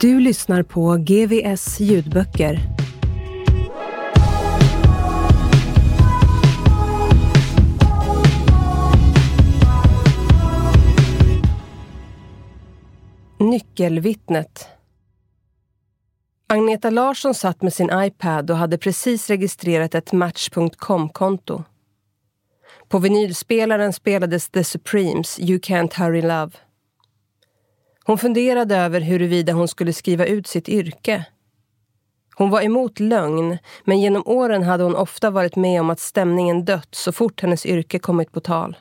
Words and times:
Du 0.00 0.20
lyssnar 0.20 0.62
på 0.62 0.96
GVS 0.96 1.80
ljudböcker. 1.80 2.60
Nyckelvittnet. 13.38 14.68
Agneta 16.46 16.90
Larsson 16.90 17.34
satt 17.34 17.62
med 17.62 17.72
sin 17.72 17.90
iPad 17.94 18.50
och 18.50 18.56
hade 18.56 18.78
precis 18.78 19.30
registrerat 19.30 19.94
ett 19.94 20.12
Match.com-konto. 20.12 21.64
På 22.88 22.98
vinylspelaren 22.98 23.92
spelades 23.92 24.48
The 24.48 24.64
Supremes 24.64 25.38
You 25.38 25.58
Can't 25.58 25.94
Hurry 25.94 26.22
Love. 26.22 26.50
Hon 28.08 28.18
funderade 28.18 28.76
över 28.76 29.00
huruvida 29.00 29.52
hon 29.52 29.68
skulle 29.68 29.92
skriva 29.92 30.26
ut 30.26 30.46
sitt 30.46 30.68
yrke. 30.68 31.24
Hon 32.34 32.50
var 32.50 32.62
emot 32.62 33.00
lögn, 33.00 33.58
men 33.84 34.00
genom 34.00 34.22
åren 34.26 34.62
hade 34.62 34.84
hon 34.84 34.96
ofta 34.96 35.30
varit 35.30 35.56
med 35.56 35.80
om 35.80 35.90
att 35.90 36.00
stämningen 36.00 36.64
dött 36.64 36.88
så 36.90 37.12
fort 37.12 37.40
hennes 37.40 37.66
yrke 37.66 37.98
kommit 37.98 38.32
på 38.32 38.40
tal. 38.40 38.76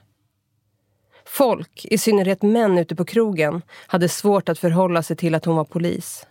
Folk, 1.25 1.86
i 1.86 1.97
synnerhet 1.97 2.42
män 2.42 2.78
ute 2.78 2.95
på 2.95 3.06
krogen, 3.06 3.61
hade 3.88 4.09
svårt 4.09 4.50
att 4.50 4.59
förhålla 4.59 5.03
sig 5.03 5.16
till 5.16 5.36
att 5.36 5.45
hon 5.45 5.56
var 5.56 5.66
polis. 5.66 6.28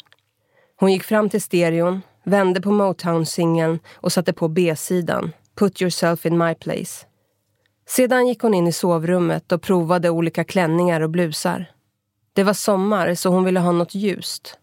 Hon 0.76 0.92
gick 0.92 1.02
fram 1.02 1.30
till 1.30 1.42
stereon, 1.42 2.00
vände 2.24 2.60
på 2.60 2.70
Motown-singeln 2.70 3.78
och 3.94 4.12
satte 4.12 4.32
på 4.32 4.48
B-sidan, 4.48 5.32
Put 5.54 5.82
yourself 5.82 6.26
in 6.26 6.38
my 6.38 6.54
place. 6.54 7.06
Sedan 7.88 8.26
gick 8.26 8.42
hon 8.42 8.54
in 8.54 8.66
i 8.66 8.72
sovrummet 8.72 9.52
och 9.52 9.62
provade 9.62 10.10
olika 10.10 10.44
klänningar 10.44 11.00
och 11.00 11.10
blusar. 11.10 11.75
Det 12.36 12.44
var 12.44 12.54
sommar 12.54 13.14
så 13.14 13.28
hon 13.28 13.44
ville 13.44 13.60
ha 13.60 13.72
något 13.72 13.94
ljust. 13.94 14.58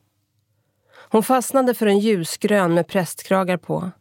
Hon 0.95 1.23
fastnade 1.23 1.73
för 1.73 1.87
en 1.87 1.99
ljusgrön 1.99 2.73
med 2.73 2.87
prästkragar 2.87 3.57
på. 3.57 3.91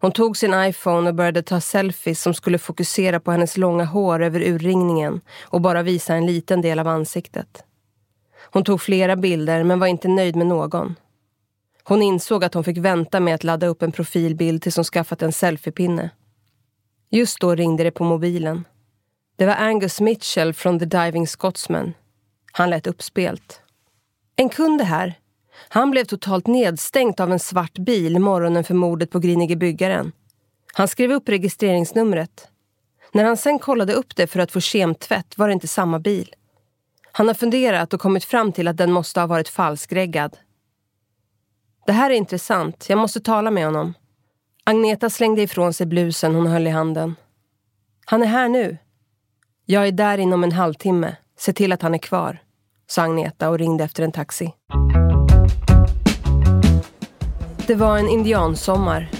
Hon 0.00 0.12
tog 0.12 0.36
sin 0.36 0.54
iPhone 0.54 1.08
och 1.08 1.14
började 1.14 1.42
ta 1.42 1.60
selfies 1.60 2.22
som 2.22 2.34
skulle 2.34 2.58
fokusera 2.58 3.20
på 3.20 3.30
hennes 3.30 3.56
långa 3.56 3.84
hår 3.84 4.22
över 4.22 4.40
urringningen 4.40 5.20
och 5.42 5.60
bara 5.60 5.82
visa 5.82 6.14
en 6.14 6.26
liten 6.26 6.60
del 6.60 6.78
av 6.78 6.88
ansiktet. 6.88 7.64
Hon 8.50 8.64
tog 8.64 8.80
flera 8.80 9.16
bilder 9.16 9.64
men 9.64 9.78
var 9.78 9.86
inte 9.86 10.08
nöjd 10.08 10.36
med 10.36 10.46
någon. 10.46 10.94
Hon 11.84 12.02
insåg 12.02 12.44
att 12.44 12.54
hon 12.54 12.64
fick 12.64 12.78
vänta 12.78 13.20
med 13.20 13.34
att 13.34 13.44
ladda 13.44 13.66
upp 13.66 13.82
en 13.82 13.92
profilbild 13.92 14.62
tills 14.62 14.76
hon 14.76 14.84
skaffat 14.84 15.22
en 15.22 15.32
selfiepinne. 15.32 16.10
Just 17.10 17.40
då 17.40 17.54
ringde 17.54 17.84
det 17.84 17.90
på 17.90 18.04
mobilen. 18.04 18.64
Det 19.36 19.46
var 19.46 19.54
Angus 19.54 20.00
Mitchell 20.00 20.54
från 20.54 20.78
The 20.78 20.84
Diving 20.84 21.26
Scotsman 21.26 21.94
han 22.56 22.70
lät 22.70 22.86
uppspelt. 22.86 23.60
En 24.36 24.48
kund 24.48 24.80
är 24.80 24.84
här. 24.84 25.14
Han 25.68 25.90
blev 25.90 26.04
totalt 26.04 26.46
nedstängt 26.46 27.20
av 27.20 27.32
en 27.32 27.38
svart 27.38 27.78
bil 27.78 28.18
morgonen 28.18 28.64
för 28.64 28.74
mordet 28.74 29.10
på 29.10 29.18
Grinige 29.18 29.56
byggaren. 29.56 30.12
Han 30.72 30.88
skrev 30.88 31.12
upp 31.12 31.28
registreringsnumret. 31.28 32.48
När 33.12 33.24
han 33.24 33.36
sen 33.36 33.58
kollade 33.58 33.92
upp 33.92 34.16
det 34.16 34.26
för 34.26 34.40
att 34.40 34.52
få 34.52 34.60
kemtvätt 34.60 35.38
var 35.38 35.48
det 35.48 35.52
inte 35.52 35.68
samma 35.68 35.98
bil. 35.98 36.34
Han 37.12 37.26
har 37.26 37.34
funderat 37.34 37.94
och 37.94 38.00
kommit 38.00 38.24
fram 38.24 38.52
till 38.52 38.68
att 38.68 38.76
den 38.76 38.92
måste 38.92 39.20
ha 39.20 39.26
varit 39.26 39.48
falskreggad. 39.48 40.36
Det 41.86 41.92
här 41.92 42.10
är 42.10 42.14
intressant. 42.14 42.86
Jag 42.88 42.98
måste 42.98 43.20
tala 43.20 43.50
med 43.50 43.64
honom. 43.64 43.94
Agneta 44.64 45.10
slängde 45.10 45.42
ifrån 45.42 45.72
sig 45.72 45.86
blusen 45.86 46.34
hon 46.34 46.46
höll 46.46 46.66
i 46.66 46.70
handen. 46.70 47.16
Han 48.04 48.22
är 48.22 48.26
här 48.26 48.48
nu. 48.48 48.78
Jag 49.64 49.88
är 49.88 49.92
där 49.92 50.18
inom 50.18 50.44
en 50.44 50.52
halvtimme. 50.52 51.16
Se 51.38 51.52
till 51.52 51.72
att 51.72 51.82
han 51.82 51.94
är 51.94 51.98
kvar 51.98 52.43
sa 52.86 53.02
Agneta 53.02 53.50
och 53.50 53.58
ringde 53.58 53.84
efter 53.84 54.02
en 54.02 54.12
taxi. 54.12 54.52
Det 57.66 57.74
var 57.74 57.98
en 57.98 58.08
indiansommar. 58.08 59.10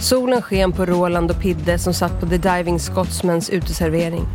Solen 0.00 0.42
sken 0.42 0.72
på 0.72 0.86
Roland 0.86 1.30
och 1.30 1.40
Pidde 1.40 1.78
som 1.78 1.94
satt 1.94 2.20
på 2.20 2.26
The 2.26 2.36
Diving 2.36 2.80
Scotsmans 2.80 3.50
uteservering. 3.50 4.26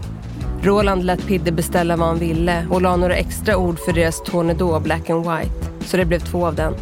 Roland 0.61 1.03
lät 1.03 1.27
Pidde 1.27 1.51
beställa 1.51 1.95
vad 1.95 2.07
han 2.07 2.19
ville 2.19 2.67
och 2.71 2.81
la 2.81 2.95
några 2.95 3.15
extra 3.15 3.57
ord 3.57 3.79
för 3.79 3.93
deras 3.93 4.23
Tornedå 4.23 4.79
Black 4.79 5.09
and 5.09 5.25
White, 5.25 5.55
så 5.85 5.97
det 5.97 6.05
blev 6.05 6.19
två 6.19 6.47
av 6.47 6.55
den. 6.55 6.73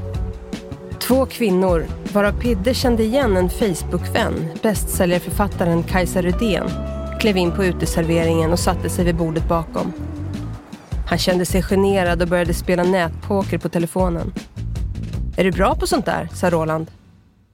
Två 0.99 1.25
kvinnor, 1.25 1.85
varav 2.13 2.31
Pidde 2.31 2.73
kände 2.73 3.03
igen 3.03 3.37
en 3.37 3.49
Facebookvän, 3.49 4.33
bästsäljarförfattaren 4.61 5.83
Kajsa 5.83 6.21
Rydén, 6.21 6.69
klev 7.19 7.37
in 7.37 7.51
på 7.51 7.65
uteserveringen 7.65 8.51
och 8.51 8.59
satte 8.59 8.89
sig 8.89 9.05
vid 9.05 9.15
bordet 9.15 9.47
bakom. 9.47 9.93
Han 11.13 11.19
kände 11.19 11.45
sig 11.45 11.63
generad 11.63 12.21
och 12.21 12.27
började 12.27 12.53
spela 12.53 12.83
nätpoker 12.83 13.57
på 13.57 13.69
telefonen. 13.69 14.33
Är 15.37 15.43
du 15.43 15.51
bra 15.51 15.75
på 15.75 15.87
sånt 15.87 16.05
där? 16.05 16.29
sa 16.33 16.49
Roland. 16.49 16.91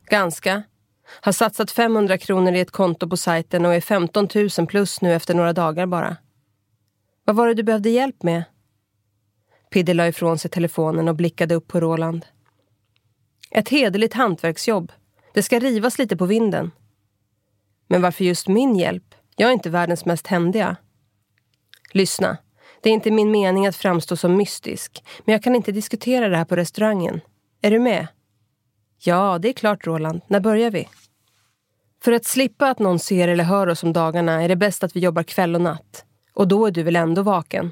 Ganska. 0.10 0.64
Har 1.22 1.32
satsat 1.32 1.72
500 1.72 2.18
kronor 2.18 2.54
i 2.54 2.60
ett 2.60 2.72
konto 2.72 3.10
på 3.10 3.18
sajten 3.18 3.66
och 3.66 3.74
är 3.74 3.82
15 3.82 4.28
000 4.58 4.68
plus 4.68 5.02
nu 5.02 5.14
efter 5.14 5.34
några 5.34 5.54
dagar 5.54 5.86
bara. 5.86 6.18
Vad 7.26 7.36
var 7.36 7.48
det 7.48 7.54
du 7.54 7.64
behövde 7.64 7.90
hjälp 7.90 8.24
med? 8.24 8.44
Pidde 9.72 9.94
la 9.94 10.08
ifrån 10.08 10.38
sig 10.38 10.52
telefonen 10.52 11.08
och 11.08 11.16
blickade 11.16 11.56
upp 11.56 11.68
på 11.68 11.80
Roland. 11.80 12.26
Ett 13.52 13.70
hederligt 13.70 14.14
hantverksjobb. 14.14 14.92
Det 15.34 15.44
ska 15.44 15.60
rivas 15.60 16.00
lite 16.00 16.18
på 16.18 16.26
vinden. 16.26 16.72
Men 17.88 18.02
varför 18.02 18.24
just 18.24 18.48
min 18.48 18.76
hjälp? 18.76 19.16
Jag 19.36 19.50
är 19.50 19.54
inte 19.54 19.70
världens 19.70 20.06
mest 20.06 20.28
händiga. 20.28 20.76
Lyssna. 21.92 22.38
Det 22.82 22.90
är 22.90 22.94
inte 22.94 23.12
min 23.12 23.32
mening 23.32 23.68
att 23.68 23.76
framstå 23.76 24.16
som 24.16 24.38
mystisk, 24.38 25.04
men 25.26 25.34
jag 25.34 25.44
kan 25.44 25.56
inte 25.56 25.72
diskutera 25.72 26.30
det 26.30 26.38
här 26.38 26.46
på 26.46 26.56
restaurangen. 26.56 27.22
Är 27.62 27.72
du 27.72 27.80
med? 27.80 28.08
Ja, 29.00 29.40
det 29.42 29.50
är 29.50 29.54
klart 29.54 29.88
Roland. 29.88 30.22
När 30.28 30.40
börjar 30.40 30.72
vi? 30.72 30.88
För 32.04 32.12
att 32.12 32.26
slippa 32.26 32.70
att 32.70 32.80
någon 32.80 33.00
ser 33.00 33.28
eller 33.28 33.44
hör 33.44 33.68
oss 33.68 33.84
om 33.84 33.94
dagarna 33.94 34.44
är 34.44 34.48
det 34.48 34.56
bäst 34.56 34.84
att 34.84 34.96
vi 34.96 35.00
jobbar 35.00 35.24
kväll 35.24 35.56
och 35.56 35.62
natt. 35.62 36.06
Och 36.34 36.48
då 36.48 36.66
är 36.66 36.72
du 36.72 36.84
väl 36.84 36.96
ändå 36.96 37.22
vaken? 37.22 37.72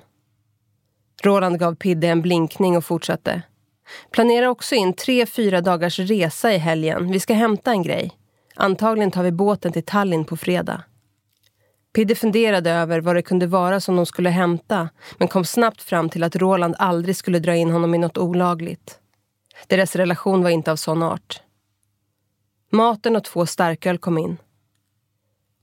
Roland 1.23 1.59
gav 1.59 1.75
Pidde 1.75 2.07
en 2.07 2.21
blinkning 2.21 2.77
och 2.77 2.85
fortsatte. 2.85 3.41
Planera 4.11 4.49
också 4.49 4.75
in 4.75 4.93
tre, 4.93 5.25
fyra 5.25 5.61
dagars 5.61 5.99
resa 5.99 6.53
i 6.53 6.57
helgen. 6.57 7.11
Vi 7.11 7.19
ska 7.19 7.33
hämta 7.33 7.71
en 7.71 7.83
grej. 7.83 8.11
Antagligen 8.55 9.11
tar 9.11 9.23
vi 9.23 9.31
båten 9.31 9.71
till 9.71 9.83
Tallinn 9.83 10.25
på 10.25 10.37
fredag. 10.37 10.83
Pidde 11.93 12.15
funderade 12.15 12.71
över 12.71 13.01
vad 13.01 13.15
det 13.15 13.21
kunde 13.21 13.47
vara 13.47 13.79
som 13.79 13.95
de 13.95 14.05
skulle 14.05 14.29
hämta 14.29 14.89
men 15.17 15.27
kom 15.27 15.45
snabbt 15.45 15.81
fram 15.81 16.09
till 16.09 16.23
att 16.23 16.35
Roland 16.35 16.75
aldrig 16.79 17.15
skulle 17.15 17.39
dra 17.39 17.55
in 17.55 17.71
honom 17.71 17.95
i 17.95 17.97
något 17.97 18.17
olagligt. 18.17 18.99
Deras 19.67 19.95
relation 19.95 20.43
var 20.43 20.49
inte 20.49 20.71
av 20.71 20.75
sån 20.75 21.03
art. 21.03 21.41
Maten 22.71 23.15
och 23.15 23.23
två 23.23 23.45
starköl 23.45 23.97
kom 23.97 24.17
in. 24.17 24.37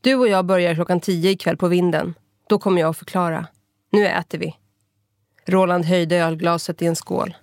Du 0.00 0.14
och 0.14 0.28
jag 0.28 0.46
börjar 0.46 0.74
klockan 0.74 1.00
tio 1.00 1.30
ikväll 1.30 1.56
på 1.56 1.68
vinden. 1.68 2.14
Då 2.48 2.58
kommer 2.58 2.80
jag 2.80 2.90
att 2.90 2.98
förklara. 2.98 3.46
Nu 3.92 4.06
äter 4.06 4.38
vi. 4.38 4.56
Roland 5.46 5.84
höjde 5.84 6.16
ölglaset 6.16 6.82
i 6.82 6.86
en 6.86 6.96
skål. 6.96 7.36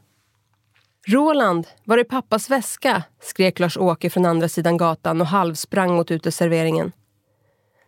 Roland, 1.07 1.67
var 1.83 1.97
är 1.97 2.03
pappas 2.03 2.49
väska? 2.49 3.03
skrek 3.21 3.59
Lars-Åke 3.59 4.09
från 4.09 4.25
andra 4.25 4.49
sidan 4.49 4.77
gatan 4.77 5.21
och 5.21 5.27
halvsprang 5.27 5.95
mot 5.95 6.11
uteserveringen. 6.11 6.91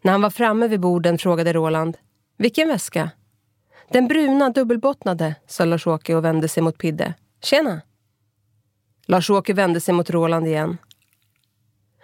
När 0.04 0.12
han 0.12 0.22
var 0.22 0.30
framme 0.30 0.68
vid 0.68 0.80
borden 0.80 1.18
frågade 1.18 1.54
Roland. 1.54 1.98
Vilken 2.38 2.68
väska? 2.68 3.10
Den 3.90 4.08
bruna 4.08 4.50
dubbelbottnade, 4.50 5.36
sa 5.48 5.66
Lars-Åke 5.66 6.16
och 6.16 6.26
vände 6.26 6.48
sig 6.48 6.64
mot 6.64 6.78
Pidde. 6.78 7.14
Tjena! 7.44 7.82
Lars-Åke 9.06 9.54
vände 9.54 9.82
sig 9.82 9.94
mot 9.94 10.10
Roland 10.10 10.48
igen. 10.48 10.78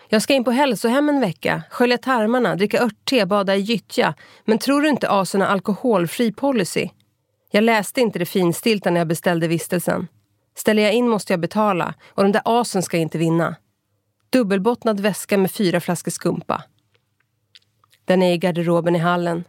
Jag 0.10 0.22
ska 0.22 0.34
in 0.34 0.44
på 0.44 0.52
hälsohem 0.52 1.10
en 1.10 1.20
vecka, 1.20 1.64
skölja 1.70 1.98
tarmarna, 1.98 2.56
dricka 2.56 2.82
örtte, 2.84 3.26
bada 3.26 3.56
i 3.56 3.60
gyttja. 3.60 4.14
Men 4.46 4.58
tror 4.58 4.82
du 4.82 4.90
inte 4.90 5.10
Asen 5.10 5.42
har 5.42 5.48
alkoholfri 5.48 6.32
policy? 6.32 6.90
Jag 7.52 7.64
läste 7.64 8.02
inte 8.02 8.20
det 8.20 8.26
finstilta 8.26 8.92
när 8.92 9.00
jag 9.00 9.08
beställde 9.08 9.48
vistelsen. 9.48 10.08
Ställer 10.56 10.84
jag 10.84 10.94
in 10.94 11.10
måste 11.10 11.34
jag 11.34 11.40
betala 11.40 11.94
och 12.08 12.24
den 12.24 12.32
där 12.32 12.42
asen 12.46 12.84
ska 12.84 12.98
inte 12.98 13.18
vinna. 13.18 13.56
Dubbelbottnad 14.30 15.00
väska 15.00 15.38
med 15.38 15.52
fyra 15.52 15.80
flaskor 15.80 16.12
skumpa. 16.12 16.64
Den 18.10 18.22
är 18.22 18.34
i 18.34 18.38
garderoben 18.38 18.96
i 18.96 19.00
hallen. 19.00 19.44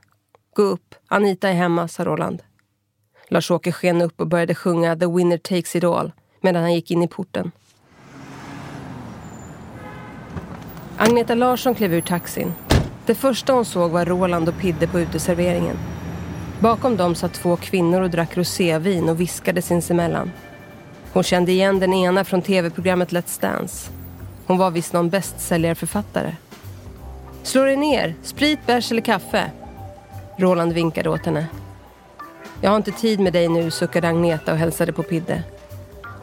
Gå 0.55 0.63
upp, 0.63 0.95
Anita 1.09 1.49
är 1.49 1.55
hemma, 1.55 1.89
sa 1.89 2.05
Roland. 2.05 2.43
Lars-Åke 3.29 3.73
sken 3.73 4.03
upp 4.03 4.21
och 4.21 4.27
började 4.27 4.55
sjunga 4.55 4.97
The 4.97 5.07
winner 5.07 5.39
takes 5.39 5.77
it 5.77 5.85
all 5.85 6.13
medan 6.41 6.63
han 6.63 6.75
gick 6.75 6.91
in 6.91 7.03
i 7.03 7.09
porten. 7.09 7.51
Agneta 10.97 11.35
Larsson 11.35 11.75
klev 11.75 11.95
ur 11.95 12.01
taxin. 12.01 12.53
Det 13.07 13.15
första 13.15 13.53
hon 13.53 13.65
såg 13.65 13.91
var 13.91 14.05
Roland 14.05 14.49
och 14.49 14.59
Pidde 14.59 14.87
på 14.87 15.01
uteserveringen. 15.01 15.77
Bakom 16.61 16.97
dem 16.97 17.15
satt 17.15 17.35
två 17.35 17.57
kvinnor 17.57 18.01
och 18.01 18.11
drack 18.11 18.37
rosévin 18.37 19.09
och 19.09 19.21
viskade 19.21 19.63
sinsemellan. 19.63 20.31
Hon 21.13 21.23
kände 21.23 21.53
igen 21.53 21.81
den 21.81 21.93
ena 21.93 22.25
från 22.25 22.43
tv-programmet 22.43 23.13
Let's 23.13 23.41
Dance. 23.41 23.91
Hon 24.47 24.59
var 24.59 24.71
visst 24.71 24.93
någon 24.93 25.11
bästsäljarförfattare. 25.11 26.37
Slå 27.43 27.65
dig 27.65 27.77
ner, 27.77 28.15
sprit, 28.23 28.67
bärs 28.67 28.91
eller 28.91 29.03
kaffe? 29.03 29.51
Roland 30.37 30.73
vinkade 30.73 31.09
åt 31.11 31.27
henne. 31.27 31.47
Jag 32.61 32.71
har 32.71 32.77
inte 32.77 32.93
tid 32.93 33.21
med 33.21 33.33
dig 33.33 33.49
nu, 33.49 33.71
suckade 33.71 34.09
Agneta 34.09 34.53
och 34.53 34.59
hälsade 34.59 34.93
på 34.93 35.03
Pidde. 35.03 35.43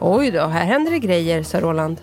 Oj 0.00 0.30
då, 0.30 0.46
här 0.46 0.64
händer 0.64 0.90
det 0.90 0.98
grejer, 0.98 1.42
sa 1.42 1.60
Roland. 1.60 2.00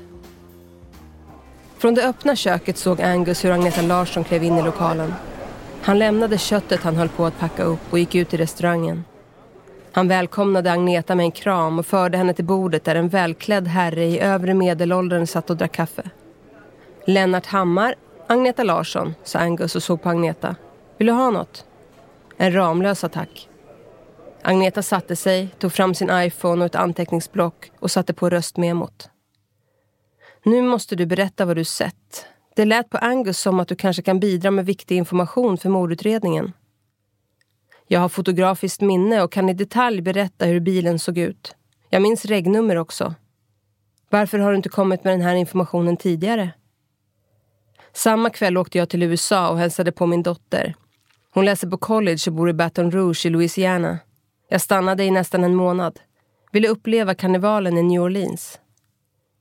Från 1.77 1.93
det 1.93 2.07
öppna 2.07 2.35
köket 2.35 2.77
såg 2.77 3.01
Angus 3.01 3.45
hur 3.45 3.51
Agneta 3.51 3.81
Larsson 3.81 4.23
klev 4.23 4.43
in 4.43 4.57
i 4.57 4.63
lokalen. 4.63 5.13
Han 5.81 5.99
lämnade 5.99 6.37
köttet 6.37 6.83
han 6.83 6.95
höll 6.95 7.09
på 7.09 7.25
att 7.25 7.39
packa 7.39 7.63
upp 7.63 7.79
och 7.89 7.99
gick 7.99 8.15
ut 8.15 8.33
i 8.33 8.37
restaurangen. 8.37 9.03
Han 9.91 10.07
välkomnade 10.07 10.71
Agneta 10.71 11.15
med 11.15 11.23
en 11.23 11.31
kram 11.31 11.79
och 11.79 11.85
förde 11.85 12.17
henne 12.17 12.33
till 12.33 12.45
bordet 12.45 12.83
där 12.83 12.95
en 12.95 13.09
välklädd 13.09 13.67
herre 13.67 14.05
i 14.05 14.19
övre 14.19 14.53
medelåldern 14.53 15.27
satt 15.27 15.49
och 15.49 15.57
drack 15.57 15.71
kaffe. 15.71 16.03
Lennart 17.05 17.45
Hammar, 17.45 17.95
Agneta 18.27 18.63
Larsson, 18.63 19.15
sa 19.23 19.39
Angus 19.39 19.75
och 19.75 19.83
såg 19.83 20.01
på 20.01 20.09
Agneta. 20.09 20.55
Vill 20.97 21.07
du 21.07 21.13
ha 21.13 21.29
något? 21.29 21.65
En 22.37 22.53
Ramlös 22.53 23.03
attack. 23.03 23.49
Agneta 24.41 24.83
satte 24.83 25.15
sig, 25.15 25.47
tog 25.59 25.73
fram 25.73 25.93
sin 25.95 26.09
iPhone 26.11 26.61
och 26.61 26.65
ett 26.65 26.75
anteckningsblock 26.75 27.71
och 27.79 27.91
satte 27.91 28.13
på 28.13 28.29
röstmemot. 28.29 29.09
Nu 30.43 30.61
måste 30.61 30.95
du 30.95 31.05
berätta 31.05 31.45
vad 31.45 31.55
du 31.55 31.63
sett. 31.63 32.25
Det 32.55 32.65
lät 32.65 32.89
på 32.89 32.97
Angus 32.97 33.39
som 33.39 33.59
att 33.59 33.67
du 33.67 33.75
kanske 33.75 34.01
kan 34.01 34.19
bidra 34.19 34.51
med 34.51 34.65
viktig 34.65 34.97
information 34.97 35.57
för 35.57 35.69
mordutredningen. 35.69 36.53
Jag 37.87 37.99
har 37.99 38.09
fotografiskt 38.09 38.81
minne 38.81 39.21
och 39.21 39.31
kan 39.31 39.49
i 39.49 39.53
detalj 39.53 40.01
berätta 40.01 40.45
hur 40.45 40.59
bilen 40.59 40.99
såg 40.99 41.17
ut. 41.17 41.55
Jag 41.89 42.01
minns 42.01 42.25
regnummer 42.25 42.75
också. 42.75 43.15
Varför 44.09 44.39
har 44.39 44.51
du 44.51 44.57
inte 44.57 44.69
kommit 44.69 45.03
med 45.03 45.13
den 45.13 45.21
här 45.21 45.35
informationen 45.35 45.97
tidigare? 45.97 46.51
Samma 47.95 48.29
kväll 48.29 48.57
åkte 48.57 48.77
jag 48.77 48.89
till 48.89 49.03
USA 49.03 49.49
och 49.49 49.57
hälsade 49.57 49.91
på 49.91 50.05
min 50.05 50.23
dotter. 50.23 50.75
Hon 51.33 51.45
läser 51.45 51.67
på 51.67 51.77
college 51.77 52.19
och 52.27 52.33
bor 52.33 52.49
i 52.49 52.53
Baton 52.53 52.91
Rouge 52.91 53.25
i 53.25 53.29
Louisiana. 53.29 53.99
Jag 54.49 54.61
stannade 54.61 55.03
i 55.03 55.11
nästan 55.11 55.43
en 55.43 55.55
månad. 55.55 55.99
Ville 56.51 56.67
uppleva 56.67 57.15
karnevalen 57.15 57.77
i 57.77 57.83
New 57.83 58.01
Orleans. 58.01 58.59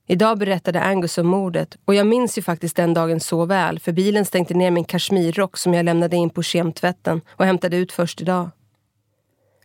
Idag 0.06 0.38
berättade 0.38 0.80
Angus 0.80 1.18
om 1.18 1.26
mordet 1.26 1.76
och 1.84 1.94
jag 1.94 2.06
minns 2.06 2.38
ju 2.38 2.42
faktiskt 2.42 2.76
den 2.76 2.94
dagen 2.94 3.20
så 3.20 3.44
väl 3.44 3.78
för 3.78 3.92
bilen 3.92 4.24
stänkte 4.24 4.54
ner 4.54 4.70
min 4.70 4.84
kashmirrock 4.84 5.56
som 5.56 5.74
jag 5.74 5.84
lämnade 5.84 6.16
in 6.16 6.30
på 6.30 6.42
kemtvätten 6.42 7.20
och 7.30 7.44
hämtade 7.44 7.76
ut 7.76 7.92
först 7.92 8.20
idag. 8.20 8.50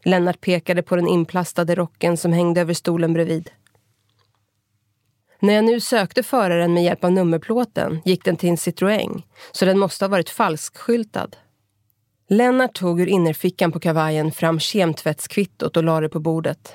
Lennart 0.03 0.41
pekade 0.41 0.83
på 0.83 0.95
den 0.95 1.07
inplastade 1.07 1.75
rocken 1.75 2.17
som 2.17 2.33
hängde 2.33 2.61
över 2.61 2.73
stolen 2.73 3.13
bredvid. 3.13 3.49
När 5.41 5.53
jag 5.53 5.65
nu 5.65 5.79
sökte 5.79 6.23
föraren 6.23 6.73
med 6.73 6.83
hjälp 6.83 7.03
av 7.03 7.11
nummerplåten 7.11 8.01
gick 8.05 8.25
den 8.25 8.37
till 8.37 8.49
en 8.49 8.55
Citroën, 8.55 9.21
så 9.51 9.65
den 9.65 9.79
måste 9.79 10.05
ha 10.05 10.09
varit 10.09 10.29
falskskyltad. 10.29 11.29
Lennart 12.29 12.73
tog 12.73 13.01
ur 13.01 13.07
innerfickan 13.07 13.71
på 13.71 13.79
kavajen 13.79 14.31
fram 14.31 14.59
kemtvättskvittot 14.59 15.77
och 15.77 15.83
lade 15.83 16.05
det 16.05 16.09
på 16.09 16.19
bordet. 16.19 16.73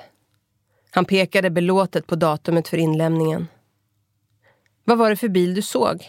Han 0.91 1.05
pekade 1.05 1.49
belåtet 1.49 2.07
på 2.07 2.15
datumet 2.15 2.67
för 2.67 2.77
inlämningen. 2.77 3.47
Vad 4.83 4.97
var 4.97 5.09
det 5.09 5.15
för 5.15 5.29
bil 5.29 5.55
du 5.55 5.61
såg? 5.61 6.05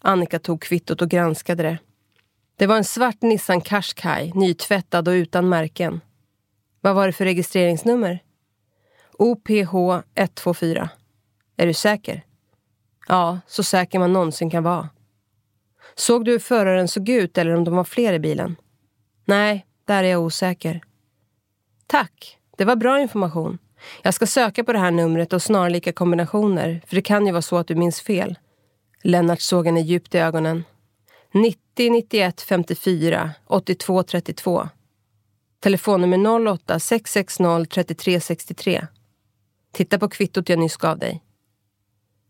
Annika 0.00 0.38
tog 0.38 0.62
kvittot 0.62 1.02
och 1.02 1.08
granskade 1.08 1.62
det. 1.62 1.78
Det 2.56 2.66
var 2.66 2.76
en 2.76 2.84
svart 2.84 3.22
Nissan 3.22 3.60
Qashqai, 3.60 4.32
nytvättad 4.34 5.08
och 5.08 5.12
utan 5.12 5.48
märken. 5.48 6.00
Vad 6.80 6.94
var 6.94 7.06
det 7.06 7.12
för 7.12 7.24
registreringsnummer? 7.24 8.22
OPH 9.12 9.50
124. 9.50 10.88
Är 11.56 11.66
du 11.66 11.74
säker? 11.74 12.24
Ja, 13.08 13.40
så 13.46 13.62
säker 13.62 13.98
man 13.98 14.12
någonsin 14.12 14.50
kan 14.50 14.62
vara. 14.62 14.88
Såg 15.94 16.24
du 16.24 16.32
hur 16.32 16.38
föraren 16.38 16.88
såg 16.88 17.08
ut 17.08 17.38
eller 17.38 17.54
om 17.54 17.64
de 17.64 17.76
var 17.76 17.84
fler 17.84 18.12
i 18.12 18.18
bilen? 18.18 18.56
Nej, 19.24 19.66
där 19.84 20.04
är 20.04 20.08
jag 20.08 20.22
osäker. 20.22 20.80
Tack, 21.86 22.38
det 22.56 22.64
var 22.64 22.76
bra 22.76 23.00
information. 23.00 23.58
Jag 24.02 24.14
ska 24.14 24.26
söka 24.26 24.64
på 24.64 24.72
det 24.72 24.78
här 24.78 24.90
numret 24.90 25.32
och 25.32 25.42
snarlika 25.42 25.92
kombinationer, 25.92 26.82
för 26.86 26.96
det 26.96 27.02
kan 27.02 27.26
ju 27.26 27.32
vara 27.32 27.42
så 27.42 27.56
att 27.56 27.68
du 27.68 27.74
minns 27.74 28.00
fel. 28.00 28.38
Lennart 29.02 29.40
såg 29.40 29.66
henne 29.66 29.80
djupt 29.80 30.14
i 30.14 30.18
ögonen. 30.18 30.64
90 31.32 31.90
91 31.90 32.40
54 32.40 33.30
82 33.46 34.02
32. 34.02 34.68
Telefonnummer 35.60 36.48
08 36.48 36.80
660 36.80 37.66
33 37.70 38.20
63. 38.20 38.86
Titta 39.72 39.98
på 39.98 40.08
kvittot 40.08 40.48
jag 40.48 40.58
nyss 40.58 40.76
gav 40.76 40.98
dig. 40.98 41.22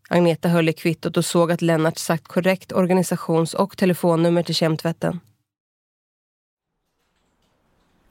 Agneta 0.09 0.49
höll 0.49 0.69
i 0.69 0.73
kvittot 0.73 1.17
och 1.17 1.25
såg 1.25 1.51
att 1.51 1.61
Lennart 1.61 1.97
sagt 1.97 2.27
korrekt 2.27 2.71
organisations 2.71 3.53
och 3.53 3.77
telefonnummer 3.77 4.43
till 4.43 4.55
kemtvätten. 4.55 5.19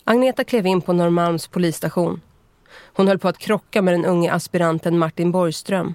Agneta 0.05 0.45
klev 0.45 0.67
in 0.67 0.81
på 0.81 0.93
Norrmalms 0.93 1.49
polisstation. 1.49 2.21
Hon 2.69 3.09
höll 3.09 3.19
på 3.19 3.29
att 3.29 3.39
krocka 3.39 3.83
med 3.83 3.95
den 3.95 4.05
unge 4.05 4.33
aspiranten 4.33 4.99
Martin 4.99 5.33
Borgström. 5.33 5.95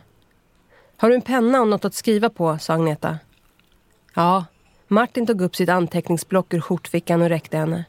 Har 0.98 1.10
du 1.10 1.16
en 1.16 1.22
penna 1.22 1.62
och 1.62 1.68
något 1.68 1.86
att 1.86 1.94
skriva 1.94 2.30
på, 2.30 2.58
sa 2.58 2.74
Agneta. 2.74 3.20
Ja, 4.16 4.46
Martin 4.88 5.28
tog 5.28 5.42
upp 5.42 5.56
sitt 5.56 5.70
anteckningsblock 5.70 6.54
ur 6.54 6.62
skjortfickan 6.62 7.22
och 7.22 7.30
räckte 7.30 7.58
henne. 7.58 7.86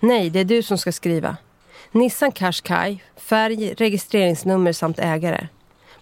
Nej, 0.00 0.30
det 0.30 0.40
är 0.40 0.44
du 0.44 0.62
som 0.62 0.78
ska 0.78 0.92
skriva. 0.92 1.36
Nissan 1.92 2.32
Qashqai, 2.32 3.02
färg, 3.16 3.74
registreringsnummer 3.74 4.72
samt 4.72 4.98
ägare. 4.98 5.48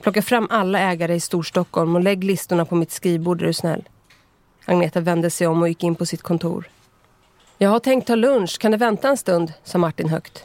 Plocka 0.04 0.22
fram 0.22 0.46
alla 0.50 0.78
ägare 0.78 1.14
i 1.14 1.20
Storstockholm 1.20 1.94
och 1.96 2.02
lägg 2.02 2.24
listorna 2.24 2.64
på 2.64 2.74
mitt 2.74 2.90
skrivbord 2.90 3.42
är 3.42 3.46
du 3.46 3.52
snäll. 3.52 3.88
Agneta 4.64 5.00
vände 5.00 5.30
sig 5.30 5.46
om 5.46 5.62
och 5.62 5.68
gick 5.68 5.84
in 5.84 5.94
på 5.94 6.06
sitt 6.06 6.22
kontor. 6.22 6.68
Jag 7.58 7.70
har 7.70 7.80
tänkt 7.80 8.06
ta 8.06 8.14
lunch, 8.14 8.58
kan 8.60 8.70
det 8.70 8.76
vänta 8.76 9.08
en 9.08 9.16
stund? 9.16 9.52
sa 9.62 9.78
Martin 9.78 10.08
högt. 10.08 10.44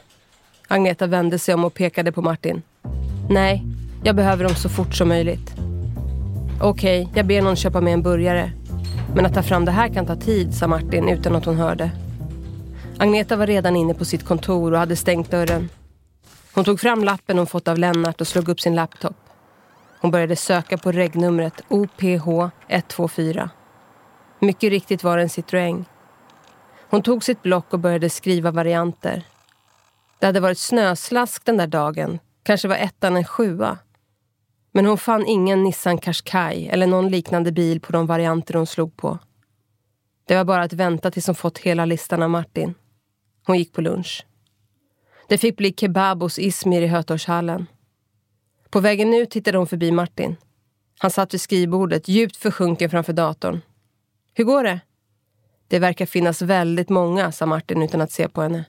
Agneta 0.68 1.06
vände 1.06 1.38
sig 1.38 1.54
om 1.54 1.64
och 1.64 1.74
pekade 1.74 2.12
på 2.12 2.22
Martin. 2.22 2.62
Nej, 3.30 3.62
jag 4.04 4.16
behöver 4.16 4.44
dem 4.44 4.54
så 4.54 4.68
fort 4.68 4.94
som 4.94 5.08
möjligt. 5.08 5.54
Okej, 6.60 7.02
okay, 7.02 7.16
jag 7.16 7.26
ber 7.26 7.42
någon 7.42 7.56
köpa 7.56 7.80
med 7.80 7.92
en 7.92 8.02
burgare. 8.02 8.52
Men 9.14 9.26
att 9.26 9.34
ta 9.34 9.42
fram 9.42 9.64
det 9.64 9.72
här 9.72 9.88
kan 9.88 10.06
ta 10.06 10.16
tid, 10.16 10.54
sa 10.54 10.66
Martin 10.66 11.08
utan 11.08 11.36
att 11.36 11.44
hon 11.44 11.56
hörde. 11.56 11.90
Agneta 12.98 13.36
var 13.36 13.46
redan 13.46 13.76
inne 13.76 13.94
på 13.94 14.04
sitt 14.04 14.24
kontor 14.24 14.72
och 14.72 14.78
hade 14.78 14.96
stängt 14.96 15.30
dörren. 15.30 15.68
Hon 16.52 16.64
tog 16.64 16.80
fram 16.80 17.04
lappen 17.04 17.38
hon 17.38 17.46
fått 17.46 17.68
av 17.68 17.78
Lennart 17.78 18.20
och 18.20 18.26
slog 18.26 18.48
upp 18.48 18.60
sin 18.60 18.74
laptop. 18.74 19.16
Hon 20.00 20.10
började 20.10 20.36
söka 20.36 20.78
på 20.78 20.92
regnumret 20.92 21.60
OPH 21.68 22.50
124. 22.68 23.50
Mycket 24.38 24.70
riktigt 24.70 25.04
var 25.04 25.16
det 25.16 25.22
en 25.22 25.28
Citroën. 25.28 25.84
Hon 26.90 27.02
tog 27.02 27.24
sitt 27.24 27.42
block 27.42 27.72
och 27.72 27.78
började 27.78 28.10
skriva 28.10 28.50
varianter. 28.50 29.26
Det 30.18 30.26
hade 30.26 30.40
varit 30.40 30.58
snöslask 30.58 31.44
den 31.44 31.56
där 31.56 31.66
dagen. 31.66 32.18
Kanske 32.42 32.68
var 32.68 32.76
ettan 32.76 33.16
en 33.16 33.24
sjua. 33.24 33.78
Men 34.72 34.86
hon 34.86 34.98
fann 34.98 35.26
ingen 35.26 35.62
Nissan 35.62 35.98
Qashqai 35.98 36.68
eller 36.68 36.86
någon 36.86 37.08
liknande 37.08 37.52
bil 37.52 37.80
på 37.80 37.92
de 37.92 38.06
varianter 38.06 38.54
hon 38.54 38.66
slog 38.66 38.96
på. 38.96 39.18
Det 40.26 40.36
var 40.36 40.44
bara 40.44 40.62
att 40.62 40.72
vänta 40.72 41.10
tills 41.10 41.26
hon 41.26 41.34
fått 41.34 41.58
hela 41.58 41.84
listan 41.84 42.22
av 42.22 42.30
Martin. 42.30 42.74
Hon 43.46 43.58
gick 43.58 43.72
på 43.72 43.80
lunch. 43.80 44.26
Det 45.28 45.38
fick 45.38 45.56
bli 45.56 45.72
kebab 45.72 46.22
hos 46.22 46.38
Ismir 46.38 46.82
i 46.82 46.86
Hötorgshallen. 46.86 47.66
På 48.70 48.80
vägen 48.80 49.14
ut 49.14 49.30
tittade 49.30 49.58
hon 49.58 49.66
förbi 49.66 49.92
Martin. 49.92 50.36
Han 50.98 51.10
satt 51.10 51.34
vid 51.34 51.40
skrivbordet, 51.40 52.08
djupt 52.08 52.36
försjunken 52.36 52.90
framför 52.90 53.12
datorn. 53.12 53.60
Hur 54.34 54.44
går 54.44 54.64
det? 54.64 54.80
Det 55.68 55.78
verkar 55.78 56.06
finnas 56.06 56.42
väldigt 56.42 56.88
många, 56.88 57.32
sa 57.32 57.46
Martin 57.46 57.82
utan 57.82 58.00
att 58.00 58.12
se 58.12 58.28
på 58.28 58.42
henne. 58.42 58.64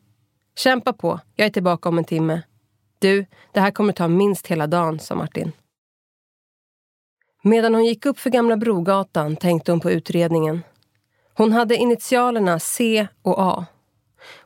Kämpa 0.55 0.93
på, 0.93 1.20
jag 1.36 1.46
är 1.46 1.50
tillbaka 1.50 1.89
om 1.89 1.98
en 1.98 2.03
timme. 2.03 2.41
Du, 3.00 3.25
det 3.51 3.60
här 3.60 3.72
kommer 3.72 3.93
ta 3.93 4.08
minst 4.08 4.48
hela 4.48 4.67
dagen, 4.67 5.00
sa 5.00 5.15
Martin. 5.15 5.51
Medan 7.43 7.74
hon 7.74 7.86
gick 7.86 8.05
upp 8.05 8.20
för 8.20 8.29
Gamla 8.29 8.58
Brogatan 8.58 9.36
tänkte 9.36 9.72
hon 9.72 9.79
på 9.79 9.91
utredningen. 9.91 10.62
Hon 11.34 11.51
hade 11.51 11.75
initialerna 11.75 12.60
C 12.60 13.08
och 13.22 13.41
A. 13.41 13.65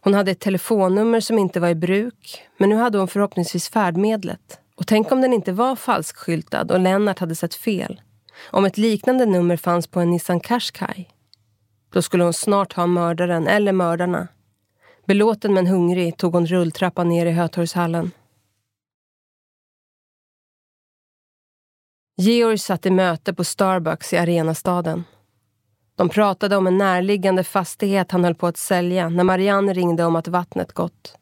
Hon 0.02 0.14
hade 0.14 0.32
ett 0.32 0.40
telefonnummer 0.40 1.20
som 1.20 1.40
inte 1.40 1.60
var 1.60 1.70
i 1.70 1.76
bruk, 1.76 2.42
men 2.58 2.70
nu 2.70 2.76
hade 2.76 2.98
hon 2.98 3.08
förhoppningsvis 3.08 3.70
färdmedlet. 3.70 4.60
Och 4.76 4.88
tänk 4.88 5.12
om 5.12 5.22
den 5.22 5.34
inte 5.34 5.52
var 5.52 5.76
falskskyltad 5.76 6.72
och 6.72 6.80
Lennart 6.80 7.20
hade 7.20 7.36
sett 7.36 7.56
fel. 7.56 8.02
Om 8.52 8.66
ett 8.66 8.78
liknande 8.78 9.26
nummer 9.26 9.58
fanns 9.58 9.88
på 9.88 10.00
en 10.00 10.10
Nissan 10.10 10.40
Qashqai. 10.40 11.08
Då 11.90 12.02
skulle 12.02 12.24
hon 12.24 12.34
snart 12.34 12.74
ha 12.74 12.88
mördaren 12.88 13.48
eller 13.48 13.72
mördarna. 13.72 14.28
Belåten 15.06 15.54
men 15.54 15.68
hungrig 15.68 16.18
tog 16.18 16.34
hon 16.34 16.46
rulltrappan 16.46 17.10
ner 17.10 17.26
i 17.26 17.32
Hötorgshallen. 17.32 18.12
Georg 22.18 22.58
satt 22.58 22.86
i 22.86 22.92
möte 22.92 23.34
på 23.34 23.44
Starbucks 23.44 24.14
i 24.14 24.18
Arenastaden. 24.18 25.04
De 25.96 26.10
pratade 26.10 26.58
om 26.58 26.68
en 26.68 26.78
närliggande 26.78 27.44
fastighet 27.44 28.12
han 28.12 28.24
höll 28.24 28.36
på 28.36 28.48
att 28.48 28.58
sälja 28.58 29.10
när 29.10 29.24
Marianne 29.24 29.74
ringde 29.74 30.06
om 30.06 30.16
att 30.16 30.28
vattnet 30.28 30.74
gått. 30.74 31.18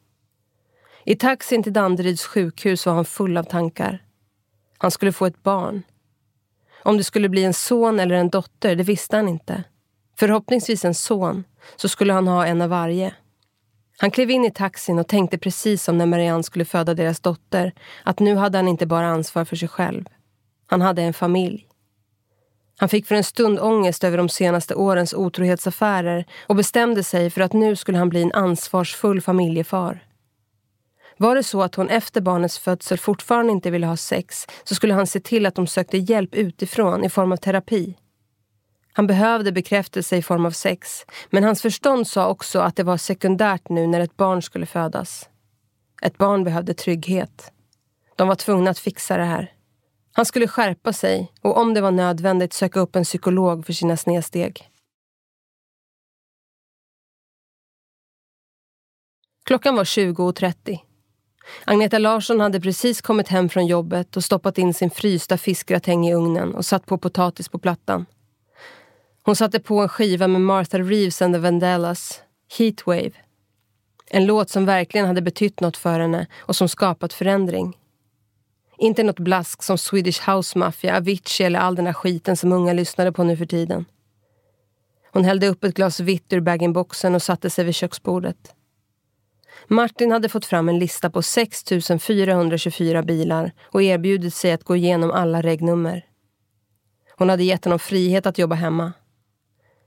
I 1.06 1.16
taxin 1.16 1.62
till 1.62 1.72
Danderyds 1.72 2.24
sjukhus 2.26 2.86
var 2.86 2.94
han 2.94 3.04
full 3.04 3.36
av 3.36 3.44
tankar. 3.44 4.02
Han 4.78 4.90
skulle 4.90 5.12
få 5.12 5.26
ett 5.26 5.42
barn. 5.42 5.82
Om 6.82 6.96
det 6.96 7.04
skulle 7.04 7.28
bli 7.28 7.44
en 7.44 7.54
son 7.54 8.00
eller 8.00 8.14
en 8.14 8.28
dotter, 8.28 8.76
det 8.76 8.82
visste 8.82 9.16
han 9.16 9.28
inte. 9.28 9.64
Förhoppningsvis 10.18 10.84
en 10.84 10.94
son, 10.94 11.44
så 11.76 11.88
skulle 11.88 12.12
han 12.12 12.28
ha 12.28 12.46
en 12.46 12.62
av 12.62 12.70
varje. 12.70 13.14
Han 13.98 14.10
klev 14.10 14.30
in 14.30 14.44
i 14.44 14.50
taxin 14.50 14.98
och 14.98 15.08
tänkte 15.08 15.38
precis 15.38 15.84
som 15.84 15.98
när 15.98 16.06
Marianne 16.06 16.42
skulle 16.42 16.64
föda 16.64 16.94
deras 16.94 17.20
dotter, 17.20 17.72
att 18.04 18.18
nu 18.18 18.36
hade 18.36 18.58
han 18.58 18.68
inte 18.68 18.86
bara 18.86 19.06
ansvar 19.06 19.44
för 19.44 19.56
sig 19.56 19.68
själv. 19.68 20.04
Han 20.66 20.80
hade 20.80 21.02
en 21.02 21.14
familj. 21.14 21.68
Han 22.76 22.88
fick 22.88 23.06
för 23.06 23.14
en 23.14 23.24
stund 23.24 23.60
ångest 23.60 24.04
över 24.04 24.18
de 24.18 24.28
senaste 24.28 24.74
årens 24.74 25.14
otrohetsaffärer 25.14 26.24
och 26.46 26.56
bestämde 26.56 27.02
sig 27.02 27.30
för 27.30 27.40
att 27.40 27.52
nu 27.52 27.76
skulle 27.76 27.98
han 27.98 28.08
bli 28.08 28.22
en 28.22 28.32
ansvarsfull 28.32 29.20
familjefar. 29.20 30.04
Var 31.16 31.34
det 31.34 31.42
så 31.42 31.62
att 31.62 31.74
hon 31.74 31.88
efter 31.88 32.20
barnets 32.20 32.58
födsel 32.58 32.98
fortfarande 32.98 33.52
inte 33.52 33.70
ville 33.70 33.86
ha 33.86 33.96
sex 33.96 34.46
så 34.64 34.74
skulle 34.74 34.94
han 34.94 35.06
se 35.06 35.20
till 35.20 35.46
att 35.46 35.54
de 35.54 35.66
sökte 35.66 35.98
hjälp 35.98 36.34
utifrån 36.34 37.04
i 37.04 37.08
form 37.08 37.32
av 37.32 37.36
terapi. 37.36 37.96
Han 38.92 39.06
behövde 39.06 39.52
bekräftelse 39.52 40.16
i 40.16 40.22
form 40.22 40.46
av 40.46 40.50
sex, 40.50 41.06
men 41.30 41.44
hans 41.44 41.62
förstånd 41.62 42.06
sa 42.06 42.28
också 42.28 42.60
att 42.60 42.76
det 42.76 42.82
var 42.82 42.96
sekundärt 42.96 43.68
nu 43.68 43.86
när 43.86 44.00
ett 44.00 44.16
barn 44.16 44.42
skulle 44.42 44.66
födas. 44.66 45.28
Ett 46.02 46.18
barn 46.18 46.44
behövde 46.44 46.74
trygghet. 46.74 47.52
De 48.16 48.28
var 48.28 48.34
tvungna 48.34 48.70
att 48.70 48.78
fixa 48.78 49.16
det 49.16 49.24
här. 49.24 49.52
Han 50.12 50.26
skulle 50.26 50.48
skärpa 50.48 50.92
sig 50.92 51.32
och 51.40 51.56
om 51.56 51.74
det 51.74 51.80
var 51.80 51.90
nödvändigt 51.90 52.52
söka 52.52 52.80
upp 52.80 52.96
en 52.96 53.04
psykolog 53.04 53.66
för 53.66 53.72
sina 53.72 53.96
snedsteg. 53.96 54.70
Klockan 59.44 59.76
var 59.76 59.84
20.30. 59.84 60.78
Agneta 61.64 61.98
Larsson 61.98 62.40
hade 62.40 62.60
precis 62.60 63.00
kommit 63.00 63.28
hem 63.28 63.48
från 63.48 63.66
jobbet 63.66 64.16
och 64.16 64.24
stoppat 64.24 64.58
in 64.58 64.74
sin 64.74 64.90
frysta 64.90 65.38
fiskgratäng 65.38 66.08
i 66.08 66.14
ugnen 66.14 66.54
och 66.54 66.64
satt 66.64 66.86
på 66.86 66.98
potatis 66.98 67.48
på 67.48 67.58
plattan. 67.58 68.06
Hon 69.22 69.36
satte 69.36 69.60
på 69.60 69.78
en 69.80 69.88
skiva 69.88 70.28
med 70.28 70.40
Martha 70.40 70.78
Reeves 70.78 71.22
and 71.22 71.34
the 71.34 71.38
Vandellas, 71.38 72.22
Heatwave. 72.58 73.12
En 74.10 74.26
låt 74.26 74.50
som 74.50 74.66
verkligen 74.66 75.06
hade 75.06 75.22
betytt 75.22 75.60
något 75.60 75.76
för 75.76 76.00
henne 76.00 76.26
och 76.40 76.56
som 76.56 76.68
skapat 76.68 77.12
förändring. 77.12 77.78
Inte 78.78 79.02
något 79.02 79.18
blask 79.18 79.62
som 79.62 79.78
Swedish 79.78 80.30
House 80.30 80.58
Mafia, 80.58 80.96
Avicii 80.96 81.46
eller 81.46 81.58
all 81.58 81.74
den 81.74 81.86
här 81.86 81.92
skiten 81.92 82.36
som 82.36 82.52
unga 82.52 82.72
lyssnade 82.72 83.12
på 83.12 83.24
nu 83.24 83.36
för 83.36 83.46
tiden. 83.46 83.84
Hon 85.12 85.24
hällde 85.24 85.48
upp 85.48 85.64
ett 85.64 85.74
glas 85.74 86.00
vitt 86.00 86.32
ur 86.32 86.40
bag-in-boxen 86.40 87.14
och 87.14 87.22
satte 87.22 87.50
sig 87.50 87.64
vid 87.64 87.74
köksbordet. 87.74 88.54
Martin 89.68 90.12
hade 90.12 90.28
fått 90.28 90.46
fram 90.46 90.68
en 90.68 90.78
lista 90.78 91.10
på 91.10 91.22
6 91.22 91.64
424 92.00 93.02
bilar 93.02 93.52
och 93.62 93.82
erbjudit 93.82 94.34
sig 94.34 94.52
att 94.52 94.64
gå 94.64 94.76
igenom 94.76 95.10
alla 95.10 95.42
regnummer. 95.42 96.06
Hon 97.16 97.28
hade 97.28 97.44
gett 97.44 97.64
honom 97.64 97.78
frihet 97.78 98.26
att 98.26 98.38
jobba 98.38 98.54
hemma. 98.54 98.92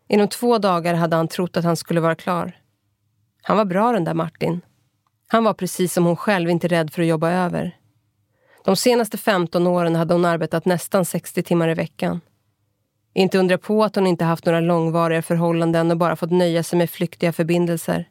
Inom 0.09 0.27
två 0.27 0.57
dagar 0.57 0.93
hade 0.93 1.15
han 1.15 1.27
trott 1.27 1.57
att 1.57 1.63
han 1.63 1.77
skulle 1.77 1.99
vara 1.99 2.15
klar. 2.15 2.57
Han 3.41 3.57
var 3.57 3.65
bra 3.65 3.91
den 3.91 4.03
där 4.03 4.13
Martin. 4.13 4.61
Han 5.27 5.43
var 5.43 5.53
precis 5.53 5.93
som 5.93 6.05
hon 6.05 6.15
själv 6.15 6.49
inte 6.49 6.67
rädd 6.67 6.93
för 6.93 7.01
att 7.01 7.07
jobba 7.07 7.31
över. 7.31 7.77
De 8.65 8.75
senaste 8.75 9.17
15 9.17 9.67
åren 9.67 9.95
hade 9.95 10.13
hon 10.13 10.25
arbetat 10.25 10.65
nästan 10.65 11.05
60 11.05 11.43
timmar 11.43 11.69
i 11.69 11.73
veckan. 11.73 12.21
Inte 13.13 13.37
undra 13.37 13.57
på 13.57 13.83
att 13.83 13.95
hon 13.95 14.07
inte 14.07 14.25
haft 14.25 14.45
några 14.45 14.59
långvariga 14.59 15.21
förhållanden 15.21 15.91
och 15.91 15.97
bara 15.97 16.15
fått 16.15 16.31
nöja 16.31 16.63
sig 16.63 16.77
med 16.77 16.89
flyktiga 16.89 17.33
förbindelser. 17.33 18.09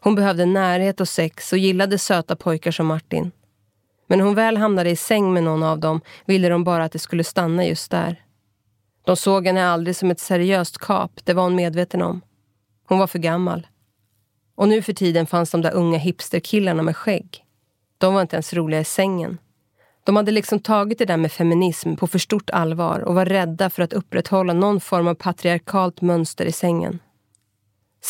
Hon 0.00 0.14
behövde 0.14 0.46
närhet 0.46 1.00
och 1.00 1.08
sex 1.08 1.52
och 1.52 1.58
gillade 1.58 1.98
söta 1.98 2.36
pojkar 2.36 2.70
som 2.70 2.86
Martin. 2.86 3.30
Men 4.06 4.18
när 4.18 4.24
hon 4.24 4.34
väl 4.34 4.56
hamnade 4.56 4.90
i 4.90 4.96
säng 4.96 5.32
med 5.32 5.42
någon 5.42 5.62
av 5.62 5.78
dem 5.78 6.00
ville 6.24 6.48
de 6.48 6.64
bara 6.64 6.84
att 6.84 6.92
det 6.92 6.98
skulle 6.98 7.24
stanna 7.24 7.66
just 7.66 7.90
där. 7.90 8.22
De 9.04 9.16
såg 9.16 9.46
henne 9.46 9.68
aldrig 9.68 9.96
som 9.96 10.10
ett 10.10 10.20
seriöst 10.20 10.78
kap, 10.78 11.10
det 11.24 11.34
var 11.34 11.42
hon 11.42 11.54
medveten 11.54 12.02
om. 12.02 12.20
Hon 12.88 12.98
var 12.98 13.06
för 13.06 13.18
gammal. 13.18 13.66
Och 14.54 14.68
nu 14.68 14.82
för 14.82 14.92
tiden 14.92 15.26
fanns 15.26 15.50
de 15.50 15.62
där 15.62 15.74
unga 15.74 15.98
hipsterkillarna 15.98 16.82
med 16.82 16.96
skägg. 16.96 17.44
De 17.98 18.14
var 18.14 18.22
inte 18.22 18.36
ens 18.36 18.54
roliga 18.54 18.80
i 18.80 18.84
sängen. 18.84 19.38
De 20.04 20.16
hade 20.16 20.30
liksom 20.32 20.60
tagit 20.60 20.98
det 20.98 21.04
där 21.04 21.16
med 21.16 21.32
feminism 21.32 21.94
på 21.94 22.06
för 22.06 22.18
stort 22.18 22.50
allvar 22.50 23.00
och 23.00 23.14
var 23.14 23.24
rädda 23.24 23.70
för 23.70 23.82
att 23.82 23.92
upprätthålla 23.92 24.52
någon 24.52 24.80
form 24.80 25.08
av 25.08 25.14
patriarkalt 25.14 26.00
mönster 26.00 26.46
i 26.46 26.52
sängen. 26.52 26.98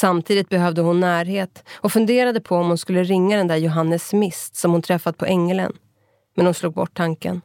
Samtidigt 0.01 0.49
behövde 0.49 0.81
hon 0.81 1.01
närhet 1.01 1.65
och 1.75 1.93
funderade 1.93 2.41
på 2.41 2.57
om 2.57 2.69
hon 2.69 2.79
skulle 2.79 3.05
ringa 3.05 3.37
den 3.37 3.49
där 3.49 3.57
Johannes 3.57 4.13
Mist 4.13 4.57
som 4.57 4.73
hon 4.73 4.83
träffat 4.83 5.17
på 5.19 5.27
Ängelen. 5.27 5.73
Men 6.35 6.47
hon 6.47 6.55
slog 6.55 6.75
bort 6.75 6.95
tanken. 6.97 7.41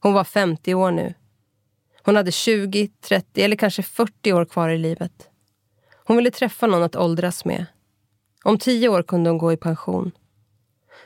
Hon 0.00 0.12
var 0.12 0.24
50 0.24 0.74
år 0.74 0.90
nu. 0.90 1.14
Hon 2.02 2.16
hade 2.16 2.32
20, 2.32 2.88
30 2.88 3.42
eller 3.42 3.56
kanske 3.56 3.82
40 3.82 4.32
år 4.32 4.44
kvar 4.44 4.68
i 4.68 4.78
livet. 4.78 5.28
Hon 6.04 6.16
ville 6.16 6.30
träffa 6.30 6.66
någon 6.66 6.82
att 6.82 6.96
åldras 6.96 7.44
med. 7.44 7.66
Om 8.44 8.58
tio 8.58 8.88
år 8.88 9.02
kunde 9.02 9.30
hon 9.30 9.38
gå 9.38 9.52
i 9.52 9.56
pension. 9.56 10.10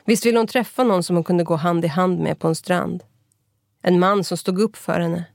Visst 0.05 0.25
ville 0.25 0.39
hon 0.39 0.47
träffa 0.47 0.83
någon 0.83 1.03
som 1.03 1.15
hon 1.15 1.23
kunde 1.23 1.43
gå 1.43 1.55
hand 1.55 1.85
i 1.85 1.87
hand 1.87 2.19
med 2.19 2.39
på 2.39 2.47
en 2.47 2.55
strand. 2.55 3.03
En 3.81 3.99
man 3.99 4.23
som 4.23 4.37
stod 4.37 4.59
upp 4.59 4.75
för 4.75 4.99
henne. 4.99 5.25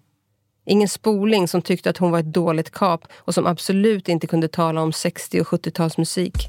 Ingen 0.68 0.88
spoling 0.88 1.48
som 1.48 1.62
tyckte 1.62 1.90
att 1.90 1.98
hon 1.98 2.10
var 2.10 2.18
ett 2.18 2.32
dåligt 2.32 2.70
kap 2.70 3.04
och 3.14 3.34
som 3.34 3.46
absolut 3.46 4.08
inte 4.08 4.26
kunde 4.26 4.48
tala 4.48 4.82
om 4.82 4.92
60 4.92 5.40
och 5.40 5.46
70-talsmusik. 5.46 6.48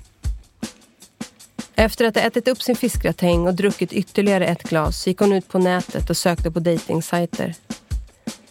Efter 1.76 2.06
att 2.06 2.16
ha 2.16 2.22
ätit 2.22 2.48
upp 2.48 2.62
sin 2.62 2.76
fiskgratäng 2.76 3.48
och 3.48 3.54
druckit 3.54 3.94
ytterligare 3.94 4.46
ett 4.46 4.64
glas 4.64 5.08
gick 5.08 5.20
hon 5.20 5.34
ut 5.34 5.48
på 5.48 5.60
nätet 5.60 6.10
och 6.10 6.18
sökte 6.18 6.52
på 6.52 6.60
dejtingsajter. 6.60 7.56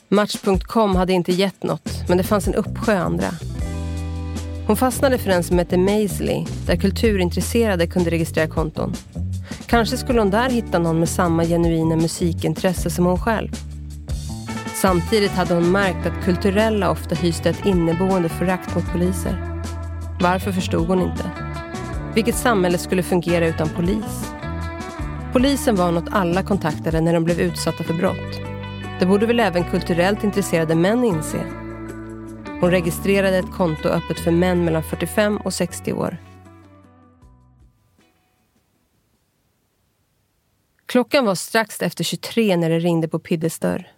Match.com 0.09 0.97
hade 0.97 1.13
inte 1.13 1.33
gett 1.33 1.63
något, 1.63 2.09
men 2.09 2.19
det 2.19 2.25
fanns 2.25 2.49
en 2.49 2.55
uppsjö 2.55 2.99
andra. 2.99 3.29
Hon 4.67 4.77
fastnade 4.77 5.19
för 5.19 5.31
en 5.31 5.45
som 5.45 5.59
hette 5.59 5.77
Maisley, 5.77 6.45
där 6.67 6.77
kulturintresserade 6.77 7.87
kunde 7.87 8.11
registrera 8.11 8.49
konton. 8.49 8.95
Kanske 9.67 9.97
skulle 9.97 10.21
hon 10.21 10.31
där 10.31 10.51
hitta 10.51 10.79
någon 10.79 10.99
med 10.99 11.09
samma 11.09 11.45
genuina 11.45 11.97
musikintresse 11.97 12.91
som 12.91 13.05
hon 13.05 13.21
själv. 13.21 13.66
Samtidigt 14.76 15.30
hade 15.30 15.54
hon 15.54 15.73
märkt 15.73 16.06
att 16.06 16.25
kulturella 16.25 16.90
ofta 16.90 17.14
hyste 17.14 17.50
ett 17.50 17.66
inneboende 17.66 18.28
förakt 18.28 18.75
mot 18.75 18.92
poliser. 18.92 19.62
Varför 20.21 20.52
förstod 20.52 20.88
hon 20.88 21.02
inte. 21.02 21.30
Vilket 22.14 22.35
samhälle 22.35 22.78
skulle 22.78 23.02
fungera 23.02 23.47
utan 23.47 23.68
polis? 23.68 24.33
Polisen 25.33 25.76
var 25.76 25.92
något 25.92 26.09
alla 26.12 26.42
kontaktade 26.42 27.00
när 27.00 27.14
de 27.14 27.25
blev 27.25 27.40
utsatta 27.40 27.85
för 27.85 27.95
brott. 27.95 28.40
Det 29.00 29.06
borde 29.06 29.26
väl 29.26 29.40
även 29.40 29.71
kulturellt 29.71 30.25
intresserade 30.25 30.75
män 30.75 31.04
inse. 31.04 31.45
Hon 32.61 32.71
registrerade 32.71 33.38
ett 33.38 33.52
konto 33.52 33.88
öppet 33.88 34.21
för 34.21 34.30
män 34.30 34.64
mellan 34.64 34.83
45 34.83 35.37
och 35.37 35.54
60 35.54 35.92
år. 35.92 36.16
Klockan 40.87 41.25
var 41.25 41.35
strax 41.35 41.83
efter 41.83 42.04
23 42.04 42.56
när 42.56 42.71
det 42.71 42.78
ringde 42.78 43.09
på 43.09 43.18
Piddes 43.18 43.59
dörr. 43.59 43.96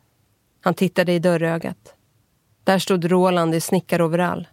Han 0.61 0.75
tittade 0.75 1.12
i 1.12 1.19
dörrögat. 1.19 1.95
Där 2.65 2.79
stod 2.79 3.11
Roland 3.11 3.55
i 3.55 3.61
snickaroverall. 3.61 4.49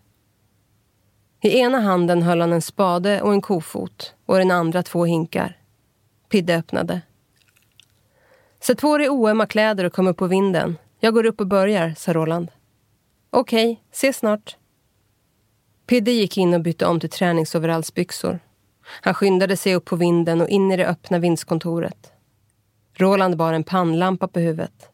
I 1.42 1.60
ena 1.60 1.80
handen 1.80 2.22
höll 2.22 2.42
han 2.42 2.54
en 2.54 2.62
spade 2.62 3.22
och 3.22 3.34
en 3.34 3.42
kofot 3.42 4.16
och 4.26 4.36
i 4.36 4.40
den 4.40 4.52
andra 4.52 4.84
två 4.84 5.06
hinkar. 5.06 5.58
Pidde 6.30 6.56
öppnade. 6.56 7.02
Sätt 8.60 8.82
på 8.82 8.98
dig 8.98 9.10
oömma 9.10 9.46
kläder 9.46 9.84
och 9.84 9.94
kom 9.94 10.08
upp 10.08 10.18
på 10.18 10.28
vinden. 10.28 10.78
Jag 11.00 11.14
går 11.14 11.26
upp 11.26 11.40
och 11.40 11.48
börjar, 11.48 11.94
sa 11.98 12.14
Roland. 12.14 12.52
Okej, 13.30 13.84
ses 13.92 14.18
snart. 14.18 14.58
Pidde 15.88 16.12
gick 16.12 16.38
in 16.38 16.54
och 16.54 16.62
bytte 16.62 16.86
om 16.86 17.00
till 17.00 17.10
träningsoverallsbyxor. 17.10 18.40
Han 19.02 19.14
skyndade 19.14 19.58
sig 19.58 19.76
upp 19.76 19.86
på 19.86 19.96
vinden 19.96 20.42
och 20.42 20.50
in 20.50 20.72
i 20.72 20.78
det 20.78 20.88
öppna 20.88 21.20
vindskontoret. 21.20 22.12
Roland 22.94 23.38
bar 23.38 23.54
en 23.54 23.64
pannlampa 23.64 24.28
på 24.28 24.40
huvudet. 24.40 24.90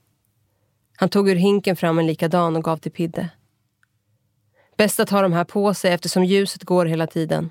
Han 1.02 1.10
tog 1.10 1.30
ur 1.30 1.36
hinken 1.36 1.76
fram 1.76 2.00
en 2.00 2.08
likadan 2.08 2.56
och 2.56 2.64
gav 2.64 2.78
till 2.78 2.92
Pidde. 2.92 3.30
Bäst 4.78 5.00
att 5.00 5.10
ha 5.10 5.22
de 5.22 5.34
här 5.34 5.44
på 5.44 5.74
sig 5.74 5.94
eftersom 5.94 6.24
ljuset 6.24 6.64
går 6.64 6.86
hela 6.86 7.08
tiden. 7.08 7.50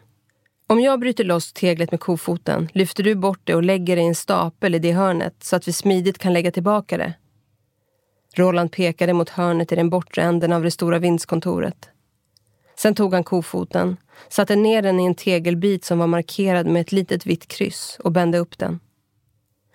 Om 0.67 0.81
jag 0.81 1.01
bryter 1.01 1.25
loss 1.25 1.53
teglet 1.53 1.91
med 1.91 2.01
kofoten 2.01 2.69
lyfter 2.73 3.03
du 3.03 3.15
bort 3.15 3.41
det 3.45 3.55
och 3.55 3.63
lägger 3.63 3.97
det 3.97 4.03
i 4.03 4.07
en 4.07 4.15
stapel 4.15 4.75
i 4.75 4.79
det 4.79 4.93
hörnet 4.93 5.35
så 5.43 5.57
att 5.57 5.69
vi 5.69 5.73
smidigt 5.73 6.19
kan 6.19 6.33
lägga 6.33 6.51
tillbaka 6.51 6.97
det. 6.97 7.13
Roland 8.37 8.73
pekade 8.73 9.13
mot 9.13 9.29
hörnet 9.29 9.73
i 9.73 9.77
den 9.77 9.91
bortre 9.91 10.23
änden 10.23 10.53
av 10.53 10.63
det 10.63 10.71
stora 10.71 10.99
vindskontoret. 10.99 11.89
Sen 12.77 12.95
tog 12.95 13.15
han 13.15 13.25
kofoten, 13.25 13.97
satte 14.29 14.57
ner 14.57 14.83
den 14.83 15.01
i 15.01 15.07
en 15.07 15.15
tegelbit 15.15 15.85
som 15.85 15.99
var 15.99 16.07
markerad 16.07 16.67
med 16.67 16.81
ett 16.81 16.93
litet 16.93 17.27
vitt 17.27 17.49
kryss 17.49 17.97
och 18.05 18.13
bände 18.13 18.39
upp 18.39 18.59
den. 18.59 18.81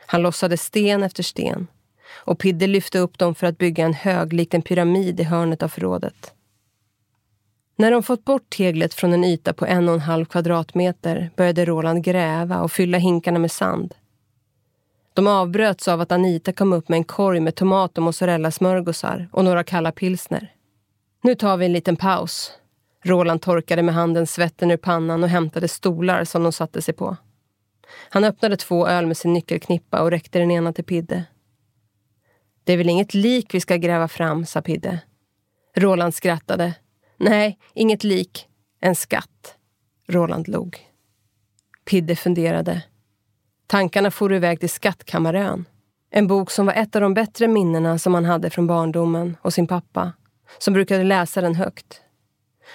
Han 0.05 0.22
lossade 0.22 0.58
sten 0.58 1.03
efter 1.03 1.24
sten 1.24 1.67
och 2.15 2.39
Pidde 2.39 2.67
lyfte 2.67 3.00
upp 3.00 3.17
dem 3.17 3.36
för 3.36 3.48
att 3.48 3.57
bygga 3.57 3.86
en 3.86 3.93
hög 3.93 4.34
likt 4.34 4.53
en 4.53 4.62
pyramid 4.62 5.19
i 5.19 5.24
hörnet 5.24 5.63
av 5.63 5.67
förrådet. 5.67 6.34
När 7.77 7.91
de 7.91 8.03
fått 8.03 8.25
bort 8.25 8.50
teglet 8.50 8.93
från 8.93 9.13
en 9.13 9.24
yta 9.24 9.53
på 9.53 9.65
en 9.65 9.88
och 9.89 9.93
en 9.93 10.01
halv 10.01 10.25
kvadratmeter 10.25 11.31
började 11.36 11.65
Roland 11.65 12.03
gräva 12.03 12.62
och 12.62 12.72
fylla 12.72 12.98
hinkarna 12.98 13.39
med 13.39 13.51
sand. 13.51 13.93
De 15.13 15.27
avbröts 15.27 15.88
av 15.88 16.01
att 16.01 16.12
Anita 16.12 16.53
kom 16.53 16.74
upp 16.74 16.89
med 16.89 16.98
en 16.98 17.03
korg 17.03 17.39
med 17.39 17.55
tomat 17.55 17.98
och 17.98 18.03
mozzarellasmörgåsar 18.03 19.29
och 19.31 19.45
några 19.45 19.63
kalla 19.63 19.91
pilsner. 19.91 20.51
Nu 21.24 21.36
tar 21.36 21.57
vi 21.57 21.65
en 21.65 21.74
liten 21.74 21.95
paus. 21.95 22.51
Roland 23.03 23.41
torkade 23.41 23.84
med 23.84 23.95
handen 23.95 24.27
svetten 24.27 24.72
ur 24.72 24.77
pannan 24.77 25.24
och 25.24 25.29
hämtade 25.29 25.67
stolar 25.67 26.24
som 26.24 26.43
de 26.43 26.51
satte 26.51 26.81
sig 26.81 26.93
på. 26.93 27.17
Han 28.10 28.24
öppnade 28.24 28.57
två 28.57 28.88
öl 28.88 29.05
med 29.05 29.17
sin 29.17 29.34
nyckelknippa 29.34 30.01
och 30.01 30.12
räckte 30.12 30.39
den 30.39 30.51
ena 30.51 30.74
till 30.74 30.84
Pidde. 30.84 31.24
Det 32.65 32.74
är 32.74 32.77
väl 32.77 32.89
inget 32.89 33.13
lik 33.13 33.53
vi 33.53 33.60
ska 33.60 33.77
gräva 33.77 34.07
fram, 34.07 34.45
sa 34.45 34.62
Pidde. 34.62 35.00
Roland 35.75 36.15
skrattade. 36.15 36.74
Nej, 37.17 37.60
inget 37.74 38.03
lik. 38.03 38.48
En 38.81 38.95
skatt. 38.95 39.55
Roland 40.07 40.48
log. 40.48 40.77
Pidde 41.86 42.15
funderade. 42.15 42.81
Tankarna 43.67 44.12
for 44.12 44.34
iväg 44.34 44.60
till 44.60 44.69
Skattkammarön. 44.69 45.65
En 46.12 46.27
bok 46.27 46.51
som 46.51 46.65
var 46.65 46.74
ett 46.74 46.95
av 46.95 47.01
de 47.01 47.13
bättre 47.13 47.48
minnena 47.48 48.00
som 48.00 48.13
han 48.13 48.25
hade 48.25 48.50
från 48.50 48.67
barndomen 48.67 49.38
och 49.41 49.53
sin 49.53 49.67
pappa, 49.67 50.13
som 50.57 50.74
brukade 50.74 51.03
läsa 51.03 51.41
den 51.41 51.55
högt. 51.55 52.01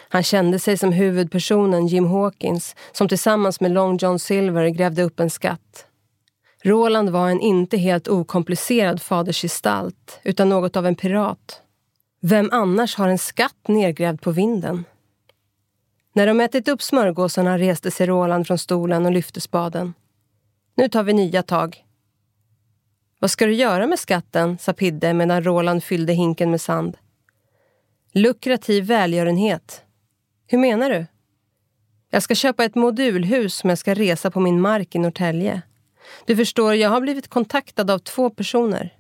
Han 0.08 0.22
kände 0.22 0.58
sig 0.58 0.76
som 0.76 0.92
huvudpersonen 0.92 1.86
Jim 1.86 2.06
Hawkins 2.06 2.76
som 2.92 3.08
tillsammans 3.08 3.60
med 3.60 3.70
Long 3.70 3.96
John 3.96 4.18
Silver 4.18 4.68
grävde 4.68 5.02
upp 5.02 5.20
en 5.20 5.30
skatt. 5.30 5.86
Roland 6.62 7.10
var 7.10 7.30
en 7.30 7.40
inte 7.40 7.76
helt 7.76 8.08
okomplicerad 8.08 9.02
fadersgestalt 9.02 10.20
utan 10.22 10.48
något 10.48 10.76
av 10.76 10.86
en 10.86 10.94
pirat. 10.94 11.62
Vem 12.20 12.48
annars 12.52 12.96
har 12.96 13.08
en 13.08 13.18
skatt 13.18 13.68
nedgrävd 13.68 14.20
på 14.20 14.30
vinden? 14.30 14.84
När 16.12 16.26
de 16.26 16.40
ätit 16.40 16.68
upp 16.68 16.82
smörgåsarna 16.82 17.58
reste 17.58 17.90
sig 17.90 18.06
Roland 18.06 18.46
från 18.46 18.58
stolen 18.58 19.06
och 19.06 19.12
lyfte 19.12 19.40
spaden. 19.40 19.94
Nu 20.74 20.88
tar 20.88 21.02
vi 21.02 21.12
nya 21.12 21.42
tag. 21.42 21.84
Vad 23.18 23.30
ska 23.30 23.46
du 23.46 23.54
göra 23.54 23.86
med 23.86 23.98
skatten? 23.98 24.58
sa 24.58 24.72
Pidde 24.72 25.14
medan 25.14 25.44
Roland 25.44 25.84
fyllde 25.84 26.12
hinken 26.12 26.50
med 26.50 26.60
sand. 26.60 26.96
Lukrativ 28.12 28.84
välgörenhet. 28.84 29.82
Hur 30.46 30.58
menar 30.58 30.90
du? 30.90 31.06
Jag 32.10 32.22
ska 32.22 32.34
köpa 32.34 32.64
ett 32.64 32.74
modulhus 32.74 33.54
som 33.54 33.70
jag 33.70 33.78
ska 33.78 33.94
resa 33.94 34.30
på 34.30 34.40
min 34.40 34.60
mark 34.60 34.94
i 34.94 34.98
Norrtälje. 34.98 35.62
Du 36.24 36.36
förstår, 36.36 36.74
jag 36.74 36.90
har 36.90 37.00
blivit 37.00 37.28
kontaktad 37.28 37.90
av 37.90 37.98
två 37.98 38.30
personer. 38.30 38.94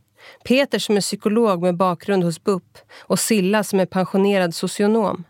Peter 0.44 0.78
som 0.78 0.96
är 0.96 1.00
psykolog 1.00 1.62
med 1.62 1.76
bakgrund 1.76 2.24
hos 2.24 2.44
BUP 2.44 2.78
och 2.98 3.18
Silla 3.18 3.64
som 3.64 3.80
är 3.80 3.86
pensionerad 3.86 4.54
socionom. 4.54 5.24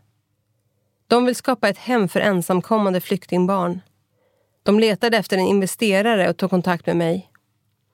De 1.06 1.26
vill 1.26 1.36
skapa 1.36 1.68
ett 1.68 1.78
hem 1.78 2.08
för 2.08 2.20
ensamkommande 2.20 3.00
flyktingbarn. 3.00 3.80
De 4.62 4.80
letade 4.80 5.16
efter 5.16 5.38
en 5.38 5.46
investerare 5.46 6.30
och 6.30 6.36
tog 6.36 6.50
kontakt 6.50 6.86
med 6.86 6.96
mig. 6.96 7.30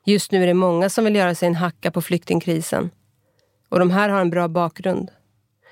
Just 0.05 0.31
nu 0.31 0.43
är 0.43 0.47
det 0.47 0.53
många 0.53 0.89
som 0.89 1.05
vill 1.05 1.15
göra 1.15 1.35
sig 1.35 1.47
en 1.47 1.55
hacka 1.55 1.91
på 1.91 2.01
flyktingkrisen. 2.01 2.89
Och 3.69 3.79
de 3.79 3.91
här 3.91 4.09
har 4.09 4.21
en 4.21 4.29
bra 4.29 4.47
bakgrund. 4.47 5.11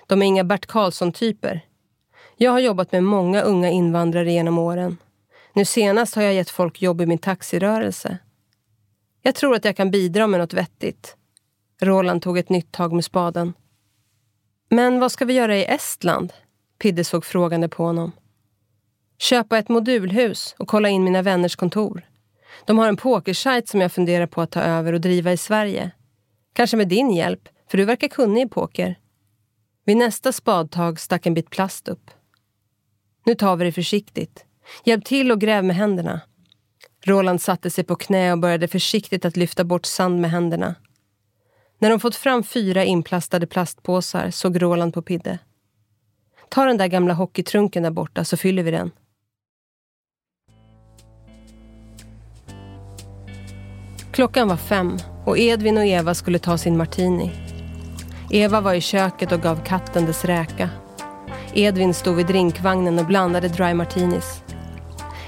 De 0.08 0.22
är 0.22 0.26
inga 0.26 0.44
Bert 0.44 0.66
Karlsson-typer. 0.66 1.62
Jag 2.38 2.52
har 2.52 2.60
jobbat 2.60 2.92
med 2.92 3.04
många 3.04 3.42
unga 3.42 3.70
invandrare 3.70 4.32
genom 4.32 4.58
åren. 4.58 4.98
Nu 5.56 5.66
senast 5.66 6.16
har 6.16 6.24
jag 6.24 6.34
gett 6.34 6.50
folk 6.50 6.82
jobb 6.82 7.02
i 7.02 7.06
min 7.06 7.18
taxirörelse. 7.18 8.18
Jag 9.22 9.36
tror 9.36 9.56
att 9.56 9.66
jag 9.66 9.78
kan 9.78 9.92
bidra 9.92 10.28
med 10.28 10.40
något 10.40 10.54
vettigt. 10.54 11.16
Roland 11.82 12.22
tog 12.22 12.38
ett 12.38 12.50
nytt 12.50 12.72
tag 12.72 12.94
med 12.94 13.06
spaden. 13.06 13.54
Men 14.70 15.00
vad 15.00 15.12
ska 15.12 15.26
vi 15.26 15.34
göra 15.34 15.58
i 15.58 15.66
Estland? 15.66 16.34
Pidde 16.80 17.04
såg 17.04 17.26
frågande 17.26 17.70
på 17.70 17.84
honom. 17.84 18.12
Köpa 19.18 19.58
ett 19.58 19.70
modulhus 19.70 20.56
och 20.60 20.68
kolla 20.68 20.90
in 20.90 21.04
mina 21.04 21.22
vänners 21.22 21.56
kontor. 21.56 22.10
De 22.66 22.78
har 22.78 22.88
en 22.88 22.98
pokersajt 22.98 23.68
som 23.68 23.82
jag 23.82 23.92
funderar 23.92 24.28
på 24.28 24.42
att 24.42 24.52
ta 24.52 24.62
över 24.62 24.94
och 24.94 25.02
driva 25.02 25.32
i 25.32 25.38
Sverige. 25.38 25.92
Kanske 26.54 26.78
med 26.78 26.88
din 26.88 27.12
hjälp, 27.12 27.50
för 27.68 27.78
du 27.78 27.86
verkar 27.86 28.08
kunnig 28.08 28.46
i 28.46 28.50
poker. 28.50 29.00
Vid 29.86 29.98
nästa 29.98 30.32
spadtag 30.32 31.00
stack 31.00 31.26
en 31.26 31.34
bit 31.34 31.50
plast 31.50 31.88
upp. 31.88 32.12
Nu 33.26 33.36
tar 33.36 33.56
vi 33.56 33.66
det 33.66 33.72
försiktigt. 33.72 34.46
Hjälp 34.84 35.06
till 35.06 35.32
och 35.32 35.42
gräv 35.42 35.64
med 35.64 35.76
händerna. 35.76 36.22
Roland 37.06 37.42
satte 37.42 37.70
sig 37.70 37.84
på 37.84 37.96
knä 37.96 38.32
och 38.32 38.40
började 38.40 38.68
försiktigt 38.68 39.26
att 39.26 39.38
lyfta 39.38 39.64
bort 39.64 39.86
sand 39.86 40.22
med 40.22 40.32
händerna. 40.32 40.76
När 41.80 41.90
de 41.90 42.00
fått 42.00 42.16
fram 42.16 42.44
fyra 42.44 42.84
inplastade 42.84 43.48
plastpåsar 43.48 44.32
såg 44.32 44.62
Roland 44.62 44.94
på 44.94 45.02
Pidde. 45.02 45.40
Ta 46.50 46.66
den 46.66 46.78
där 46.78 46.88
gamla 46.88 47.14
hockeytrunken 47.14 47.84
där 47.84 47.92
borta 47.92 48.26
så 48.26 48.38
fyller 48.38 48.64
vi 48.64 48.72
den. 48.72 48.92
Klockan 54.12 54.48
var 54.48 54.58
fem 54.58 54.98
och 55.26 55.38
Edvin 55.38 55.78
och 55.78 55.86
Eva 55.86 56.14
skulle 56.14 56.40
ta 56.40 56.58
sin 56.58 56.78
martini. 56.78 57.32
Eva 58.32 58.62
var 58.62 58.74
i 58.74 58.82
köket 58.82 59.32
och 59.32 59.42
gav 59.42 59.66
katten 59.66 60.06
dess 60.06 60.26
räka. 60.26 60.70
Edvin 61.54 61.94
stod 61.94 62.16
vid 62.16 62.28
drinkvagnen 62.28 63.00
och 63.00 63.06
blandade 63.06 63.48
dry 63.48 63.74
martinis. 63.74 64.45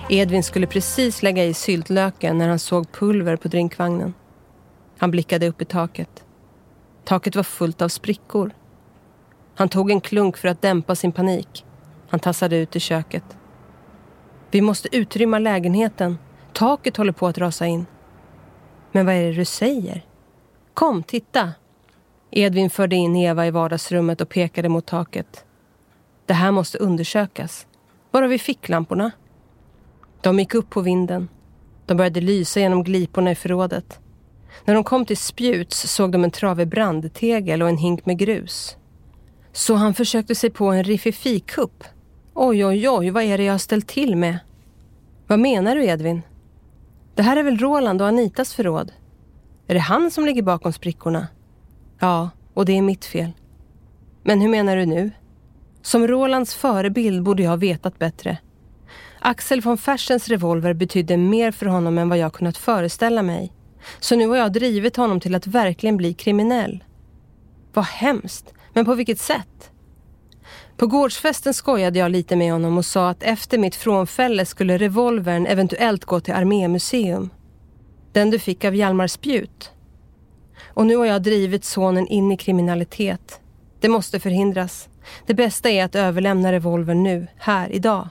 Edvin 0.10 0.44
skulle 0.44 0.68
precis 0.68 1.24
lägga 1.24 1.46
i 1.46 1.54
syltlöken 1.54 2.38
när 2.38 2.50
han 2.50 2.60
såg 2.60 2.92
pulver 2.92 3.36
på 3.36 3.48
drinkvagnen. 3.48 4.14
Han 4.98 5.12
blickade 5.12 5.48
upp 5.48 5.62
i 5.62 5.66
taket. 5.66 6.26
Taket 7.04 7.36
var 7.36 7.44
fullt 7.44 7.82
av 7.82 7.90
sprickor. 7.90 8.52
Han 9.56 9.70
tog 9.70 9.92
en 9.92 10.02
klunk 10.02 10.38
för 10.38 10.48
att 10.48 10.62
dämpa 10.62 10.96
sin 10.96 11.12
panik. 11.12 11.66
Han 12.10 12.20
tassade 12.20 12.58
ut 12.58 12.76
i 12.76 12.80
köket. 12.80 13.38
Vi 14.52 14.62
måste 14.62 14.96
utrymma 14.98 15.40
lägenheten. 15.40 16.18
Taket 16.54 16.98
håller 16.98 17.12
på 17.12 17.28
att 17.28 17.38
rasa 17.38 17.66
in. 17.66 17.86
Men 18.92 19.06
vad 19.06 19.16
är 19.16 19.24
det 19.24 19.34
du 19.34 19.46
säger? 19.46 20.06
Kom, 20.74 21.04
titta! 21.04 21.52
Edvin 22.32 22.70
förde 22.70 22.96
in 22.96 23.16
Eva 23.16 23.48
i 23.48 23.52
vardagsrummet 23.52 24.22
och 24.22 24.30
pekade 24.30 24.70
mot 24.70 24.86
taket. 24.86 25.46
Det 26.26 26.34
här 26.34 26.52
måste 26.52 26.78
undersökas. 26.78 27.68
Var 28.12 28.22
har 28.22 28.30
vi 28.30 28.40
ficklamporna? 28.40 29.12
De 30.22 30.40
gick 30.40 30.54
upp 30.54 30.70
på 30.70 30.82
vinden. 30.82 31.30
De 31.86 31.98
började 31.98 32.22
lysa 32.22 32.60
genom 32.60 32.84
gliporna 32.84 33.32
i 33.32 33.36
förrådet. 33.36 34.00
När 34.66 34.74
de 34.74 34.84
kom 34.84 35.06
till 35.06 35.18
spjuts 35.18 35.94
såg 35.94 36.12
de 36.12 36.24
en 36.24 36.32
trave 36.32 36.66
brandtegel 36.66 37.62
och 37.62 37.70
en 37.70 37.78
hink 37.78 38.06
med 38.06 38.18
grus. 38.18 38.78
Så 39.52 39.76
han 39.76 39.94
försökte 39.94 40.36
sig 40.36 40.50
på 40.50 40.66
en 40.66 40.84
riffifikupp. 40.84 41.84
Oj, 42.34 42.66
oj, 42.66 42.90
oj, 42.90 43.10
vad 43.10 43.24
är 43.24 43.38
det 43.38 43.44
jag 43.44 43.54
har 43.54 43.58
ställt 43.58 43.88
till 43.88 44.16
med? 44.16 44.40
Vad 45.28 45.40
menar 45.40 45.76
du, 45.76 45.86
Edvin? 45.86 46.22
Det 47.16 47.22
här 47.22 47.38
är 47.38 47.44
väl 47.44 47.58
Roland 47.58 48.02
och 48.02 48.08
Anitas 48.08 48.54
förråd? 48.54 48.92
Är 49.68 49.74
det 49.74 49.80
han 49.80 50.12
som 50.12 50.26
ligger 50.26 50.42
bakom 50.42 50.74
sprickorna? 50.74 51.28
Ja, 52.00 52.30
och 52.54 52.66
det 52.66 52.78
är 52.78 52.82
mitt 52.82 53.06
fel. 53.06 53.32
Men 54.24 54.42
hur 54.42 54.50
menar 54.50 54.76
du 54.76 54.86
nu? 54.86 55.12
Som 55.82 56.08
Rolands 56.08 56.56
förebild 56.56 57.24
borde 57.24 57.44
jag 57.44 57.50
ha 57.50 57.58
vetat 57.58 58.00
bättre. 58.00 58.38
Axel 59.20 59.62
von 59.62 59.78
Fersens 59.78 60.28
revolver 60.28 60.74
betydde 60.74 61.18
mer 61.18 61.52
för 61.52 61.66
honom 61.66 61.98
än 61.98 62.10
vad 62.10 62.18
jag 62.18 62.34
kunnat 62.34 62.58
föreställa 62.58 63.22
mig. 63.22 63.54
Så 64.00 64.16
nu 64.16 64.28
har 64.28 64.38
jag 64.38 64.54
drivit 64.54 64.96
honom 64.96 65.20
till 65.20 65.36
att 65.36 65.48
verkligen 65.48 65.98
bli 65.98 66.14
kriminell. 66.14 66.84
Vad 67.74 67.86
hemskt, 67.86 68.54
men 68.74 68.86
på 68.86 68.96
vilket 68.96 69.20
sätt? 69.20 69.72
På 70.78 70.88
gårdsfesten 70.88 71.54
skojade 71.54 72.00
jag 72.00 72.12
lite 72.12 72.36
med 72.36 72.52
honom 72.52 72.78
och 72.78 72.86
sa 72.86 73.10
att 73.10 73.24
efter 73.24 73.58
mitt 73.58 73.76
frånfälle 73.76 74.46
skulle 74.46 74.78
revolvern 74.78 75.46
eventuellt 75.46 76.06
gå 76.06 76.20
till 76.20 76.34
Armémuseum. 76.34 77.30
Den 78.12 78.30
du 78.30 78.40
fick 78.40 78.66
av 78.66 78.76
Hjalmar 78.76 79.08
Spjut. 79.08 79.72
Och 80.68 80.86
nu 80.86 80.96
har 80.96 81.06
jag 81.06 81.24
drivit 81.24 81.66
sonen 81.66 82.08
in 82.08 82.32
i 82.32 82.38
kriminalitet. 82.38 83.40
Det 83.80 83.90
måste 83.90 84.20
förhindras. 84.20 84.90
Det 85.26 85.34
bästa 85.34 85.70
är 85.70 85.84
att 85.84 85.96
överlämna 85.96 86.52
revolvern 86.52 87.04
nu, 87.04 87.28
här, 87.38 87.70
idag. 87.70 88.10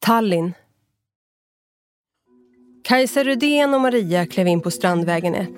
Tallinn. 0.00 0.54
Kajsa 2.84 3.24
Rudén 3.24 3.74
och 3.74 3.80
Maria 3.80 4.26
klev 4.26 4.48
in 4.48 4.60
på 4.60 4.70
Strandvägen 4.70 5.34
1. 5.34 5.48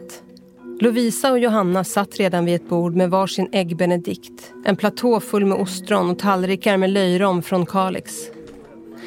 Lovisa 0.81 1.31
och 1.31 1.39
Johanna 1.39 1.85
satt 1.85 2.17
redan 2.17 2.45
vid 2.45 2.55
ett 2.55 2.69
bord 2.69 2.95
med 2.95 3.11
varsin 3.11 3.49
äggbenedikt. 3.53 4.53
En 4.65 4.77
platå 4.77 5.21
full 5.21 5.47
med 5.47 5.59
ostron 5.59 6.11
och 6.11 6.19
tallrikar 6.19 6.77
med 6.77 6.91
löjrom 6.91 7.43
från 7.43 7.67
Kalix. 7.67 8.31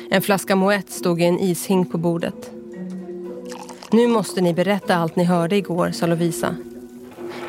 En 0.09 0.21
flaska 0.21 0.55
Moët 0.55 0.89
stod 0.89 1.21
i 1.21 1.25
en 1.25 1.39
ishink 1.39 1.91
på 1.91 1.97
bordet. 1.97 2.51
Nu 3.91 4.07
måste 4.07 4.41
ni 4.41 4.53
berätta 4.53 4.95
allt 4.95 5.15
ni 5.15 5.23
hörde 5.23 5.55
igår, 5.55 5.91
sa 5.91 6.07
Lovisa. 6.07 6.55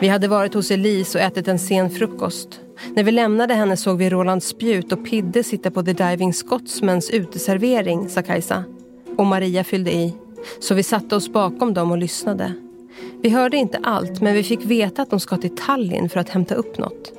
Vi 0.00 0.08
hade 0.08 0.28
varit 0.28 0.54
hos 0.54 0.70
Elise 0.70 1.18
och 1.18 1.24
ätit 1.24 1.48
en 1.48 1.58
sen 1.58 1.90
frukost. 1.90 2.61
När 2.94 3.02
vi 3.02 3.12
lämnade 3.12 3.54
henne 3.54 3.76
såg 3.76 3.98
vi 3.98 4.10
Roland 4.10 4.42
Spjut 4.42 4.92
och 4.92 5.04
Pidde 5.04 5.44
sitta 5.44 5.70
på 5.70 5.82
The 5.82 5.92
Diving 5.92 6.32
Scotsmans 6.32 7.10
uteservering, 7.10 8.08
sa 8.08 8.22
Kajsa. 8.22 8.64
Och 9.16 9.26
Maria 9.26 9.64
fyllde 9.64 9.92
i. 9.92 10.14
Så 10.60 10.74
vi 10.74 10.82
satte 10.82 11.16
oss 11.16 11.28
bakom 11.32 11.74
dem 11.74 11.90
och 11.90 11.98
lyssnade. 11.98 12.52
Vi 13.22 13.28
hörde 13.28 13.56
inte 13.56 13.80
allt, 13.82 14.20
men 14.20 14.34
vi 14.34 14.42
fick 14.42 14.64
veta 14.64 15.02
att 15.02 15.10
de 15.10 15.20
ska 15.20 15.36
till 15.36 15.56
Tallinn 15.56 16.08
för 16.08 16.20
att 16.20 16.28
hämta 16.28 16.54
upp 16.54 16.78
något. 16.78 17.12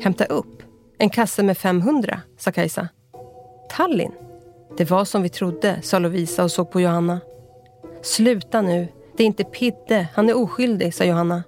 Hämta 0.00 0.24
upp? 0.24 0.62
En 0.98 1.10
kasse 1.10 1.42
med 1.42 1.58
500, 1.58 2.20
sa 2.38 2.52
Kajsa. 2.52 2.88
Tallinn? 3.76 4.12
Det 4.76 4.90
var 4.90 5.04
som 5.04 5.22
vi 5.22 5.28
trodde, 5.28 5.78
sa 5.82 5.98
Lovisa 5.98 6.44
och 6.44 6.50
såg 6.50 6.70
på 6.70 6.80
Johanna. 6.80 7.20
Sluta 8.02 8.62
nu, 8.62 8.88
det 9.16 9.22
är 9.22 9.26
inte 9.26 9.44
Pidde, 9.44 10.08
han 10.14 10.28
är 10.28 10.36
oskyldig, 10.36 10.94
sa 10.94 11.04
Johanna. 11.04 11.42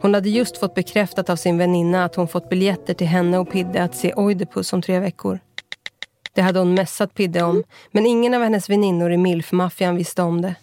Hon 0.00 0.14
hade 0.14 0.28
just 0.28 0.58
fått 0.58 0.74
bekräftat 0.74 1.30
av 1.30 1.36
sin 1.36 1.58
väninna 1.58 2.04
att 2.04 2.14
hon 2.14 2.28
fått 2.28 2.48
biljetter 2.48 2.94
till 2.94 3.06
henne 3.06 3.38
och 3.38 3.50
Pidde 3.50 3.82
att 3.82 3.96
se 3.96 4.14
Oidipus 4.14 4.72
om 4.72 4.82
tre 4.82 5.00
veckor. 5.00 5.40
Det 6.34 6.42
hade 6.42 6.58
hon 6.58 6.74
mässat 6.74 7.14
Pidde 7.14 7.42
om, 7.42 7.62
men 7.90 8.06
ingen 8.06 8.34
av 8.34 8.42
hennes 8.42 8.70
väninnor 8.70 9.12
i 9.12 9.16
milfmaffian 9.16 9.96
visste 9.96 10.22
om 10.22 10.42
det. 10.42 10.54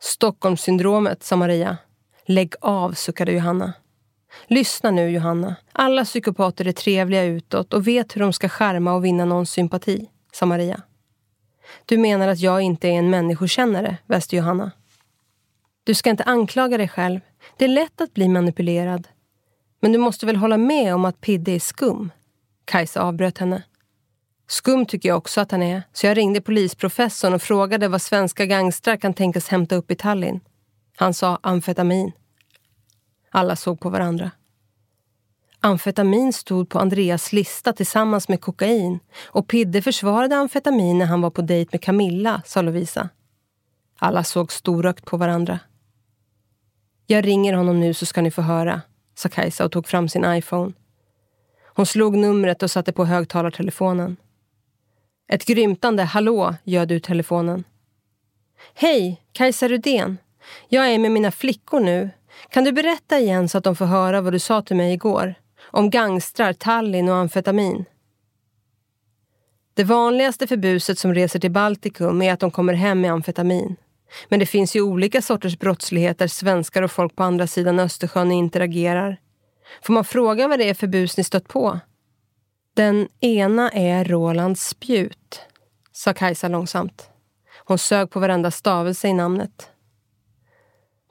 Stockholmssyndromet, 0.00 1.22
sa 1.22 1.36
Maria. 1.36 1.76
Lägg 2.26 2.54
av, 2.60 2.92
suckade 2.92 3.32
Johanna. 3.32 3.72
Lyssna 4.46 4.90
nu, 4.90 5.10
Johanna. 5.10 5.56
Alla 5.72 6.04
psykopater 6.04 6.66
är 6.66 6.72
trevliga 6.72 7.24
utåt 7.24 7.74
och 7.74 7.86
vet 7.86 8.16
hur 8.16 8.20
de 8.20 8.32
ska 8.32 8.48
skärma 8.48 8.94
och 8.94 9.04
vinna 9.04 9.24
någons 9.24 9.50
sympati, 9.50 10.08
sa 10.32 10.46
Maria. 10.46 10.82
Du 11.84 11.98
menar 11.98 12.28
att 12.28 12.40
jag 12.40 12.60
inte 12.60 12.88
är 12.88 12.92
en 12.92 13.10
människokännare, 13.10 13.96
väste 14.06 14.36
Johanna. 14.36 14.70
Du 15.84 15.94
ska 15.94 16.10
inte 16.10 16.24
anklaga 16.24 16.78
dig 16.78 16.88
själv. 16.88 17.20
Det 17.56 17.64
är 17.64 17.68
lätt 17.68 18.00
att 18.00 18.14
bli 18.14 18.28
manipulerad. 18.28 19.08
Men 19.80 19.92
du 19.92 19.98
måste 19.98 20.26
väl 20.26 20.36
hålla 20.36 20.56
med 20.56 20.94
om 20.94 21.04
att 21.04 21.20
Pidde 21.20 21.52
är 21.52 21.58
skum? 21.58 22.10
Kajsa 22.64 23.02
avbröt 23.02 23.38
henne. 23.38 23.62
Skum 24.48 24.86
tycker 24.86 25.08
jag 25.08 25.18
också 25.18 25.40
att 25.40 25.50
han 25.50 25.62
är, 25.62 25.82
så 25.92 26.06
jag 26.06 26.16
ringde 26.16 26.40
polisprofessorn 26.40 27.34
och 27.34 27.42
frågade 27.42 27.88
vad 27.88 28.02
svenska 28.02 28.46
gangstrar 28.46 28.96
kan 28.96 29.14
tänkas 29.14 29.48
hämta 29.48 29.76
upp 29.76 29.90
i 29.90 29.94
Tallinn. 29.94 30.40
Han 30.96 31.14
sa 31.14 31.38
amfetamin. 31.42 32.12
Alla 33.30 33.56
såg 33.56 33.80
på 33.80 33.90
varandra. 33.90 34.30
Amfetamin 35.60 36.32
stod 36.32 36.68
på 36.68 36.78
Andreas 36.78 37.32
lista 37.32 37.72
tillsammans 37.72 38.28
med 38.28 38.40
kokain 38.40 38.98
och 39.24 39.48
Pidde 39.48 39.82
försvarade 39.82 40.36
amfetamin 40.36 40.98
när 40.98 41.06
han 41.06 41.20
var 41.20 41.30
på 41.30 41.42
dejt 41.42 41.68
med 41.72 41.82
Camilla, 41.82 42.42
sa 42.44 42.62
Lovisa. 42.62 43.08
Alla 43.98 44.24
såg 44.24 44.52
storögt 44.52 45.04
på 45.04 45.16
varandra. 45.16 45.58
Jag 47.06 47.26
ringer 47.26 47.52
honom 47.52 47.80
nu 47.80 47.94
så 47.94 48.06
ska 48.06 48.22
ni 48.22 48.30
få 48.30 48.42
höra, 48.42 48.82
sa 49.14 49.28
Kajsa 49.28 49.64
och 49.64 49.72
tog 49.72 49.88
fram 49.88 50.08
sin 50.08 50.24
iPhone. 50.24 50.72
Hon 51.66 51.86
slog 51.86 52.16
numret 52.16 52.62
och 52.62 52.70
satte 52.70 52.92
på 52.92 53.04
högtalartelefonen. 53.04 54.16
Ett 55.28 55.44
grymtande 55.44 56.02
hallå 56.02 56.54
göd 56.64 56.92
ur 56.92 56.98
telefonen. 56.98 57.64
Hej, 58.74 59.22
Kajsa 59.32 59.68
Rudén. 59.68 60.18
Jag 60.68 60.90
är 60.90 60.98
med 60.98 61.12
mina 61.12 61.30
flickor 61.30 61.80
nu. 61.80 62.10
Kan 62.50 62.64
du 62.64 62.72
berätta 62.72 63.18
igen 63.18 63.48
så 63.48 63.58
att 63.58 63.64
de 63.64 63.76
får 63.76 63.86
höra 63.86 64.20
vad 64.20 64.32
du 64.32 64.38
sa 64.38 64.62
till 64.62 64.76
mig 64.76 64.92
igår? 64.92 65.34
Om 65.62 65.90
gangstrar, 65.90 66.52
Tallinn 66.52 67.08
och 67.08 67.16
amfetamin. 67.16 67.84
Det 69.74 69.84
vanligaste 69.84 70.46
för 70.46 70.56
buset 70.56 70.98
som 70.98 71.14
reser 71.14 71.38
till 71.38 71.50
Baltikum 71.50 72.22
är 72.22 72.32
att 72.32 72.40
de 72.40 72.50
kommer 72.50 72.74
hem 72.74 73.00
med 73.00 73.12
amfetamin. 73.12 73.76
Men 74.28 74.40
det 74.40 74.46
finns 74.46 74.76
ju 74.76 74.80
olika 74.80 75.22
sorters 75.22 75.58
brottslighet 75.58 76.18
där 76.18 76.28
svenskar 76.28 76.82
och 76.82 76.90
folk 76.90 77.16
på 77.16 77.22
andra 77.22 77.46
sidan 77.46 77.78
Östersjön 77.78 78.32
interagerar. 78.32 79.20
Får 79.82 79.92
man 79.92 80.04
fråga 80.04 80.48
vad 80.48 80.58
det 80.58 80.68
är 80.68 80.74
för 80.74 80.86
bus 80.86 81.16
ni 81.16 81.24
stött 81.24 81.48
på? 81.48 81.80
Den 82.74 83.08
ena 83.20 83.70
är 83.70 84.04
Roland 84.04 84.58
Spjut, 84.58 85.40
sa 85.92 86.12
Kajsa 86.12 86.48
långsamt. 86.48 87.10
Hon 87.64 87.78
sög 87.78 88.10
på 88.10 88.20
varenda 88.20 88.50
stavelse 88.50 89.08
i 89.08 89.12
namnet. 89.12 89.70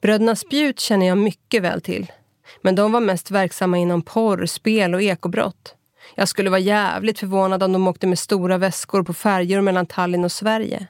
Bröderna 0.01 0.35
Spjut 0.35 0.79
känner 0.79 1.05
jag 1.05 1.17
mycket 1.17 1.63
väl 1.63 1.81
till. 1.81 2.11
Men 2.61 2.75
de 2.75 2.91
var 2.91 2.99
mest 2.99 3.31
verksamma 3.31 3.77
inom 3.77 4.01
porr, 4.01 4.45
spel 4.45 4.93
och 4.93 5.01
ekobrott. 5.01 5.75
Jag 6.15 6.27
skulle 6.27 6.49
vara 6.49 6.59
jävligt 6.59 7.19
förvånad 7.19 7.63
om 7.63 7.73
de 7.73 7.87
åkte 7.87 8.07
med 8.07 8.19
stora 8.19 8.57
väskor 8.57 9.03
på 9.03 9.13
färjor 9.13 9.61
mellan 9.61 9.85
Tallinn 9.85 10.23
och 10.23 10.31
Sverige. 10.31 10.87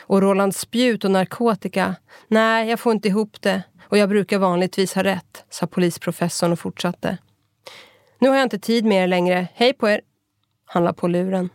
Och 0.00 0.22
Roland 0.22 0.54
Spjut 0.54 1.04
och 1.04 1.10
narkotika? 1.10 1.96
Nej, 2.28 2.68
jag 2.68 2.80
får 2.80 2.92
inte 2.92 3.08
ihop 3.08 3.42
det. 3.42 3.62
Och 3.88 3.98
jag 3.98 4.08
brukar 4.08 4.38
vanligtvis 4.38 4.94
ha 4.94 5.02
rätt, 5.02 5.44
sa 5.50 5.66
polisprofessorn 5.66 6.52
och 6.52 6.58
fortsatte. 6.58 7.18
Nu 8.18 8.28
har 8.28 8.36
jag 8.36 8.46
inte 8.46 8.58
tid 8.58 8.84
med 8.84 9.02
er 9.02 9.06
längre. 9.06 9.48
Hej 9.54 9.72
på 9.72 9.88
er! 9.88 10.00
Han 10.64 10.84
la 10.84 10.92
på 10.92 11.08
luren. 11.08 11.48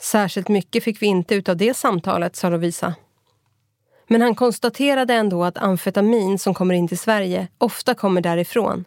Särskilt 0.00 0.48
mycket 0.48 0.84
fick 0.84 1.02
vi 1.02 1.06
inte 1.06 1.34
ut 1.34 1.48
av 1.48 1.56
det 1.56 1.74
samtalet, 1.74 2.36
sa 2.36 2.48
Lovisa. 2.48 2.94
Men 4.08 4.22
han 4.22 4.34
konstaterade 4.34 5.14
ändå 5.14 5.44
att 5.44 5.58
amfetamin 5.58 6.38
som 6.38 6.54
kommer 6.54 6.74
in 6.74 6.88
till 6.88 6.98
Sverige 6.98 7.48
ofta 7.58 7.94
kommer 7.94 8.20
därifrån. 8.20 8.84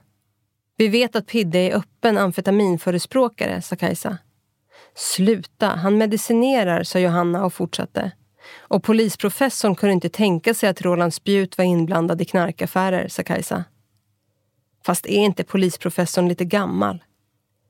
Vi 0.78 0.88
vet 0.88 1.16
att 1.16 1.28
Pidde 1.28 1.60
är 1.60 1.76
öppen 1.76 2.18
amfetaminförespråkare, 2.18 3.62
sa 3.62 3.76
Kajsa. 3.76 4.18
Sluta, 4.96 5.68
han 5.68 5.98
medicinerar, 5.98 6.84
sa 6.84 7.00
Johanna 7.00 7.46
och 7.46 7.54
fortsatte. 7.54 8.12
Och 8.58 8.84
polisprofessorn 8.84 9.76
kunde 9.76 9.94
inte 9.94 10.10
tänka 10.10 10.54
sig 10.54 10.70
att 10.70 10.82
Roland 10.82 11.14
Spjut 11.14 11.58
var 11.58 11.66
inblandad 11.66 12.22
i 12.22 12.26
knarkaffärer, 12.26 13.08
sa 13.08 13.24
Kajsa. 13.24 13.64
Fast 14.86 15.06
är 15.06 15.20
inte 15.20 15.44
polisprofessorn 15.44 16.28
lite 16.28 16.46
gammal? 16.46 17.04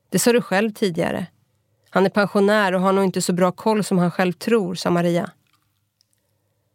Det 0.10 0.20
sa 0.20 0.32
du 0.32 0.42
själv 0.42 0.72
tidigare. 0.72 1.26
Han 1.90 2.06
är 2.06 2.10
pensionär 2.10 2.74
och 2.74 2.82
har 2.82 2.94
nog 2.94 3.04
inte 3.04 3.22
så 3.22 3.34
bra 3.34 3.52
koll 3.52 3.84
som 3.84 3.98
han 3.98 4.12
själv 4.12 4.34
tror, 4.34 4.76
sa 4.76 4.90
Maria. 4.90 5.32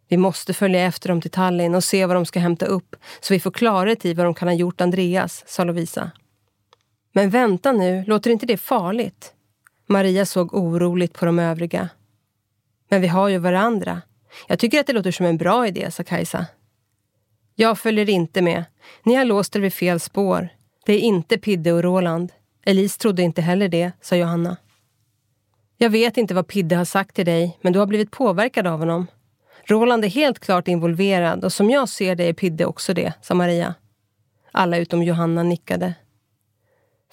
Vi 0.08 0.16
måste 0.16 0.54
följa 0.54 0.84
efter 0.84 1.08
dem 1.08 1.20
till 1.20 1.30
Tallinn 1.30 1.74
och 1.74 1.84
se 1.84 2.06
vad 2.06 2.16
de 2.16 2.26
ska 2.26 2.40
hämta 2.40 2.66
upp 2.66 2.96
så 3.20 3.34
vi 3.34 3.40
får 3.40 3.50
klarhet 3.50 4.04
i 4.04 4.14
vad 4.14 4.26
de 4.26 4.34
kan 4.34 4.48
ha 4.48 4.54
gjort 4.54 4.80
Andreas, 4.80 5.44
sa 5.46 5.64
Lovisa. 5.64 6.10
Men 7.12 7.30
vänta 7.30 7.72
nu, 7.72 8.04
låter 8.06 8.30
inte 8.30 8.46
det 8.46 8.56
farligt? 8.56 9.32
Maria 9.86 10.26
såg 10.26 10.54
oroligt 10.54 11.12
på 11.12 11.26
de 11.26 11.38
övriga. 11.38 11.88
Men 12.88 13.00
vi 13.00 13.08
har 13.08 13.28
ju 13.28 13.38
varandra. 13.38 14.02
Jag 14.48 14.58
tycker 14.58 14.80
att 14.80 14.86
det 14.86 14.92
låter 14.92 15.10
som 15.10 15.26
en 15.26 15.36
bra 15.36 15.66
idé, 15.66 15.90
sa 15.90 16.02
Kajsa. 16.02 16.46
Jag 17.54 17.78
följer 17.78 18.10
inte 18.10 18.42
med. 18.42 18.64
Ni 19.02 19.14
har 19.14 19.24
låst 19.24 19.56
er 19.56 19.60
vid 19.60 19.74
fel 19.74 20.00
spår. 20.00 20.48
Det 20.86 20.92
är 20.92 20.98
inte 20.98 21.38
Pidde 21.38 21.72
och 21.72 21.82
Roland. 21.82 22.32
Elise 22.66 22.98
trodde 22.98 23.22
inte 23.22 23.42
heller 23.42 23.68
det, 23.68 23.92
sa 24.00 24.16
Johanna. 24.16 24.56
Jag 25.78 25.90
vet 25.90 26.16
inte 26.16 26.34
vad 26.34 26.46
Pidde 26.46 26.76
har 26.76 26.84
sagt 26.84 27.16
till 27.16 27.26
dig, 27.26 27.58
men 27.60 27.72
du 27.72 27.78
har 27.78 27.86
blivit 27.86 28.10
påverkad 28.10 28.66
av 28.66 28.78
honom. 28.78 29.06
Roland 29.64 30.04
är 30.04 30.08
helt 30.08 30.38
klart 30.38 30.68
involverad 30.68 31.44
och 31.44 31.52
som 31.52 31.70
jag 31.70 31.88
ser 31.88 32.14
det 32.14 32.24
är 32.24 32.32
Pidde 32.32 32.66
också 32.66 32.94
det, 32.94 33.12
sa 33.22 33.34
Maria. 33.34 33.74
Alla 34.52 34.76
utom 34.76 35.02
Johanna 35.02 35.42
nickade. 35.42 35.94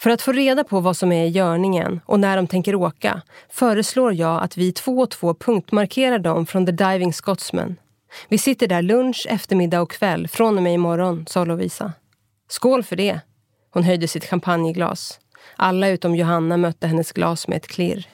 För 0.01 0.09
att 0.09 0.21
få 0.21 0.31
reda 0.31 0.63
på 0.63 0.79
vad 0.79 0.97
som 0.97 1.11
är 1.11 1.25
i 1.25 1.29
görningen 1.29 2.01
och 2.05 2.19
när 2.19 2.37
de 2.37 2.47
tänker 2.47 2.75
åka 2.75 3.21
föreslår 3.49 4.13
jag 4.13 4.43
att 4.43 4.57
vi 4.57 4.71
två 4.71 4.97
och 4.97 5.09
två 5.09 5.33
punktmarkerar 5.33 6.19
dem 6.19 6.45
från 6.45 6.65
The 6.65 6.71
Diving 6.71 7.13
Scotsman. 7.13 7.75
Vi 8.29 8.37
sitter 8.37 8.67
där 8.67 8.81
lunch, 8.81 9.27
eftermiddag 9.29 9.81
och 9.81 9.91
kväll 9.91 10.27
från 10.27 10.57
och 10.57 10.63
med 10.63 10.73
imorgon, 10.73 11.25
sa 11.27 11.45
Lovisa. 11.45 11.93
Skål 12.47 12.83
för 12.83 12.95
det! 12.95 13.19
Hon 13.69 13.83
höjde 13.83 14.07
sitt 14.07 14.25
champagneglas. 14.25 15.19
Alla 15.55 15.89
utom 15.89 16.15
Johanna 16.15 16.57
mötte 16.57 16.87
hennes 16.87 17.11
glas 17.11 17.47
med 17.47 17.57
ett 17.57 17.67
klirr. 17.67 18.07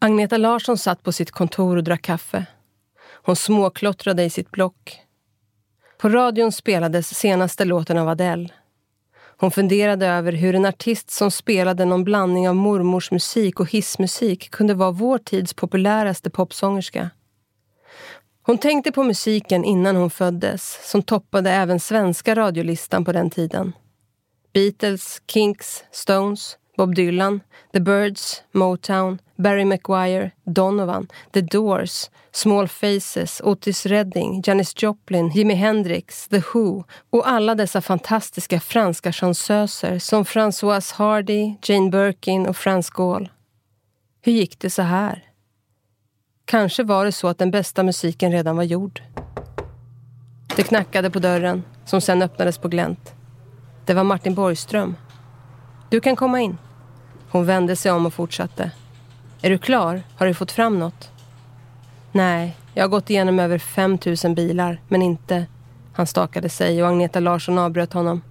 Agneta 0.00 0.36
Larsson 0.36 0.78
satt 0.78 1.02
på 1.02 1.12
sitt 1.12 1.30
kontor 1.30 1.76
och 1.76 1.84
drack 1.84 2.02
kaffe. 2.02 2.46
Hon 3.24 3.36
småklottrade 3.36 4.24
i 4.24 4.30
sitt 4.30 4.50
block. 4.50 5.00
På 5.98 6.08
radion 6.08 6.52
spelades 6.52 7.18
senaste 7.18 7.64
låten 7.64 7.98
av 7.98 8.08
Adele. 8.08 8.48
Hon 9.40 9.50
funderade 9.50 10.06
över 10.06 10.32
hur 10.32 10.54
en 10.54 10.64
artist 10.64 11.10
som 11.10 11.30
spelade 11.30 11.84
någon 11.84 12.04
blandning 12.04 12.48
av 12.48 12.56
mormors 12.56 13.10
musik 13.10 13.60
och 13.60 13.70
hissmusik 13.70 14.50
kunde 14.50 14.74
vara 14.74 14.90
vår 14.90 15.18
tids 15.18 15.54
populäraste 15.54 16.30
popsångerska. 16.30 17.10
Hon 18.42 18.58
tänkte 18.58 18.92
på 18.92 19.02
musiken 19.02 19.64
innan 19.64 19.96
hon 19.96 20.10
föddes, 20.10 20.90
som 20.90 21.02
toppade 21.02 21.50
även 21.50 21.80
svenska 21.80 22.34
radiolistan 22.34 23.04
på 23.04 23.12
den 23.12 23.30
tiden. 23.30 23.72
Beatles, 24.52 25.22
Kinks, 25.26 25.84
Stones, 25.92 26.56
Bob 26.76 26.94
Dylan, 26.94 27.40
The 27.72 27.80
Birds, 27.80 28.42
Motown, 28.52 29.18
Barry 29.38 29.64
McGuire, 29.64 30.30
Donovan, 30.44 31.08
The 31.32 31.40
Doors, 31.40 32.10
Small 32.32 32.68
Faces, 32.68 33.40
Otis 33.44 33.86
Redding, 33.86 34.42
Janis 34.46 34.82
Joplin, 34.82 35.28
Jimi 35.30 35.54
Hendrix, 35.54 36.28
The 36.28 36.42
Who 36.54 36.84
och 37.10 37.28
alla 37.28 37.54
dessa 37.54 37.80
fantastiska 37.80 38.60
franska 38.60 39.12
chansöser 39.12 39.98
som 39.98 40.24
Françoise 40.24 40.94
Hardy, 40.94 41.54
Jane 41.62 41.90
Birkin 41.90 42.46
och 42.46 42.56
Frans 42.56 42.90
Gaulle. 42.90 43.28
Hur 44.20 44.32
gick 44.32 44.58
det 44.58 44.70
så 44.70 44.82
här? 44.82 45.24
Kanske 46.44 46.82
var 46.82 47.04
det 47.04 47.12
så 47.12 47.28
att 47.28 47.38
den 47.38 47.50
bästa 47.50 47.82
musiken 47.82 48.32
redan 48.32 48.56
var 48.56 48.64
gjord. 48.64 49.02
Det 50.56 50.62
knackade 50.62 51.10
på 51.10 51.18
dörren, 51.18 51.62
som 51.84 52.00
sen 52.00 52.22
öppnades 52.22 52.58
på 52.58 52.68
glänt. 52.68 53.14
Det 53.84 53.94
var 53.94 54.04
Martin 54.04 54.34
Borgström. 54.34 54.96
Du 55.90 56.00
kan 56.00 56.16
komma 56.16 56.40
in. 56.40 56.58
Hon 57.30 57.44
vände 57.44 57.76
sig 57.76 57.92
om 57.92 58.06
och 58.06 58.14
fortsatte. 58.14 58.70
Är 59.42 59.50
du 59.50 59.58
klar? 59.58 60.02
Har 60.16 60.26
du 60.26 60.34
fått 60.34 60.52
fram 60.52 60.78
något? 60.78 61.10
Nej, 62.12 62.56
jag 62.74 62.84
har 62.84 62.88
gått 62.88 63.10
igenom 63.10 63.38
över 63.38 63.58
5000 63.58 64.34
bilar, 64.34 64.80
men 64.88 65.02
inte... 65.02 65.46
Han 65.92 66.06
stakade 66.06 66.48
sig 66.48 66.82
och 66.82 66.88
Agneta 66.88 67.20
Larsson 67.20 67.58
avbröt 67.58 67.92
honom. 67.92 68.22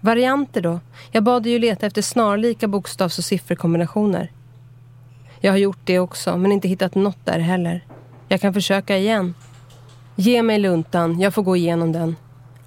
Varianter 0.00 0.60
då? 0.60 0.80
Jag 1.12 1.24
bad 1.24 1.42
dig 1.42 1.52
ju 1.52 1.58
leta 1.58 1.86
efter 1.86 2.02
snarlika 2.02 2.68
bokstavs 2.68 3.18
och 3.18 3.24
sifferkombinationer. 3.24 4.32
Jag 5.40 5.52
har 5.52 5.58
gjort 5.58 5.78
det 5.84 5.98
också, 5.98 6.36
men 6.36 6.52
inte 6.52 6.68
hittat 6.68 6.94
något 6.94 7.26
där 7.26 7.38
heller. 7.38 7.84
Jag 8.28 8.40
kan 8.40 8.54
försöka 8.54 8.96
igen. 8.96 9.34
Ge 10.16 10.42
mig 10.42 10.58
luntan, 10.58 11.20
jag 11.20 11.34
får 11.34 11.42
gå 11.42 11.56
igenom 11.56 11.92
den. 11.92 12.16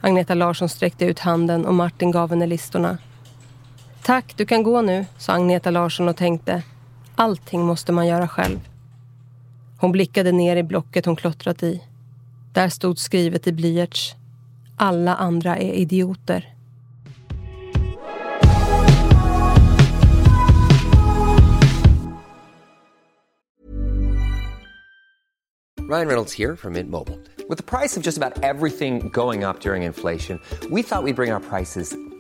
Agneta 0.02 0.34
Larsson 0.34 0.70
sträckte 0.70 1.06
ut 1.06 1.20
handen 1.20 1.66
och 1.66 1.74
Martin 1.74 2.12
gav 2.12 2.30
henne 2.30 2.48
listorna. 2.48 2.98
Tack, 4.04 4.34
du 4.38 4.46
kan 4.46 4.64
gå 4.64 4.82
nu, 4.82 5.06
sa 5.18 5.34
Agneta 5.34 5.72
Larsson 5.72 6.10
och 6.10 6.16
tänkte. 6.18 6.64
Allting 7.16 7.66
måste 7.66 7.92
man 7.92 8.08
göra 8.08 8.28
själv. 8.28 8.60
Hon 9.78 9.92
blickade 9.92 10.32
ner 10.32 10.56
i 10.56 10.64
blocket 10.64 11.06
hon 11.06 11.16
klottrat 11.16 11.64
i. 11.64 11.84
Där 12.54 12.70
stod 12.70 13.00
skrivet 13.00 13.48
i 13.48 13.52
blyerts. 13.52 14.16
Alla 14.78 15.16
andra 15.16 15.58
är 15.58 15.74
idioter. 15.74 16.50
Ryan 25.90 26.08
Reynolds 26.08 26.34
here 26.34 26.56
from 26.56 26.74
Mint 26.74 26.90
Mobile. 26.90 27.20
With 27.50 27.58
the 27.58 27.64
price 27.64 27.98
of 27.98 28.04
just 28.04 28.18
about 28.18 28.44
everything 28.44 29.10
going 29.10 29.44
up 29.44 29.60
during 29.60 29.84
inflation, 29.84 30.40
we 30.72 30.82
thought 30.82 31.04
we'd 31.04 31.16
bring 31.16 31.32
our 31.32 31.40
prices 31.40 31.96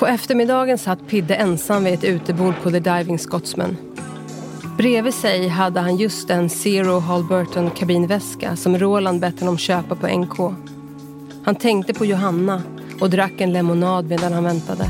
På 0.00 0.06
eftermiddagen 0.06 0.78
satt 0.78 1.06
Pidde 1.06 1.34
ensam 1.34 1.84
vid 1.84 1.94
ett 1.94 2.04
utebord 2.04 2.54
på 2.62 2.70
The 2.70 2.80
Diving 2.80 3.18
Scotsman. 3.18 3.76
Bredvid 4.76 5.14
sig 5.14 5.48
hade 5.48 5.80
han 5.80 5.96
just 5.96 6.30
en 6.30 6.50
Zero 6.50 6.98
Halberton 6.98 7.70
kabinväska 7.70 8.56
som 8.56 8.78
Roland 8.78 9.20
bett 9.20 9.40
honom 9.40 9.58
köpa 9.58 9.94
på 9.94 10.06
NK. 10.06 10.38
Han 11.44 11.54
tänkte 11.54 11.94
på 11.94 12.04
Johanna 12.04 12.62
och 13.00 13.10
drack 13.10 13.40
en 13.40 13.52
lemonad 13.52 14.08
medan 14.08 14.32
han 14.32 14.44
väntade. 14.44 14.84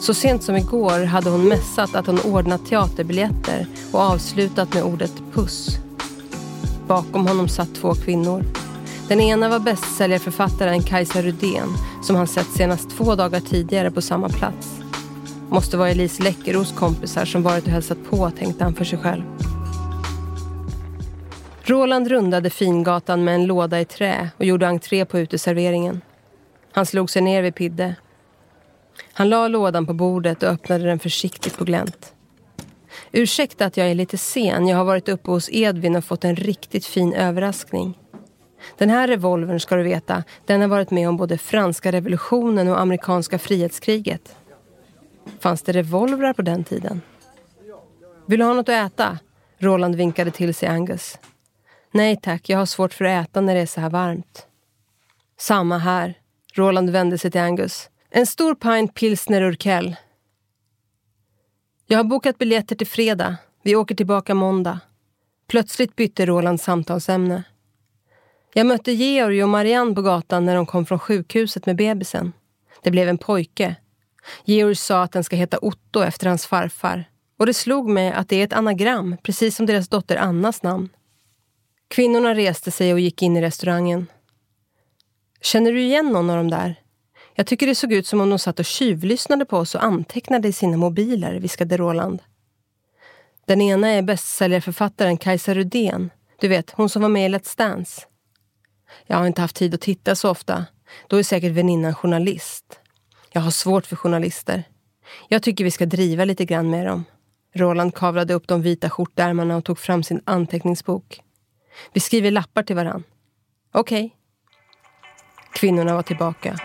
Så 0.00 0.14
sent 0.14 0.42
som 0.42 0.56
igår 0.56 1.04
hade 1.04 1.30
hon 1.30 1.48
mässat 1.48 1.94
att 1.94 2.06
hon 2.06 2.20
ordnat 2.20 2.66
teaterbiljetter 2.66 3.66
och 3.92 4.00
avslutat 4.00 4.74
med 4.74 4.82
ordet 4.82 5.12
puss. 5.32 5.68
Bakom 6.86 7.26
honom 7.26 7.48
satt 7.48 7.74
två 7.74 7.94
kvinnor. 7.94 8.44
Den 9.08 9.20
ena 9.20 9.48
var 9.48 9.58
bästsäljarförfattaren 9.58 10.82
Kajsa 10.82 11.22
Rudén 11.22 11.68
som 12.02 12.16
han 12.16 12.26
sett 12.26 12.46
senast 12.46 12.90
två 12.90 13.14
dagar 13.14 13.40
tidigare 13.40 13.90
på 13.90 14.02
samma 14.02 14.28
plats. 14.28 14.80
Måste 15.48 15.76
vara 15.76 15.90
Elise 15.90 16.22
Läckeros 16.22 16.72
kompisar 16.72 17.24
som 17.24 17.42
varit 17.42 17.64
och 17.64 17.70
hälsat 17.70 17.98
på, 18.10 18.30
tänkte 18.30 18.64
han 18.64 18.74
för 18.74 18.84
sig 18.84 18.98
själv. 18.98 19.22
Roland 21.62 22.08
rundade 22.08 22.50
Fingatan 22.50 23.24
med 23.24 23.34
en 23.34 23.46
låda 23.46 23.80
i 23.80 23.84
trä 23.84 24.30
och 24.36 24.44
gjorde 24.44 24.68
entré 24.68 25.04
på 25.04 25.18
uteserveringen. 25.18 26.00
Han 26.72 26.86
slog 26.86 27.10
sig 27.10 27.22
ner 27.22 27.42
vid 27.42 27.54
Pidde. 27.54 27.94
Han 29.12 29.28
la 29.28 29.48
lådan 29.48 29.86
på 29.86 29.94
bordet 29.94 30.42
och 30.42 30.48
öppnade 30.48 30.84
den 30.84 30.98
försiktigt 30.98 31.58
på 31.58 31.64
glänt. 31.64 32.12
Ursäkta 33.12 33.64
att 33.66 33.76
jag 33.76 33.90
är 33.90 33.94
lite 33.94 34.18
sen. 34.18 34.66
Jag 34.68 34.76
har 34.76 34.84
varit 34.84 35.08
uppe 35.08 35.30
hos 35.30 35.48
Edvin 35.52 35.96
och 35.96 36.04
fått 36.04 36.24
en 36.24 36.36
riktigt 36.36 36.86
fin 36.86 37.12
överraskning. 37.12 37.98
Den 38.78 38.90
här 38.90 39.08
revolvern 39.08 39.60
ska 39.60 39.76
du 39.76 39.82
veta, 39.82 40.24
den 40.44 40.60
har 40.60 40.68
varit 40.68 40.90
med 40.90 41.08
om 41.08 41.16
både 41.16 41.38
franska 41.38 41.92
revolutionen 41.92 42.68
och 42.68 42.80
amerikanska 42.80 43.38
frihetskriget. 43.38 44.36
Fanns 45.40 45.62
det 45.62 45.72
revolvrar 45.72 46.32
på 46.32 46.42
den 46.42 46.64
tiden? 46.64 47.00
Vill 48.26 48.38
du 48.38 48.44
ha 48.44 48.54
något 48.54 48.68
att 48.68 48.92
äta? 48.92 49.18
Roland 49.58 49.94
vinkade 49.94 50.30
till 50.30 50.54
sig 50.54 50.68
Angus. 50.68 51.18
Nej 51.92 52.16
tack, 52.22 52.48
jag 52.48 52.58
har 52.58 52.66
svårt 52.66 52.94
för 52.94 53.04
att 53.04 53.28
äta 53.28 53.40
när 53.40 53.54
det 53.54 53.60
är 53.60 53.66
så 53.66 53.80
här 53.80 53.90
varmt. 53.90 54.46
Samma 55.38 55.78
här. 55.78 56.14
Roland 56.54 56.90
vände 56.90 57.18
sig 57.18 57.30
till 57.30 57.40
Angus. 57.40 57.90
En 58.10 58.26
stor 58.26 58.54
pint 58.54 58.94
pilsner 58.94 59.42
urkel. 59.42 59.96
Jag 61.86 61.98
har 61.98 62.04
bokat 62.04 62.38
biljetter 62.38 62.76
till 62.76 62.86
fredag. 62.86 63.36
Vi 63.62 63.76
åker 63.76 63.94
tillbaka 63.94 64.34
måndag. 64.34 64.80
Plötsligt 65.46 65.96
bytte 65.96 66.26
Roland 66.26 66.60
samtalsämne. 66.60 67.44
Jag 68.58 68.66
mötte 68.66 68.92
Georg 68.92 69.42
och 69.42 69.48
Marianne 69.48 69.94
på 69.94 70.02
gatan 70.02 70.44
när 70.44 70.54
de 70.54 70.66
kom 70.66 70.86
från 70.86 70.98
sjukhuset 70.98 71.66
med 71.66 71.76
bebisen. 71.76 72.32
Det 72.82 72.90
blev 72.90 73.08
en 73.08 73.18
pojke. 73.18 73.76
Georg 74.44 74.74
sa 74.74 75.02
att 75.02 75.12
den 75.12 75.24
ska 75.24 75.36
heta 75.36 75.58
Otto 75.62 76.02
efter 76.02 76.26
hans 76.28 76.46
farfar. 76.46 77.04
Och 77.38 77.46
det 77.46 77.54
slog 77.54 77.88
mig 77.88 78.12
att 78.12 78.28
det 78.28 78.36
är 78.36 78.44
ett 78.44 78.52
anagram, 78.52 79.16
precis 79.22 79.56
som 79.56 79.66
deras 79.66 79.88
dotter 79.88 80.16
Annas 80.16 80.62
namn. 80.62 80.88
Kvinnorna 81.88 82.34
reste 82.34 82.70
sig 82.70 82.92
och 82.92 83.00
gick 83.00 83.22
in 83.22 83.36
i 83.36 83.42
restaurangen. 83.42 84.06
Känner 85.40 85.72
du 85.72 85.82
igen 85.82 86.06
någon 86.06 86.30
av 86.30 86.36
dem 86.36 86.50
där? 86.50 86.74
Jag 87.34 87.46
tycker 87.46 87.66
det 87.66 87.74
såg 87.74 87.92
ut 87.92 88.06
som 88.06 88.20
om 88.20 88.30
de 88.30 88.38
satt 88.38 88.58
och 88.58 88.64
tjuvlyssnade 88.64 89.44
på 89.44 89.58
oss 89.58 89.74
och 89.74 89.84
antecknade 89.84 90.48
i 90.48 90.52
sina 90.52 90.76
mobiler, 90.76 91.40
viskade 91.40 91.76
Roland. 91.76 92.22
Den 93.44 93.60
ena 93.60 93.88
är 93.88 94.02
bästsäljarförfattaren 94.02 95.16
Kajsa 95.16 95.54
Rudén. 95.54 96.10
Du 96.40 96.48
vet, 96.48 96.70
hon 96.70 96.88
som 96.88 97.02
var 97.02 97.08
med 97.08 97.30
i 97.30 97.34
Let's 97.34 97.58
Dance. 97.58 98.06
Jag 99.06 99.16
har 99.16 99.26
inte 99.26 99.40
haft 99.40 99.56
tid 99.56 99.74
att 99.74 99.80
titta 99.80 100.14
så 100.14 100.30
ofta. 100.30 100.64
Då 101.08 101.16
är 101.16 101.22
säkert 101.22 101.52
väninnan 101.52 101.94
journalist. 101.94 102.80
Jag 103.32 103.40
har 103.40 103.50
svårt 103.50 103.86
för 103.86 103.96
journalister. 103.96 104.64
Jag 105.28 105.42
tycker 105.42 105.64
vi 105.64 105.70
ska 105.70 105.86
driva 105.86 106.24
lite 106.24 106.44
grann 106.44 106.70
med 106.70 106.86
dem. 106.86 107.04
Roland 107.54 107.94
kavlade 107.94 108.34
upp 108.34 108.48
de 108.48 108.62
vita 108.62 108.90
skjortärmarna 108.90 109.56
och 109.56 109.64
tog 109.64 109.78
fram 109.78 110.02
sin 110.02 110.20
anteckningsbok. 110.24 111.20
Vi 111.92 112.00
skriver 112.00 112.30
lappar 112.30 112.62
till 112.62 112.76
varann. 112.76 113.04
Okej. 113.72 114.04
Okay. 114.04 114.10
Kvinnorna 115.54 115.94
var 115.94 116.02
tillbaka. 116.02 116.58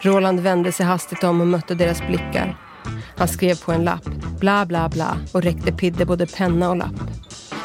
Roland 0.00 0.40
vände 0.40 0.72
sig 0.72 0.86
hastigt 0.86 1.24
om 1.24 1.40
och 1.40 1.46
mötte 1.46 1.74
deras 1.74 2.06
blickar. 2.06 2.56
Han 3.16 3.28
skrev 3.28 3.64
på 3.64 3.72
en 3.72 3.84
lapp, 3.84 4.04
bla 4.40 4.66
bla 4.66 4.88
bla, 4.88 5.18
och 5.34 5.42
räckte 5.42 5.72
Pidde 5.72 6.06
både 6.06 6.26
penna 6.26 6.70
och 6.70 6.76
lapp. 6.76 7.00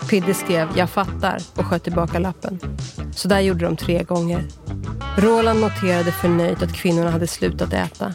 Pidde 0.09 0.33
skrev 0.33 0.67
“Jag 0.75 0.89
fattar” 0.89 1.37
och 1.55 1.65
sköt 1.65 1.83
tillbaka 1.83 2.19
lappen. 2.19 2.59
Så 3.15 3.27
där 3.27 3.39
gjorde 3.39 3.65
de 3.65 3.77
tre 3.77 4.03
gånger. 4.03 4.43
Roland 5.17 5.59
noterade 5.59 6.11
förnöjt 6.11 6.63
att 6.63 6.73
kvinnorna 6.73 7.11
hade 7.11 7.27
slutat 7.27 7.73
äta. 7.73 8.13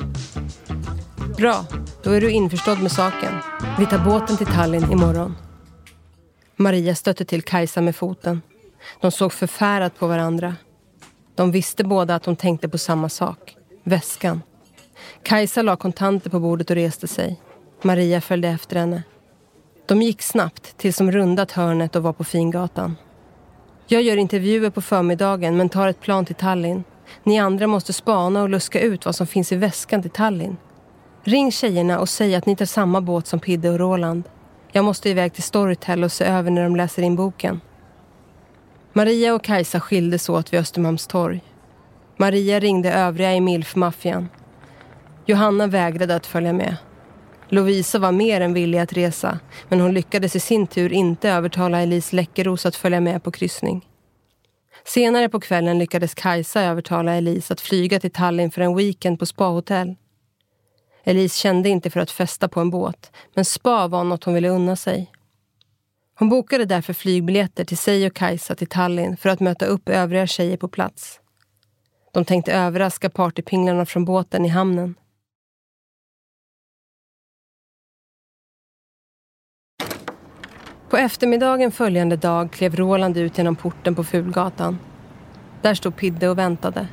Bra, 1.37 1.66
då 2.02 2.11
är 2.11 2.20
du 2.20 2.31
införstådd 2.31 2.83
med 2.83 2.92
saken. 2.92 3.35
Vi 3.78 3.87
tar 3.87 3.98
båten 3.98 4.37
till 4.37 4.46
Tallinn 4.46 4.92
imorgon. 4.92 5.37
Maria 6.57 6.94
stötte 6.94 7.24
till 7.24 7.42
Kajsa 7.42 7.81
med 7.81 7.96
foten. 7.96 8.42
De 9.00 9.11
såg 9.11 9.33
förfärat 9.33 9.98
på 9.98 10.07
varandra. 10.07 10.57
De 11.35 11.50
visste 11.50 11.85
båda 11.85 12.14
att 12.14 12.22
de 12.22 12.37
tänkte 12.37 12.68
på 12.68 12.78
samma 12.78 13.09
sak. 13.09 13.57
Väskan. 13.85 14.42
Kajsa 15.22 15.62
la 15.62 15.76
kontanter 15.76 16.31
på 16.31 16.40
bordet 16.40 16.70
och 16.70 16.76
reste 16.76 17.09
sig. 17.09 17.40
Maria 17.83 18.20
följde 18.20 18.48
efter 18.48 18.76
henne. 18.76 19.02
De 19.92 20.02
gick 20.02 20.22
snabbt 20.22 20.76
tills 20.76 20.98
de 20.98 21.12
rundat 21.12 21.52
hörnet 21.52 21.96
och 21.96 22.02
var 22.02 22.12
på 22.12 22.24
Fingatan. 22.24 22.96
Jag 23.87 24.02
gör 24.02 24.16
intervjuer 24.16 24.70
på 24.70 24.81
förmiddagen 24.81 25.57
men 25.57 25.68
tar 25.68 25.88
ett 25.88 26.00
plan 26.00 26.24
till 26.24 26.35
Tallinn. 26.35 26.85
Ni 27.22 27.38
andra 27.38 27.66
måste 27.66 27.92
spana 27.92 28.42
och 28.42 28.48
luska 28.48 28.81
ut 28.81 29.05
vad 29.05 29.14
som 29.14 29.26
finns 29.26 29.52
i 29.52 29.57
väskan 29.57 30.02
till 30.02 30.11
Tallinn. 30.11 30.57
Ring 31.24 31.52
tjejerna 31.52 31.98
och 31.98 32.09
säg 32.09 32.35
att 32.35 32.46
ni 32.46 32.57
tar 32.57 32.64
samma 32.64 33.00
båt 33.00 33.26
som 33.26 33.40
Pidde 33.40 33.70
och 33.70 33.78
Roland. 33.78 34.24
Jag 34.72 34.85
måste 34.85 35.11
iväg 35.11 35.33
till 35.33 35.42
Storytel 35.42 36.05
och 36.05 36.12
se 36.12 36.24
över 36.24 36.50
när 36.50 36.62
de 36.62 36.76
läser 36.76 37.02
in 37.02 37.16
boken. 37.16 37.61
Maria 38.92 39.35
och 39.35 39.44
Kajsa 39.44 39.81
skildes 39.81 40.28
åt 40.28 40.52
vid 40.52 40.61
Östermalmstorg. 40.61 41.40
Maria 42.16 42.61
ringde 42.61 42.92
övriga 42.92 43.35
i 43.35 43.40
MILF-maffian. 43.40 44.28
Johanna 45.26 45.66
vägrade 45.66 46.14
att 46.14 46.26
följa 46.26 46.52
med. 46.52 46.76
Lovisa 47.55 47.99
var 47.99 48.12
mer 48.12 48.41
än 48.41 48.55
villig 48.55 48.79
att 48.79 48.93
resa 48.93 49.38
men 49.69 49.81
hon 49.81 49.95
lyckades 49.95 50.37
i 50.37 50.41
sin 50.41 50.67
tur 50.67 50.93
inte 50.93 51.31
övertala 51.31 51.81
Elise 51.81 52.17
Läckeros 52.17 52.67
att 52.67 52.77
följa 52.77 53.01
med 53.01 53.23
på 53.23 53.31
kryssning. 53.31 53.88
Senare 54.85 55.29
på 55.29 55.41
kvällen 55.41 55.79
lyckades 55.79 56.15
Kajsa 56.15 56.62
övertala 56.62 57.15
Elise 57.15 57.53
att 57.53 57.61
flyga 57.61 58.01
till 58.01 58.11
Tallinn 58.11 58.51
för 58.51 58.62
en 58.62 58.77
weekend 58.77 59.19
på 59.19 59.27
spahotell. 59.27 59.95
Elise 61.05 61.38
kände 61.38 61.69
inte 61.69 61.91
för 61.91 62.01
att 62.01 62.11
festa 62.11 62.49
på 62.49 62.61
en 62.61 62.71
båt 62.71 63.12
men 63.35 63.45
spa 63.45 63.88
var 63.88 64.05
något 64.05 64.25
hon 64.25 64.35
ville 64.35 64.49
unna 64.49 64.77
sig. 64.77 65.11
Hon 66.19 66.29
bokade 66.29 66.65
därför 66.65 66.93
flygbiljetter 66.93 67.65
till 67.65 67.79
sig 67.79 68.07
och 68.07 68.15
Kajsa 68.15 68.55
till 68.55 68.67
Tallinn 68.67 69.17
för 69.17 69.29
att 69.29 69.41
möta 69.41 69.67
upp 69.67 69.88
övriga 69.88 70.27
tjejer 70.27 70.57
på 70.57 70.69
plats. 70.69 71.21
De 72.12 72.25
tänkte 72.25 72.53
överraska 72.53 73.11
partypinglarna 73.11 73.87
från 73.87 74.05
båten 74.05 74.45
i 74.45 74.49
hamnen. 74.49 74.95
På 80.92 80.98
eftermiddagen 80.98 81.72
följande 81.72 82.16
dag 82.16 82.50
klev 82.50 82.76
Roland 82.76 83.16
ut 83.16 83.38
genom 83.38 83.57
porten 83.57 83.94
på 83.94 84.05
Fulgatan. 84.05 84.78
Där 85.62 85.74
stod 85.74 85.96
Pidde 85.96 86.28
och 86.28 86.38
väntade. 86.38 86.87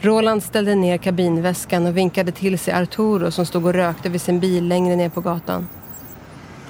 Roland 0.00 0.42
ställde 0.42 0.74
ner 0.74 0.98
kabinväskan 0.98 1.86
och 1.86 1.96
vinkade 1.96 2.32
till 2.32 2.58
sig 2.58 2.74
Arturo 2.74 3.30
som 3.30 3.46
stod 3.46 3.66
och 3.66 3.72
rökte 3.72 4.08
vid 4.08 4.20
sin 4.20 4.40
bil 4.40 4.68
längre 4.68 4.96
ner 4.96 5.08
på 5.08 5.20
gatan. 5.20 5.68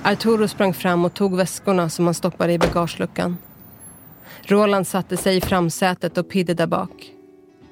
Arturo 0.02 0.48
sprang 0.48 0.74
fram 0.74 1.04
och 1.04 1.14
tog 1.14 1.36
väskorna 1.36 1.88
som 1.88 2.04
han 2.04 2.14
stoppade 2.14 2.52
i 2.52 2.58
bagageluckan. 2.58 3.36
Roland 4.42 4.86
satte 4.86 5.16
sig 5.16 5.36
i 5.36 5.40
framsätet 5.40 6.18
och 6.18 6.28
Pidde 6.28 6.54
där 6.54 6.66
bak. 6.66 7.10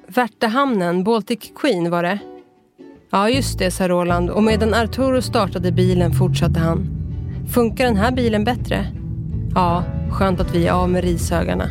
Värtahamnen, 0.07 1.03
Baltic 1.03 1.51
Queen 1.55 1.89
var 1.89 2.03
det? 2.03 2.19
Ja, 3.09 3.29
just 3.29 3.59
det, 3.59 3.71
sa 3.71 3.87
Roland 3.87 4.29
och 4.29 4.43
medan 4.43 4.73
Arturo 4.73 5.21
startade 5.21 5.71
bilen 5.71 6.13
fortsatte 6.13 6.59
han. 6.59 6.92
Funkar 7.47 7.85
den 7.85 7.95
här 7.95 8.11
bilen 8.11 8.43
bättre? 8.43 8.87
Ja, 9.55 9.83
skönt 10.11 10.39
att 10.39 10.55
vi 10.55 10.67
är 10.67 10.71
av 10.71 10.89
med 10.89 11.03
rishögarna. 11.03 11.69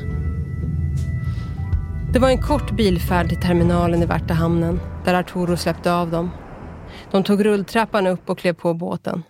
Det 2.12 2.18
var 2.18 2.28
en 2.28 2.42
kort 2.42 2.70
bilfärd 2.70 3.28
till 3.28 3.40
terminalen 3.40 4.02
i 4.02 4.06
Värtahamnen 4.06 4.80
där 5.04 5.14
Arturo 5.14 5.56
släppte 5.56 5.92
av 5.92 6.10
dem. 6.10 6.30
De 7.10 7.24
tog 7.24 7.44
rulltrappan 7.44 8.06
upp 8.06 8.30
och 8.30 8.38
klev 8.38 8.52
på 8.52 8.74
båten. 8.74 9.22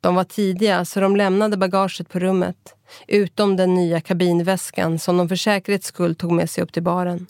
De 0.00 0.14
var 0.14 0.24
tidiga 0.24 0.84
så 0.84 1.00
de 1.00 1.16
lämnade 1.16 1.56
bagaget 1.56 2.08
på 2.08 2.18
rummet 2.18 2.74
utom 3.08 3.56
den 3.56 3.74
nya 3.74 4.00
kabinväskan 4.00 4.98
som 4.98 5.16
de 5.16 5.28
för 5.28 5.36
säkerhets 5.36 5.86
skull 5.86 6.14
tog 6.14 6.32
med 6.32 6.50
sig 6.50 6.64
upp 6.64 6.72
till 6.72 6.82
baren. 6.82 7.26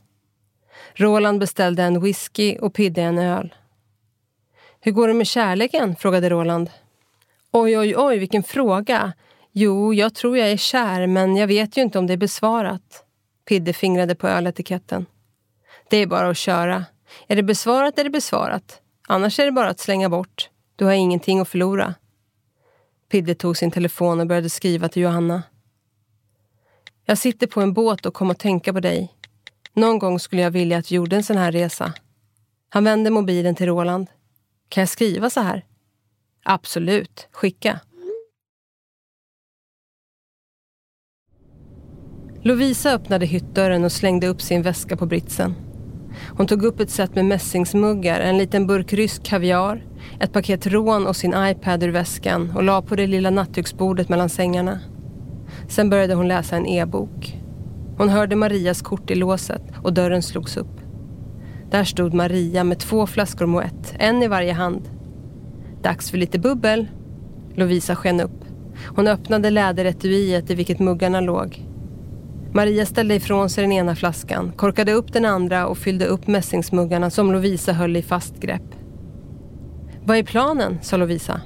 Roland 0.94 1.40
beställde 1.40 1.82
en 1.82 2.00
whisky 2.00 2.56
och 2.58 2.74
Pidde 2.74 3.02
en 3.02 3.18
öl. 3.18 3.54
Hur 4.80 4.92
går 4.92 5.08
det 5.08 5.14
med 5.14 5.26
kärleken? 5.26 5.96
frågade 5.96 6.30
Roland. 6.30 6.70
Oj, 7.52 7.78
oj, 7.78 7.94
oj, 7.96 8.18
vilken 8.18 8.42
fråga. 8.42 9.12
Jo, 9.52 9.94
jag 9.94 10.14
tror 10.14 10.38
jag 10.38 10.50
är 10.50 10.56
kär, 10.56 11.06
men 11.06 11.36
jag 11.36 11.46
vet 11.46 11.76
ju 11.76 11.82
inte 11.82 11.98
om 11.98 12.06
det 12.06 12.12
är 12.12 12.16
besvarat. 12.16 13.04
Pidde 13.44 13.72
fingrade 13.72 14.14
på 14.14 14.28
öletiketten. 14.28 15.06
Det 15.90 15.96
är 15.96 16.06
bara 16.06 16.28
att 16.28 16.36
köra. 16.36 16.84
Är 17.26 17.36
det 17.36 17.42
besvarat 17.42 17.98
är 17.98 18.04
det 18.04 18.10
besvarat. 18.10 18.80
Annars 19.08 19.38
är 19.38 19.44
det 19.44 19.52
bara 19.52 19.68
att 19.68 19.80
slänga 19.80 20.08
bort. 20.08 20.50
Du 20.76 20.84
har 20.84 20.92
ingenting 20.92 21.40
att 21.40 21.48
förlora. 21.48 21.94
Pidde 23.10 23.34
tog 23.34 23.56
sin 23.56 23.70
telefon 23.70 24.20
och 24.20 24.26
började 24.26 24.50
skriva 24.50 24.88
till 24.88 25.02
Johanna. 25.02 25.42
Jag 27.04 27.18
sitter 27.18 27.46
på 27.46 27.60
en 27.60 27.72
båt 27.72 28.06
och 28.06 28.14
kommer 28.14 28.34
att 28.34 28.38
tänka 28.40 28.72
på 28.72 28.80
dig. 28.80 29.14
Någon 29.72 29.98
gång 29.98 30.20
skulle 30.20 30.42
jag 30.42 30.50
vilja 30.50 30.78
att 30.78 30.92
vi 30.92 30.96
gjorde 30.96 31.16
en 31.16 31.24
sån 31.24 31.36
här 31.36 31.52
resa. 31.52 31.92
Han 32.68 32.84
vände 32.84 33.10
mobilen 33.10 33.54
till 33.54 33.66
Roland. 33.66 34.06
Kan 34.68 34.82
jag 34.82 34.88
skriva 34.88 35.30
så 35.30 35.40
här? 35.40 35.64
Absolut, 36.44 37.28
skicka. 37.32 37.80
Lovisa 42.42 42.92
öppnade 42.92 43.26
hyttdörren 43.26 43.84
och 43.84 43.92
slängde 43.92 44.26
upp 44.28 44.42
sin 44.42 44.62
väska 44.62 44.96
på 44.96 45.06
britsen. 45.06 45.54
Hon 46.36 46.46
tog 46.46 46.64
upp 46.64 46.80
ett 46.80 46.90
set 46.90 47.14
med 47.14 47.24
mässingsmuggar, 47.24 48.20
en 48.20 48.38
liten 48.38 48.66
burk 48.66 48.92
rysk 48.92 49.22
kaviar, 49.22 49.86
ett 50.20 50.32
paket 50.32 50.66
rån 50.66 51.06
och 51.06 51.16
sin 51.16 51.34
iPad 51.36 51.82
ur 51.82 51.88
väskan 51.88 52.52
och 52.56 52.62
la 52.62 52.82
på 52.82 52.96
det 52.96 53.06
lilla 53.06 53.30
nattduksbordet 53.30 54.08
mellan 54.08 54.28
sängarna. 54.28 54.80
Sen 55.68 55.90
började 55.90 56.14
hon 56.14 56.28
läsa 56.28 56.56
en 56.56 56.66
e-bok. 56.66 57.36
Hon 57.98 58.08
hörde 58.08 58.36
Marias 58.36 58.82
kort 58.82 59.10
i 59.10 59.14
låset 59.14 59.62
och 59.82 59.92
dörren 59.92 60.22
slogs 60.22 60.56
upp. 60.56 60.80
Där 61.70 61.84
stod 61.84 62.14
Maria 62.14 62.64
med 62.64 62.78
två 62.78 63.06
flaskor 63.06 63.46
Moët, 63.46 63.94
en 63.98 64.22
i 64.22 64.28
varje 64.28 64.52
hand. 64.52 64.97
Dags 65.88 66.10
för 66.10 66.18
lite 66.18 66.38
bubbel. 66.38 66.88
Lovisa 67.54 67.96
sken 67.96 68.20
upp. 68.20 68.44
Hon 68.96 69.06
öppnade 69.06 69.50
läderetuiet 69.50 70.50
i 70.50 70.54
vilket 70.54 70.78
muggarna 70.78 71.20
låg. 71.20 71.66
Maria 72.52 72.86
ställde 72.86 73.14
ifrån 73.14 73.50
sig 73.50 73.62
den 73.62 73.72
ena 73.72 73.96
flaskan, 73.96 74.52
korkade 74.56 74.92
upp 74.92 75.12
den 75.12 75.24
andra 75.24 75.66
och 75.66 75.78
fyllde 75.78 76.06
upp 76.06 76.26
mässingsmuggarna 76.26 77.10
som 77.10 77.32
Lovisa 77.32 77.72
höll 77.72 77.96
i 77.96 78.02
fast 78.02 78.40
grepp. 78.40 78.74
Vad 80.04 80.16
är 80.16 80.22
planen? 80.22 80.78
sa 80.82 80.96
Lovisa. 80.96 81.40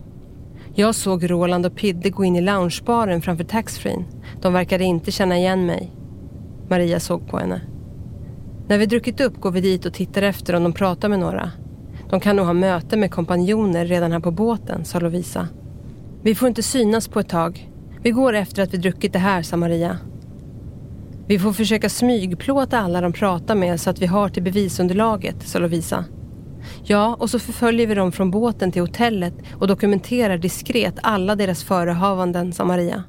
Jag 0.74 0.94
såg 0.94 1.30
Roland 1.30 1.66
och 1.66 1.76
Pidde 1.76 2.10
gå 2.10 2.24
in 2.24 2.36
i 2.36 2.40
loungebaren 2.40 3.22
framför 3.22 3.44
taxfreen. 3.44 4.04
De 4.40 4.52
verkade 4.52 4.84
inte 4.84 5.10
känna 5.10 5.38
igen 5.38 5.66
mig. 5.66 5.92
Maria 6.68 7.00
såg 7.00 7.28
på 7.28 7.38
henne. 7.38 7.60
När 8.68 8.78
vi 8.78 8.86
druckit 8.86 9.20
upp 9.20 9.40
går 9.40 9.50
vi 9.50 9.60
dit 9.60 9.86
och 9.86 9.94
tittar 9.94 10.22
efter 10.22 10.54
om 10.54 10.62
de 10.62 10.72
pratar 10.72 11.08
med 11.08 11.18
några. 11.18 11.50
De 12.12 12.20
kan 12.20 12.36
nog 12.36 12.46
ha 12.46 12.52
möte 12.52 12.96
med 12.96 13.10
kompanjoner 13.10 13.86
redan 13.86 14.12
här 14.12 14.20
på 14.20 14.30
båten, 14.30 14.84
sa 14.84 15.00
Lovisa. 15.00 15.48
Vi 16.22 16.34
får 16.34 16.48
inte 16.48 16.62
synas 16.62 17.08
på 17.08 17.20
ett 17.20 17.28
tag. 17.28 17.70
Vi 18.02 18.10
går 18.10 18.32
efter 18.32 18.62
att 18.62 18.74
vi 18.74 18.78
druckit 18.78 19.12
det 19.12 19.18
här, 19.18 19.42
sa 19.42 19.56
Maria. 19.56 19.98
Vi 21.26 21.38
får 21.38 21.52
försöka 21.52 21.88
smygplåta 21.88 22.78
alla 22.78 23.00
de 23.00 23.12
pratar 23.12 23.54
med 23.54 23.80
så 23.80 23.90
att 23.90 23.98
vi 23.98 24.06
har 24.06 24.28
till 24.28 24.42
bevisunderlaget, 24.42 25.48
sa 25.48 25.58
Lovisa. 25.58 26.04
Ja, 26.84 27.16
och 27.20 27.30
så 27.30 27.38
förföljer 27.38 27.86
vi 27.86 27.94
dem 27.94 28.12
från 28.12 28.30
båten 28.30 28.72
till 28.72 28.82
hotellet 28.82 29.34
och 29.58 29.66
dokumenterar 29.66 30.38
diskret 30.38 30.94
alla 31.02 31.36
deras 31.36 31.64
förehavanden, 31.64 32.52
sa 32.52 32.64
Maria. 32.64 33.04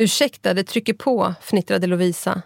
Ursäkta, 0.00 0.54
det 0.54 0.64
trycker 0.64 0.94
på, 0.94 1.34
fnittrade 1.40 1.86
Lovisa. 1.86 2.42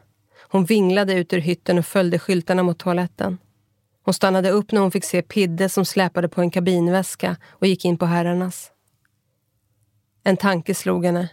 Hon 0.51 0.64
vinglade 0.64 1.14
ut 1.14 1.33
ur 1.33 1.38
hytten 1.38 1.79
och 1.79 1.87
följde 1.87 2.18
skyltarna 2.18 2.62
mot 2.62 2.78
toaletten. 2.78 3.39
Hon 4.05 4.14
stannade 4.14 4.50
upp 4.50 4.72
när 4.72 4.80
hon 4.80 4.90
fick 4.90 5.05
se 5.05 5.22
Pidde 5.22 5.68
som 5.68 5.84
släpade 5.84 6.28
på 6.28 6.40
en 6.40 6.50
kabinväska 6.50 7.36
och 7.50 7.66
gick 7.66 7.84
in 7.84 7.98
på 7.98 8.07
herrarnas. 8.07 8.70
En 10.24 10.36
tanke 10.36 10.74
slog 10.74 11.05
henne. 11.05 11.28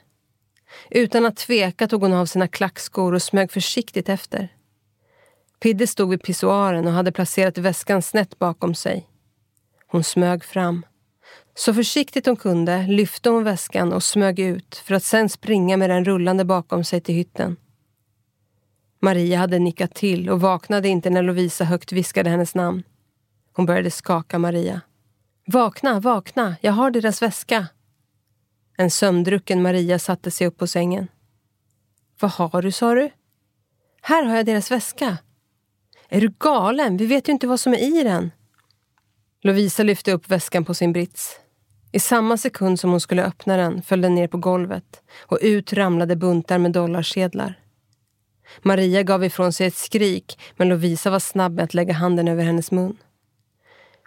Utan 0.89 1.25
att 1.25 1.37
tveka 1.37 1.87
tog 1.87 2.01
hon 2.01 2.13
av 2.13 2.25
sina 2.25 2.47
klackskor 2.47 3.13
och 3.13 3.21
smög 3.21 3.51
försiktigt 3.51 4.09
efter. 4.09 4.49
Pidde 5.59 5.87
stod 5.87 6.09
vid 6.09 6.23
pissoaren 6.23 6.87
och 6.87 6.93
hade 6.93 7.11
placerat 7.11 7.57
väskan 7.57 8.01
snett 8.01 8.39
bakom 8.39 8.75
sig. 8.75 9.07
Hon 9.87 10.03
smög 10.03 10.43
fram. 10.43 10.85
Så 11.55 11.73
försiktigt 11.73 12.25
hon 12.25 12.35
kunde 12.35 12.87
lyfte 12.87 13.29
hon 13.29 13.43
väskan 13.43 13.93
och 13.93 14.03
smög 14.03 14.39
ut 14.39 14.75
för 14.75 14.95
att 14.95 15.03
sen 15.03 15.29
springa 15.29 15.77
med 15.77 15.89
den 15.89 16.05
rullande 16.05 16.45
bakom 16.45 16.83
sig 16.83 17.01
till 17.01 17.15
hytten. 17.15 17.57
Maria 19.01 19.37
hade 19.37 19.59
nickat 19.59 19.95
till 19.95 20.29
och 20.29 20.41
vaknade 20.41 20.87
inte 20.87 21.09
när 21.09 21.23
Lovisa 21.23 21.63
högt 21.63 21.91
viskade 21.91 22.29
hennes 22.29 22.55
namn. 22.55 22.83
Hon 23.53 23.65
började 23.65 23.91
skaka 23.91 24.39
Maria. 24.39 24.81
Vakna, 25.45 25.99
vakna, 25.99 26.55
jag 26.61 26.71
har 26.71 26.91
deras 26.91 27.21
väska. 27.21 27.67
En 28.77 28.91
sömndrucken 28.91 29.61
Maria 29.61 29.99
satte 29.99 30.31
sig 30.31 30.47
upp 30.47 30.57
på 30.57 30.67
sängen. 30.67 31.07
Vad 32.19 32.31
har 32.31 32.61
du, 32.61 32.71
sa 32.71 32.95
du? 32.95 33.09
Här 34.01 34.23
har 34.23 34.35
jag 34.35 34.45
deras 34.45 34.71
väska. 34.71 35.17
Är 36.09 36.21
du 36.21 36.33
galen? 36.39 36.97
Vi 36.97 37.05
vet 37.05 37.27
ju 37.27 37.31
inte 37.31 37.47
vad 37.47 37.59
som 37.59 37.73
är 37.73 37.99
i 37.99 38.03
den. 38.03 38.31
Lovisa 39.41 39.83
lyfte 39.83 40.11
upp 40.11 40.29
väskan 40.29 40.65
på 40.65 40.73
sin 40.73 40.93
brits. 40.93 41.39
I 41.91 41.99
samma 41.99 42.37
sekund 42.37 42.79
som 42.79 42.91
hon 42.91 43.01
skulle 43.01 43.23
öppna 43.23 43.57
den 43.57 43.81
föll 43.81 44.01
den 44.01 44.15
ner 44.15 44.27
på 44.27 44.37
golvet 44.37 45.01
och 45.19 45.39
ut 45.41 45.73
ramlade 45.73 46.15
buntar 46.15 46.57
med 46.57 46.71
dollarsedlar. 46.71 47.59
Maria 48.61 49.03
gav 49.03 49.23
ifrån 49.23 49.53
sig 49.53 49.67
ett 49.67 49.75
skrik 49.75 50.39
men 50.57 50.69
Lovisa 50.69 51.09
var 51.09 51.19
snabb 51.19 51.53
med 51.53 51.63
att 51.63 51.73
lägga 51.73 51.93
handen 51.93 52.27
över 52.27 52.43
hennes 52.43 52.71
mun. 52.71 52.97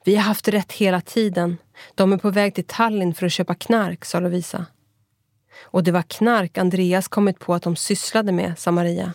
Vi 0.05 0.16
har 0.16 0.22
haft 0.22 0.49
rätt 0.49 0.72
hela 0.72 1.01
tiden. 1.01 1.57
De 1.95 2.12
är 2.12 2.18
på 2.18 2.30
väg 2.30 2.55
till 2.55 2.64
Tallinn 2.64 3.14
för 3.14 3.26
att 3.26 3.32
köpa 3.32 3.55
knark, 3.55 4.05
sa 4.05 4.20
Lovisa. 4.20 4.66
Och 5.62 5.84
det 5.84 5.92
var 5.92 6.03
knark 6.03 6.59
Andreas 6.59 7.09
kommit 7.09 7.38
på 7.38 7.55
att 7.55 7.62
de 7.62 7.76
sysslade 7.76 8.32
med, 8.32 8.59
sa 8.59 8.70
Maria. 8.70 9.12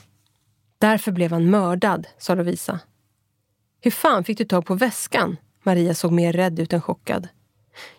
Därför 0.78 1.12
blev 1.12 1.32
han 1.32 1.50
mördad, 1.50 2.08
sa 2.18 2.36
Lovisa. 2.36 2.80
Hur 3.82 3.92
fan 3.92 4.24
fick 4.24 4.38
du 4.38 4.46
tag 4.46 4.66
på 4.66 4.76
väskan? 4.76 5.38
Maria 5.64 5.94
såg 5.94 6.12
mer 6.12 6.34
rädd 6.34 6.60
ut 6.60 6.74
än 6.74 6.82
chockad. 6.82 7.28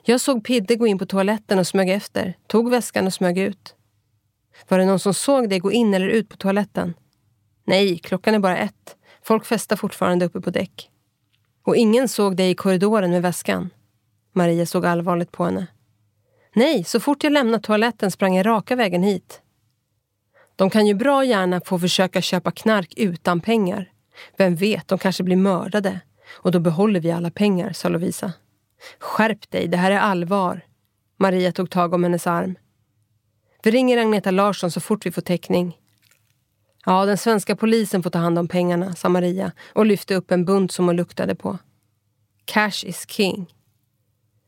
Jag 0.03 0.21
såg 0.21 0.45
Pidde 0.45 0.77
gå 0.77 0.87
in 0.87 0.99
på 0.99 1.07
toaletten 1.07 1.59
och 1.59 1.67
smög 1.67 1.91
efter, 1.91 2.37
tog 2.47 2.71
väskan 2.71 3.07
och 3.07 3.15
smög 3.15 3.39
ut. 3.39 3.75
Var 4.69 4.79
det 4.79 4.85
någon 4.85 4.99
som 4.99 5.15
såg 5.15 5.49
dig 5.49 5.59
gå 5.59 5.73
in 5.73 5.95
eller 5.95 6.09
ut 6.09 6.29
på 6.29 6.37
toaletten? 6.37 6.95
Nej, 7.71 7.99
klockan 7.99 8.35
är 8.35 8.39
bara 8.39 8.59
ett. 8.59 8.97
Folk 9.23 9.47
festar 9.47 9.77
fortfarande 9.77 10.25
uppe 10.25 10.41
på 10.41 10.51
däck. 10.51 10.91
Och 11.63 11.77
ingen 11.77 12.09
såg 12.09 12.37
dig 12.37 12.51
i 12.51 12.55
korridoren 12.55 13.11
med 13.11 13.23
väskan? 13.23 13.71
Maria 14.33 14.67
såg 14.67 14.87
allvarligt 14.87 15.33
på 15.33 15.45
henne. 15.45 15.67
Nej, 16.55 16.85
så 16.85 17.01
fort 17.01 17.25
jag 17.25 17.33
lämnade 17.33 17.63
toaletten 17.63 18.11
sprang 18.11 18.37
jag 18.37 18.47
raka 18.47 18.77
vägen 18.77 19.03
hit. 19.03 19.41
De 20.57 20.71
kan 20.71 20.87
ju 20.87 20.95
bra 20.95 21.25
gärna 21.25 21.61
få 21.61 21.79
försöka 21.79 22.23
köpa 22.23 22.51
knark 22.51 22.95
utan 22.97 23.41
pengar. 23.41 23.93
Vem 24.37 24.57
vet, 24.57 24.89
de 24.89 24.99
kanske 24.99 25.23
blir 25.23 25.37
mördade. 25.37 26.01
Och 26.31 26.53
då 26.53 26.61
behåller 26.61 27.01
vi 27.01 27.11
alla 27.11 27.31
pengar, 27.31 27.73
sa 27.73 27.89
Lovisa. 27.89 28.33
Skärp 28.99 29.51
dig, 29.51 29.69
det 29.69 29.77
här 29.77 29.91
är 29.91 29.99
allvar. 29.99 30.61
Maria 31.17 31.53
tog 31.53 31.71
tag 31.71 31.95
om 31.95 32.03
hennes 32.03 32.27
arm. 32.27 32.59
Vi 33.63 33.71
ringer 33.71 33.99
Agneta 33.99 34.31
Larsson 34.31 34.71
så 34.71 34.81
fort 34.81 35.07
vi 35.07 35.13
får 35.13 35.23
täckning. 35.23 35.80
Ja, 36.87 37.07
den 37.07 37.19
svenska 37.19 37.57
polisen 37.57 38.03
får 38.03 38.11
ta 38.11 38.19
hand 38.19 38.39
om 38.39 38.49
pengarna, 38.49 38.95
sa 38.95 39.09
Maria 39.09 39.53
och 39.73 39.87
lyfte 39.87 40.15
upp 40.15 40.31
en 40.31 40.45
bunt 40.45 40.73
som 40.73 40.87
hon 40.87 40.97
luktade 40.97 41.35
på. 41.35 41.59
Cash 42.45 42.85
is 42.85 43.07
king. 43.09 43.55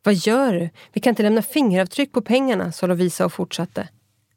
Vad 0.03 0.15
gör 0.15 0.53
du? 0.53 0.71
Vi 0.93 1.01
kan 1.01 1.11
inte 1.11 1.23
lämna 1.23 1.43
fingeravtryck 1.43 2.13
på 2.13 2.23
pengarna, 2.23 2.73
sa 2.73 2.87
Lovisa 2.87 3.25
och 3.25 3.33
fortsatte. 3.33 3.89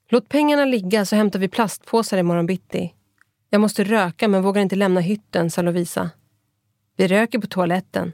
Låt 0.09 0.29
pengarna 0.29 0.65
ligga 0.65 1.05
så 1.05 1.15
hämtar 1.15 1.39
vi 1.39 1.47
plastpåsar 1.47 2.17
imorgon 2.17 2.45
bitti. 2.45 2.93
Jag 3.49 3.61
måste 3.61 3.83
röka 3.83 4.27
men 4.27 4.41
vågar 4.43 4.61
inte 4.61 4.75
lämna 4.75 4.99
hytten, 4.99 5.51
sa 5.51 5.61
Lovisa. 5.61 6.09
Vi 6.97 7.07
röker 7.07 7.39
på 7.39 7.47
toaletten. 7.47 8.11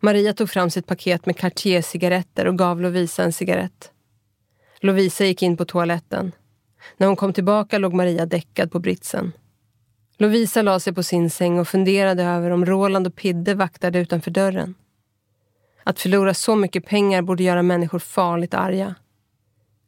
Maria 0.00 0.32
tog 0.32 0.50
fram 0.50 0.70
sitt 0.70 0.86
paket 0.86 1.26
med 1.26 1.36
Cartier-cigaretter 1.36 2.46
och 2.46 2.58
gav 2.58 2.80
Lovisa 2.80 3.24
en 3.24 3.32
cigarett. 3.32 3.92
Lovisa 4.80 5.24
gick 5.24 5.42
in 5.42 5.56
på 5.56 5.64
toaletten. 5.64 6.32
När 6.96 7.06
hon 7.06 7.16
kom 7.16 7.32
tillbaka 7.32 7.78
låg 7.78 7.94
Maria 7.94 8.26
däckad 8.26 8.72
på 8.72 8.78
britsen. 8.78 9.32
Lovisa 10.18 10.62
la 10.62 10.80
sig 10.80 10.92
på 10.94 11.02
sin 11.02 11.30
säng 11.30 11.58
och 11.58 11.68
funderade 11.68 12.22
över 12.22 12.50
om 12.50 12.66
Roland 12.66 13.06
och 13.06 13.14
Pidde 13.14 13.54
vaktade 13.54 13.98
utanför 13.98 14.30
dörren. 14.30 14.74
Att 15.84 16.00
förlora 16.00 16.34
så 16.34 16.56
mycket 16.56 16.86
pengar 16.86 17.22
borde 17.22 17.42
göra 17.42 17.62
människor 17.62 17.98
farligt 17.98 18.54
arga. 18.54 18.94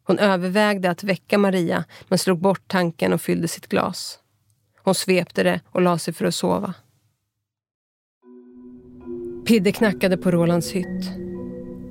Hon 0.03 0.19
övervägde 0.19 0.91
att 0.91 1.05
väcka 1.05 1.39
Maria 1.39 1.85
men 2.09 2.19
slog 2.19 2.39
bort 2.39 2.63
tanken 2.67 3.13
och 3.13 3.21
fyllde 3.21 3.49
sitt 3.49 3.67
glas. 3.67 4.19
Hon 4.83 4.95
svepte 4.95 5.43
det 5.43 5.61
och 5.67 5.83
la 5.83 5.99
sig 5.99 6.15
för 6.15 6.25
att 6.25 6.35
sova. 6.35 6.75
Pidde 9.47 9.73
knackade 9.73 10.17
på 10.17 10.31
Rolands 10.31 10.71
hytt. 10.71 11.11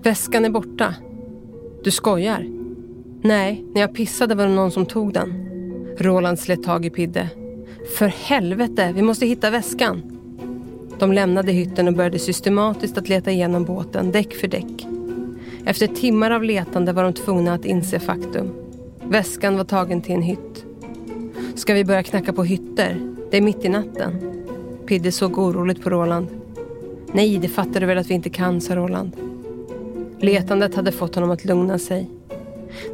Väskan 0.03 0.45
är 0.45 0.49
borta. 0.49 0.95
Du 1.83 1.91
skojar? 1.91 2.58
Nej, 3.21 3.65
när 3.73 3.81
jag 3.81 3.93
pissade 3.93 4.35
var 4.35 4.45
det 4.45 4.53
någon 4.53 4.71
som 4.71 4.85
tog 4.85 5.13
den. 5.13 5.33
Roland 5.97 6.39
slet 6.39 6.63
tag 6.63 6.85
i 6.85 6.89
Pidde. 6.89 7.29
För 7.97 8.07
helvete, 8.07 8.91
vi 8.95 9.01
måste 9.01 9.25
hitta 9.25 9.49
väskan. 9.49 10.01
De 10.99 11.13
lämnade 11.13 11.51
hytten 11.51 11.87
och 11.87 11.93
började 11.93 12.19
systematiskt 12.19 12.97
att 12.97 13.09
leta 13.09 13.31
igenom 13.31 13.65
båten, 13.65 14.11
däck 14.11 14.33
för 14.33 14.47
däck. 14.47 14.87
Efter 15.65 15.87
timmar 15.87 16.31
av 16.31 16.43
letande 16.43 16.93
var 16.93 17.03
de 17.03 17.13
tvungna 17.13 17.53
att 17.53 17.65
inse 17.65 17.99
faktum. 17.99 18.51
Väskan 19.03 19.57
var 19.57 19.63
tagen 19.63 20.01
till 20.01 20.15
en 20.15 20.21
hytt. 20.21 20.65
Ska 21.55 21.73
vi 21.73 21.85
börja 21.85 22.03
knacka 22.03 22.33
på 22.33 22.43
hytter? 22.43 23.15
Det 23.31 23.37
är 23.37 23.41
mitt 23.41 23.65
i 23.65 23.69
natten. 23.69 24.15
Pidde 24.85 25.11
såg 25.11 25.37
oroligt 25.37 25.81
på 25.81 25.89
Roland. 25.89 26.27
Nej, 27.13 27.37
det 27.37 27.47
fattar 27.47 27.79
du 27.79 27.85
väl 27.85 27.97
att 27.97 28.09
vi 28.09 28.13
inte 28.13 28.29
kan, 28.29 28.61
sa 28.61 28.75
Roland. 28.75 29.11
Letandet 30.19 30.75
hade 30.75 30.91
fått 30.91 31.15
honom 31.15 31.31
att 31.31 31.45
lugna 31.45 31.79
sig. 31.79 32.09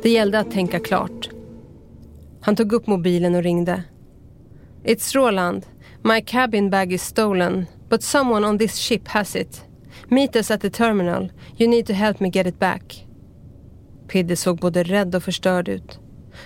Det 0.02 0.10
gällde 0.10 0.40
att 0.40 0.52
tänka 0.52 0.80
klart. 0.80 1.30
Han 2.42 2.56
tog 2.56 2.74
upp 2.74 2.88
mobilen 2.88 3.36
och 3.36 3.44
ringde. 3.44 3.84
It's 4.84 5.16
Roland. 5.16 5.66
My 6.04 6.22
cabin 6.22 6.70
bag 6.70 6.94
is 6.94 7.04
stolen, 7.04 7.66
but 7.90 8.04
someone 8.04 8.48
on 8.48 8.58
this 8.58 8.76
ship 8.76 9.08
has 9.08 9.36
it. 9.36 9.66
Meet 10.08 10.36
us 10.36 10.52
at 10.52 10.62
the 10.62 10.70
terminal. 10.70 11.32
You 11.58 11.70
need 11.70 11.86
to 11.88 11.94
help 11.94 12.20
me 12.20 12.30
get 12.30 12.48
it 12.48 12.60
back. 12.60 13.08
Pidde 14.08 14.36
såg 14.36 14.58
både 14.58 14.84
rädd 14.84 15.16
och 15.16 15.24
förstörd 15.24 15.70
ut. 15.70 16.00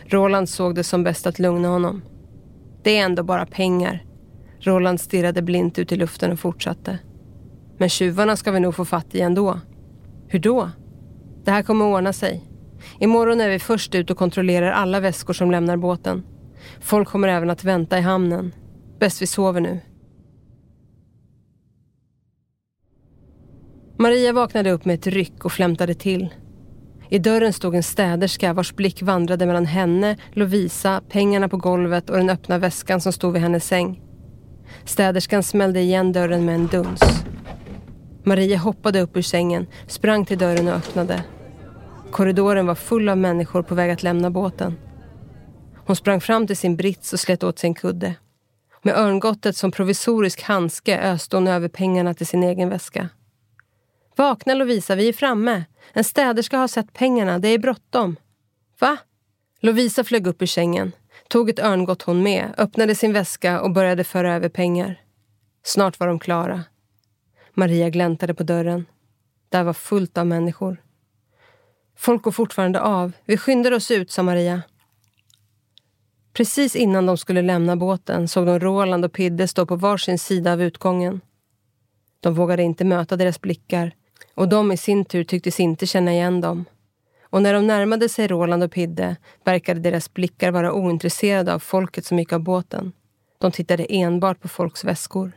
Roland 0.05 0.49
såg 0.49 0.75
det 0.75 0.83
som 0.83 1.03
bäst 1.03 1.27
att 1.27 1.39
lugna 1.39 1.67
honom. 1.67 2.01
Det 2.83 2.97
är 2.97 3.05
ändå 3.05 3.23
bara 3.23 3.45
pengar. 3.45 4.03
Roland 4.59 5.01
stirrade 5.01 5.41
blint 5.41 5.79
ut 5.79 5.91
i 5.91 5.95
luften 5.95 6.31
och 6.31 6.39
fortsatte. 6.39 6.99
Men 7.77 7.89
tjuvarna 7.89 8.35
ska 8.35 8.51
vi 8.51 8.59
nog 8.59 8.75
få 8.75 8.85
fatt 8.85 9.15
i 9.15 9.21
ändå. 9.21 9.59
Hur 10.27 10.39
då? 10.39 10.71
Det 11.43 11.51
här 11.51 11.63
kommer 11.63 11.85
ordna 11.85 12.13
sig. 12.13 12.48
Imorgon 12.99 13.41
är 13.41 13.49
vi 13.49 13.59
först 13.59 13.95
ut 13.95 14.09
och 14.09 14.17
kontrollerar 14.17 14.71
alla 14.71 14.99
väskor 14.99 15.33
som 15.33 15.51
lämnar 15.51 15.77
båten. 15.77 16.23
Folk 16.81 17.07
kommer 17.07 17.27
även 17.27 17.49
att 17.49 17.63
vänta 17.63 17.97
i 17.97 18.01
hamnen. 18.01 18.53
Bäst 18.99 19.21
vi 19.21 19.27
sover 19.27 19.61
nu. 19.61 19.79
Maria 23.97 24.33
vaknade 24.33 24.71
upp 24.71 24.85
med 24.85 24.95
ett 24.95 25.07
ryck 25.07 25.45
och 25.45 25.51
flämtade 25.51 25.93
till. 25.93 26.29
I 27.09 27.19
dörren 27.19 27.53
stod 27.53 27.75
en 27.75 27.83
städerska 27.83 28.53
vars 28.53 28.75
blick 28.75 29.01
vandrade 29.01 29.45
mellan 29.45 29.65
henne, 29.65 30.17
Lovisa, 30.33 31.01
pengarna 31.09 31.49
på 31.49 31.57
golvet 31.57 32.09
och 32.09 32.17
den 32.17 32.29
öppna 32.29 32.57
väskan 32.57 33.01
som 33.01 33.13
stod 33.13 33.33
vid 33.33 33.41
hennes 33.41 33.67
säng. 33.67 34.01
Städerskan 34.85 35.43
smällde 35.43 35.79
igen 35.79 36.13
dörren 36.13 36.45
med 36.45 36.55
en 36.55 36.67
duns. 36.67 37.01
Maria 38.23 38.57
hoppade 38.57 39.01
upp 39.01 39.17
ur 39.17 39.21
sängen, 39.21 39.67
sprang 39.87 40.25
till 40.25 40.37
dörren 40.37 40.67
och 40.67 40.73
öppnade. 40.73 41.23
Korridoren 42.11 42.67
var 42.67 42.75
full 42.75 43.09
av 43.09 43.17
människor 43.17 43.63
på 43.63 43.75
väg 43.75 43.91
att 43.91 44.03
lämna 44.03 44.29
båten. 44.29 44.77
Hon 45.75 45.95
sprang 45.95 46.21
fram 46.21 46.47
till 46.47 46.57
sin 46.57 46.75
brits 46.75 47.13
och 47.13 47.19
slet 47.19 47.43
åt 47.43 47.59
sig 47.59 47.67
en 47.67 47.73
kudde. 47.73 48.15
Med 48.81 48.97
örngottet 48.97 49.57
som 49.57 49.71
provisorisk 49.71 50.41
handske 50.41 50.99
öste 50.99 51.37
hon 51.37 51.47
över 51.47 51.67
pengarna 51.67 52.13
till 52.13 52.27
sin 52.27 52.43
egen 52.43 52.69
väska. 52.69 53.09
Vakna 54.15 54.53
Lovisa, 54.53 54.95
vi 54.95 55.09
är 55.09 55.13
framme. 55.13 55.65
En 55.93 56.03
städerska 56.03 56.57
har 56.57 56.67
sett 56.67 56.93
pengarna, 56.93 57.39
det 57.39 57.47
är 57.47 57.59
bråttom. 57.59 58.15
Va? 58.79 58.97
Lovisa 59.59 60.03
flög 60.03 60.27
upp 60.27 60.41
ur 60.41 60.45
sängen, 60.45 60.91
tog 61.27 61.49
ett 61.49 61.59
örngott 61.59 62.01
hon 62.01 62.23
med, 62.23 62.53
öppnade 62.57 62.95
sin 62.95 63.13
väska 63.13 63.61
och 63.61 63.71
började 63.71 64.03
föra 64.03 64.35
över 64.35 64.49
pengar. 64.49 65.01
Snart 65.63 65.99
var 65.99 66.07
de 66.07 66.19
klara. 66.19 66.63
Maria 67.53 67.89
gläntade 67.89 68.33
på 68.33 68.43
dörren. 68.43 68.85
Där 69.49 69.63
var 69.63 69.73
fullt 69.73 70.17
av 70.17 70.27
människor. 70.27 70.77
Folk 71.99 72.23
går 72.23 72.31
fortfarande 72.31 72.81
av. 72.81 73.11
Vi 73.25 73.37
skyndar 73.37 73.71
oss 73.71 73.91
ut, 73.91 74.11
sa 74.11 74.23
Maria. 74.23 74.61
Precis 76.33 76.75
innan 76.75 77.05
de 77.05 77.17
skulle 77.17 77.41
lämna 77.41 77.75
båten 77.75 78.27
såg 78.27 78.45
de 78.45 78.59
Roland 78.59 79.05
och 79.05 79.13
Pidde 79.13 79.47
stå 79.47 79.65
på 79.65 79.75
varsin 79.75 80.19
sida 80.19 80.53
av 80.53 80.61
utgången. 80.61 81.21
De 82.19 82.33
vågade 82.33 82.63
inte 82.63 82.85
möta 82.85 83.15
deras 83.15 83.41
blickar 83.41 83.91
och 84.35 84.49
de 84.49 84.71
i 84.71 84.77
sin 84.77 85.05
tur 85.05 85.23
tycktes 85.23 85.59
inte 85.59 85.85
känna 85.85 86.11
igen 86.11 86.41
dem. 86.41 86.65
Och 87.21 87.41
när 87.41 87.53
de 87.53 87.67
närmade 87.67 88.09
sig 88.09 88.27
Roland 88.27 88.63
och 88.63 88.71
Pidde 88.71 89.15
verkade 89.43 89.79
deras 89.79 90.13
blickar 90.13 90.51
vara 90.51 90.73
ointresserade 90.73 91.53
av 91.53 91.59
folket 91.59 92.05
som 92.05 92.19
gick 92.19 92.33
av 92.33 92.39
båten. 92.39 92.91
De 93.37 93.51
tittade 93.51 93.85
enbart 93.89 94.41
på 94.41 94.47
folks 94.47 94.83
väskor. 94.83 95.31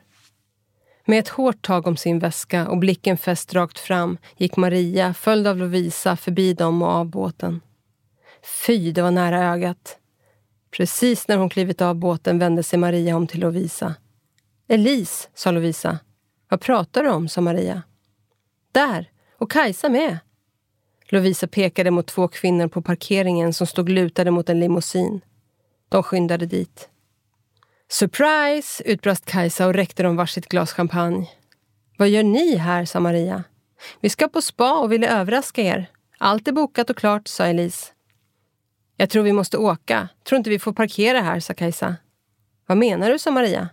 Med 1.05 1.18
ett 1.18 1.28
hårt 1.28 1.62
tag 1.62 1.86
om 1.86 1.96
sin 1.96 2.18
väska 2.18 2.68
och 2.68 2.78
blicken 2.78 3.16
fäst 3.16 3.55
rakt 3.55 3.78
fram 3.78 4.18
gick 4.36 4.57
Maria, 4.57 5.14
följd 5.14 5.46
av 5.46 5.57
Lovisa, 5.57 6.16
förbi 6.16 6.55
dem 6.55 6.82
och 6.82 6.88
av 6.88 7.07
båten. 7.07 7.61
Fy, 8.66 8.92
det 8.92 9.03
var 9.03 9.11
nära 9.11 9.53
ögat. 9.53 9.98
Precis 10.70 11.28
när 11.28 11.36
hon 11.36 11.50
klivit 11.50 11.80
av 11.80 11.94
båten 11.94 12.38
vände 12.38 12.62
sig 12.62 12.78
Maria 12.78 13.16
om 13.16 13.26
till 13.26 13.40
Lovisa. 13.40 13.94
Elise, 14.68 15.28
sa 15.34 15.50
Lovisa. 15.50 15.98
Vad 16.48 16.61
pratar 16.61 17.03
du 17.03 17.11
om, 17.11 17.28
sa 17.28 17.40
Maria. 17.40 17.82
Där, 18.72 19.11
och 19.38 19.50
Kajsa 19.50 19.88
med. 19.88 20.18
Lovisa 21.09 21.46
pekade 21.46 21.90
mot 21.90 22.07
två 22.07 22.28
kvinnor 22.28 22.68
på 22.68 22.82
parkeringen 22.82 23.53
som 23.53 23.66
stod 23.66 23.88
lutade 23.88 24.30
mot 24.30 24.48
en 24.48 24.61
limousin. 24.61 25.20
De 25.88 26.03
skyndade 26.03 26.46
dit. 26.46 26.88
Surprise! 27.93 28.82
utbrast 28.84 29.24
Kajsa 29.24 29.66
och 29.66 29.74
räckte 29.74 30.03
dem 30.03 30.16
varsitt 30.16 30.49
glas 30.49 30.72
champagne. 30.72 31.30
Vad 31.97 32.09
gör 32.09 32.22
ni 32.22 32.57
här? 32.57 32.84
sa 32.84 33.01
Maria. 33.01 33.45
Vi 34.01 34.09
ska 34.09 34.28
på 34.28 34.43
spa 34.43 34.78
och 34.78 34.93
ville 34.93 35.20
överraska 35.20 35.62
er. 35.62 35.90
Allt 36.18 36.49
är 36.49 36.53
bokat 36.53 36.90
och 36.90 36.97
klart, 36.97 37.28
sa 37.28 37.47
Elise. 37.47 37.86
Jag 38.97 39.11
tror 39.11 39.22
vi 39.22 39.32
måste 39.32 39.59
åka. 39.59 40.09
Tror 40.24 40.36
inte 40.36 40.51
vi 40.51 40.59
får 40.59 40.72
parkera 40.72 41.20
här, 41.20 41.40
sa 41.40 41.55
Kajsa. 41.55 41.97
Vad 42.66 42.78
menar 42.78 43.11
du, 43.11 43.18
sa 43.18 43.30
Maria. 43.30 43.68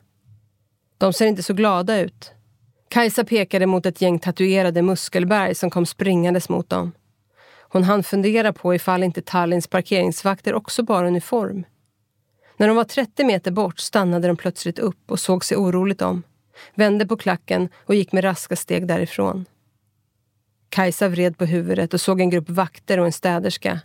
De 0.97 1.13
ser 1.13 1.26
inte 1.26 1.43
så 1.43 1.53
glada 1.53 1.99
ut. 1.99 2.32
Kajsa 2.89 3.24
pekade 3.24 3.65
mot 3.65 3.86
ett 3.86 4.01
gäng 4.01 4.20
tatuerade 4.20 4.82
muskelberg 4.82 5.55
som 5.55 5.70
kom 5.70 5.86
springandes 5.86 6.49
mot 6.49 6.70
dem. 6.70 6.91
Hon 7.70 7.84
hann 7.84 8.03
fundera 8.03 8.53
på 8.53 8.76
ifall 8.76 9.03
inte 9.03 9.22
Tallins 9.22 9.67
parkeringsvakter 9.67 10.53
också 10.53 10.84
bar 10.84 11.03
uniform. 11.03 11.65
När 12.60 12.68
de 12.68 12.78
var 12.78 12.84
30 12.84 13.24
meter 13.24 13.51
bort 13.51 13.80
stannade 13.80 14.28
de 14.28 14.38
plötsligt 14.38 14.80
upp 14.80 15.12
och 15.12 15.20
såg 15.20 15.45
sig 15.45 15.57
oroligt 15.57 16.01
om. 16.01 16.24
Vände 16.76 17.07
på 17.07 17.18
klacken 17.18 17.70
och 17.86 17.95
gick 17.95 18.12
med 18.12 18.24
raska 18.24 18.55
steg 18.55 18.88
därifrån. 18.88 19.45
Kajsa 20.70 21.07
vred 21.07 21.38
på 21.38 21.45
huvudet 21.45 21.93
och 21.93 22.01
såg 22.01 22.22
en 22.22 22.30
grupp 22.30 22.49
vakter 22.49 22.99
och 22.99 23.05
en 23.05 23.12
städerska. 23.12 23.80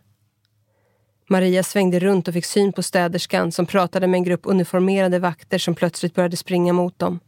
Maria 1.29 1.63
svängde 1.63 2.01
runt 2.01 2.29
och 2.29 2.35
fick 2.35 2.45
syn 2.45 2.73
på 2.73 2.83
städerskan 2.83 3.53
som 3.53 3.67
pratade 3.67 4.07
med 4.07 4.19
en 4.19 4.25
grupp 4.25 4.43
uniformerade 4.45 5.19
vakter 5.19 5.59
som 5.59 5.75
plötsligt 5.75 6.15
började 6.15 6.37
springa 6.37 6.73
mot 6.73 6.99
dem. 6.99 7.21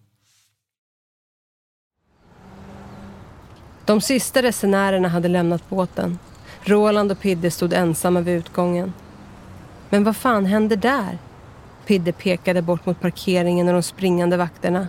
De 3.85 4.01
sista 4.01 4.43
resenärerna 4.43 5.09
hade 5.09 5.29
lämnat 5.29 5.69
båten. 5.69 6.19
Roland 6.65 7.13
och 7.13 7.21
Pidde 7.21 7.51
stod 7.51 7.73
ensamma 7.73 8.21
vid 8.21 8.37
utgången. 8.37 8.93
Men 9.89 10.05
vad 10.05 10.17
fan 10.17 10.47
hände 10.47 10.77
där? 10.77 11.19
Pidde 11.87 12.13
pekade 12.13 12.63
bort 12.63 12.87
mot 12.87 13.01
parkeringen 13.01 13.69
och 13.69 13.75
de 13.75 13.83
springande 13.83 14.37
vakterna. 14.37 14.89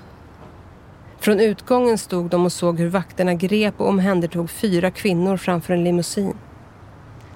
Från 1.19 1.39
utgången 1.39 1.97
stod 1.97 2.29
de 2.29 2.45
och 2.45 2.51
såg 2.51 2.79
hur 2.79 2.89
vakterna 2.89 3.33
grep 3.33 3.73
och 3.77 3.89
omhändertog 3.89 4.49
fyra 4.49 4.91
kvinnor 4.91 5.37
framför 5.37 5.73
en 5.73 5.83
limousin. 5.83 6.33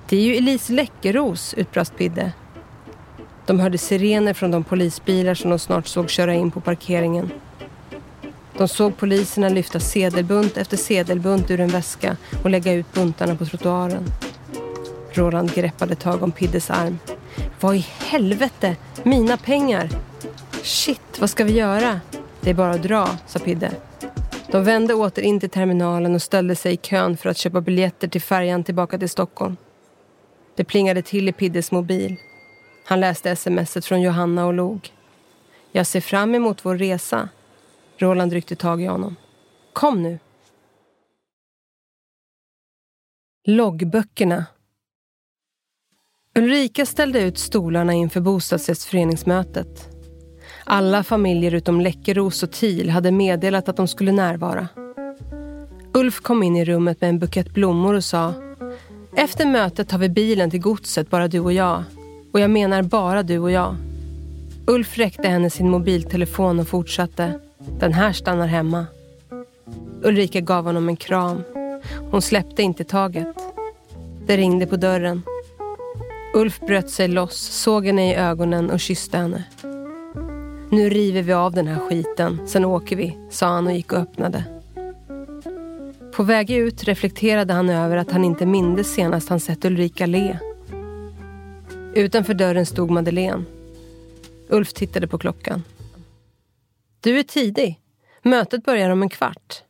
Det 0.10 0.16
är 0.18 0.22
ju 0.22 0.36
Elise 0.36 0.74
Läckeros, 0.74 1.54
utbrast 1.54 1.98
Pidde. 1.98 2.32
De 3.46 3.60
hörde 3.60 3.78
sirener 3.78 4.34
från 4.34 4.52
de 4.52 4.64
polisbilar 4.64 5.34
som 5.34 5.50
de 5.50 5.60
snart 5.60 5.88
såg 5.88 6.10
köra 6.10 6.34
in 6.34 6.52
på 6.52 6.62
parkeringen. 6.62 7.32
De 8.58 8.68
såg 8.68 8.98
poliserna 8.98 9.50
lyfta 9.50 9.80
sedelbunt 9.80 10.58
efter 10.58 10.78
sedelbunt 10.78 11.52
ur 11.52 11.60
en 11.60 11.70
väska 11.70 12.18
och 12.44 12.50
lägga 12.50 12.74
ut 12.74 12.94
buntarna 12.94 13.36
på 13.36 13.46
trottoaren. 13.46 14.04
Roland 15.14 15.54
greppade 15.54 15.96
tag 15.96 16.24
om 16.24 16.32
Piddes 16.32 16.70
arm. 16.70 16.98
Vad 17.62 17.76
i 17.76 17.86
helvete? 18.00 18.78
Mina 19.04 19.38
pengar! 19.38 19.90
Shit, 20.64 21.20
vad 21.20 21.30
ska 21.30 21.44
vi 21.44 21.54
göra? 21.54 22.02
Det 22.42 22.50
är 22.50 22.54
bara 22.54 22.72
att 22.72 22.84
dra, 22.84 23.18
sa 23.28 23.40
Pidde. 23.40 23.72
De 24.52 24.64
vände 24.64 24.94
åter 24.94 25.24
in 25.24 25.40
till 25.40 25.50
terminalen 25.50 26.16
och 26.16 26.22
ställde 26.22 26.56
sig 26.56 26.74
i 26.74 26.78
kön 26.78 27.18
för 27.18 27.30
att 27.30 27.38
köpa 27.38 27.62
biljetter 27.62 28.08
till 28.08 28.22
färjan 28.22 28.64
tillbaka 28.64 28.98
till 28.98 29.10
Stockholm. 29.10 29.58
Det 30.56 30.64
plingade 30.64 31.02
till 31.02 31.30
i 31.30 31.34
Piddes 31.34 31.72
mobil. 31.72 32.16
Han 32.86 33.00
läste 33.00 33.36
smset 33.36 33.86
från 33.86 34.02
Johanna 34.02 34.46
och 34.46 34.54
log. 34.54 34.94
Jag 35.72 35.88
ser 35.88 36.02
fram 36.02 36.36
emot 36.36 36.66
vår 36.66 36.78
resa. 36.78 37.30
Roland 37.98 38.34
ryckte 38.34 38.56
tag 38.56 38.82
i 38.82 38.86
honom. 38.86 39.16
Kom 39.74 40.04
nu. 40.04 40.20
Loggböckerna. 43.48 44.46
Ulrika 46.36 46.86
ställde 46.86 47.22
ut 47.22 47.38
stolarna 47.38 47.94
inför 47.94 48.22
bostadsrättsföreningsmötet. 48.22 49.90
Alla 50.64 51.04
familjer 51.04 51.54
utom 51.54 51.82
Läckeros 51.82 52.44
och 52.44 52.52
Til 52.52 52.90
hade 52.90 53.12
meddelat 53.12 53.70
att 53.70 53.78
de 53.78 53.88
skulle 53.88 54.12
närvara. 54.12 54.68
Ulf 55.94 56.20
kom 56.20 56.44
in 56.44 56.56
i 56.56 56.66
rummet 56.66 57.02
med 57.02 57.10
en 57.10 57.20
bukett 57.20 57.54
blommor 57.54 57.94
och 57.94 58.04
sa 58.04 58.34
Efter 59.16 59.46
mötet 59.46 59.90
tar 59.90 59.98
vi 59.98 60.10
bilen 60.10 60.52
till 60.52 60.60
godset, 60.60 61.10
bara 61.10 61.28
du 61.28 61.40
och 61.40 61.54
jag. 61.54 61.84
Och 62.34 62.40
jag 62.40 62.52
menar 62.52 62.84
bara 62.84 63.24
du 63.24 63.40
och 63.40 63.52
jag. 63.52 63.76
Ulf 64.66 64.98
räckte 64.98 65.28
henne 65.28 65.50
sin 65.50 65.70
mobiltelefon 65.70 66.60
och 66.60 66.68
fortsatte 66.68 67.40
Den 67.80 67.94
här 67.94 68.14
stannar 68.14 68.48
hemma. 68.48 68.86
Ulrika 70.04 70.40
gav 70.42 70.66
honom 70.66 70.90
en 70.90 70.98
kram. 70.98 71.44
Hon 72.12 72.22
släppte 72.22 72.62
inte 72.62 72.84
taget. 72.84 73.36
Det 74.28 74.38
ringde 74.38 74.66
på 74.68 74.76
dörren. 74.76 75.22
Ulf 76.34 76.60
bröt 76.60 76.90
sig 76.90 77.08
loss, 77.08 77.38
såg 77.38 77.86
henne 77.86 78.12
i 78.12 78.16
ögonen 78.16 78.70
och 78.70 78.80
kysste 78.80 79.18
henne. 79.18 79.44
Nu 80.72 80.90
river 80.90 81.22
vi 81.22 81.34
av 81.34 81.54
den 81.54 81.68
här 81.68 81.80
skiten, 81.80 82.48
sen 82.48 82.66
åker 82.66 82.96
vi, 82.96 83.18
sa 83.30 83.48
han 83.48 83.68
och 83.68 83.74
gick 83.74 83.94
och 83.94 84.00
öppnade. 84.00 84.44
På 86.16 86.24
väg 86.24 86.52
ut 86.52 86.84
reflekterade 86.84 87.54
han 87.54 87.70
över 87.70 87.98
att 87.98 88.12
han 88.12 88.24
inte 88.24 88.46
mindes 88.46 88.94
senast 88.94 89.30
han 89.30 89.40
sett 89.40 89.66
Ulrika 89.66 90.06
le. 90.06 90.40
Utanför 91.96 92.34
dörren 92.34 92.66
stod 92.66 92.92
Madeleine. 92.92 93.44
Ulf 94.50 94.74
tittade 94.74 95.08
på 95.08 95.18
klockan. 95.18 95.64
Du 97.00 97.20
är 97.20 97.24
tidig. 97.24 97.80
Mötet 98.24 98.64
börjar 98.64 98.90
om 98.90 99.02
en 99.02 99.10
kvart. 99.10 99.64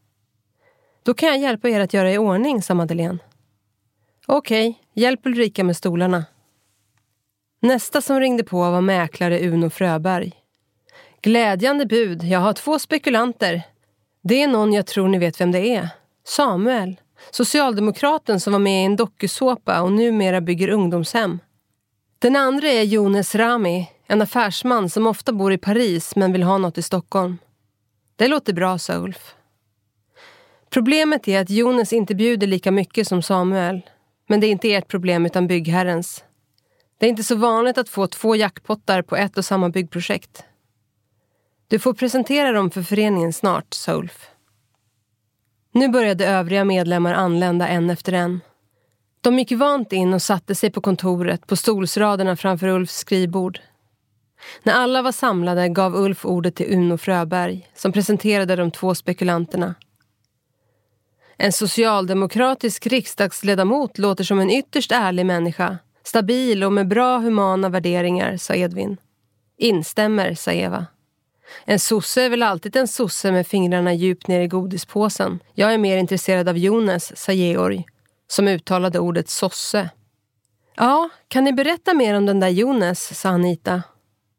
Då 1.04 1.14
kan 1.14 1.30
jag 1.30 1.40
hjälpa 1.40 1.70
er 1.70 1.80
att 1.80 1.94
göra 1.94 2.14
i 2.14 2.18
ordning, 2.18 2.62
sa 2.62 2.74
Madeleine. 2.74 3.18
Okej, 4.28 4.80
hjälp 4.94 5.26
Ulrika 5.26 5.64
med 5.64 5.78
stolarna. 5.78 6.26
Nästa 7.64 8.02
som 8.02 8.20
ringde 8.20 8.44
på 8.44 8.58
var 8.58 8.82
mäklare 8.82 9.48
Uno 9.48 9.70
Fröberg. 9.70 10.32
Glädjande 11.22 11.86
bud. 11.86 12.24
Jag 12.24 12.40
har 12.40 12.54
två 12.54 12.80
spekulanter. 12.80 13.62
Det 14.24 14.44
är 14.44 14.48
någon 14.48 14.74
jag 14.74 14.86
tror 14.86 15.08
ni 15.08 15.18
vet 15.18 15.42
vem 15.42 15.52
det 15.52 15.76
är. 15.76 15.90
Samuel. 16.24 16.96
Socialdemokraten 17.32 18.40
som 18.40 18.54
var 18.54 18.60
med 18.60 18.82
i 18.82 18.86
en 18.86 18.96
dokusåpa 18.96 19.82
och 19.82 19.92
numera 19.92 20.42
bygger 20.42 20.70
ungdomshem. 20.70 21.40
Den 22.20 22.36
andra 22.36 22.68
är 22.68 22.84
Jones 22.84 23.36
Rami, 23.36 23.90
en 24.08 24.22
affärsman 24.22 24.90
som 24.90 25.08
ofta 25.08 25.34
bor 25.34 25.54
i 25.54 25.58
Paris 25.58 26.16
men 26.16 26.32
vill 26.32 26.44
ha 26.44 26.58
något 26.58 26.78
i 26.78 26.82
Stockholm. 26.82 27.38
Det 28.16 28.28
låter 28.28 28.54
bra, 28.54 28.78
sa 28.78 28.96
Ulf. 28.96 29.36
Problemet 30.70 31.28
är 31.28 31.42
att 31.42 31.50
Jones 31.50 31.94
inte 31.94 32.16
bjuder 32.16 32.48
lika 32.48 32.72
mycket 32.72 33.08
som 33.08 33.22
Samuel. 33.22 33.82
Men 34.28 34.40
det 34.40 34.48
är 34.48 34.52
inte 34.52 34.74
ert 34.74 34.88
problem 34.88 35.26
utan 35.26 35.48
byggherrens. 35.48 36.24
Det 37.02 37.08
är 37.08 37.10
inte 37.10 37.24
så 37.24 37.36
vanligt 37.36 37.78
att 37.78 37.90
få 37.90 38.08
två 38.08 38.36
jackpottar 38.36 39.02
på 39.02 39.16
ett 39.16 39.38
och 39.38 39.46
samma 39.46 39.70
byggprojekt. 39.70 40.44
Du 41.68 41.80
får 41.80 41.94
presentera 41.94 42.52
dem 42.52 42.72
för 42.72 42.84
föreningen 42.84 43.34
snart, 43.34 43.74
sa 43.74 43.94
Ulf. 43.94 44.30
Nu 45.72 45.90
började 45.90 46.26
övriga 46.26 46.66
medlemmar 46.66 47.14
anlända 47.14 47.68
en 47.68 47.90
efter 47.90 48.14
en. 48.14 48.42
De 49.22 49.40
gick 49.40 49.52
vant 49.52 49.94
in 49.94 50.14
och 50.14 50.22
satte 50.22 50.56
sig 50.56 50.72
på 50.72 50.82
kontoret 50.82 51.48
på 51.48 51.56
stolsraderna 51.56 52.36
framför 52.36 52.68
Ulfs 52.68 52.98
skrivbord. 52.98 53.60
När 54.64 54.74
alla 54.74 55.02
var 55.02 55.12
samlade 55.12 55.70
gav 55.70 55.96
Ulf 55.96 56.26
ordet 56.26 56.56
till 56.56 56.74
Uno 56.74 56.98
Fröberg 56.98 57.70
som 57.76 57.92
presenterade 57.92 58.56
de 58.56 58.72
två 58.72 58.96
spekulanterna. 58.96 59.76
En 61.38 61.52
socialdemokratisk 61.52 62.88
riksdagsledamot 62.88 63.98
låter 63.98 64.24
som 64.24 64.40
en 64.40 64.52
ytterst 64.52 64.92
ärlig 64.92 65.26
människa. 65.26 65.78
Stabil 66.04 66.64
och 66.64 66.74
med 66.74 66.88
bra 66.88 67.18
humana 67.18 67.70
värderingar, 67.70 68.38
sa 68.38 68.56
Edvin. 68.56 68.98
Instämmer, 69.58 70.34
sa 70.34 70.52
Eva. 70.52 70.86
En 71.66 71.80
sosse 71.80 72.22
är 72.22 72.30
väl 72.30 72.44
alltid 72.44 72.76
en 72.76 72.88
sosse 72.88 73.32
med 73.32 73.48
fingrarna 73.48 73.94
djupt 73.94 74.28
ner 74.28 74.42
i 74.42 74.48
godispåsen. 74.48 75.40
Jag 75.54 75.74
är 75.74 75.78
mer 75.78 75.98
intresserad 75.98 76.50
av 76.50 76.58
Jonas, 76.58 77.18
sa 77.18 77.32
Georg, 77.32 77.86
som 78.28 78.48
uttalade 78.48 79.00
ordet 79.00 79.30
sosse. 79.30 79.90
Ja, 80.76 81.10
kan 81.28 81.44
ni 81.44 81.54
berätta 81.54 81.94
mer 81.94 82.16
om 82.16 82.26
den 82.26 82.40
där 82.40 82.50
Jonas, 82.50 83.20
sa 83.20 83.30
Anita. 83.30 83.84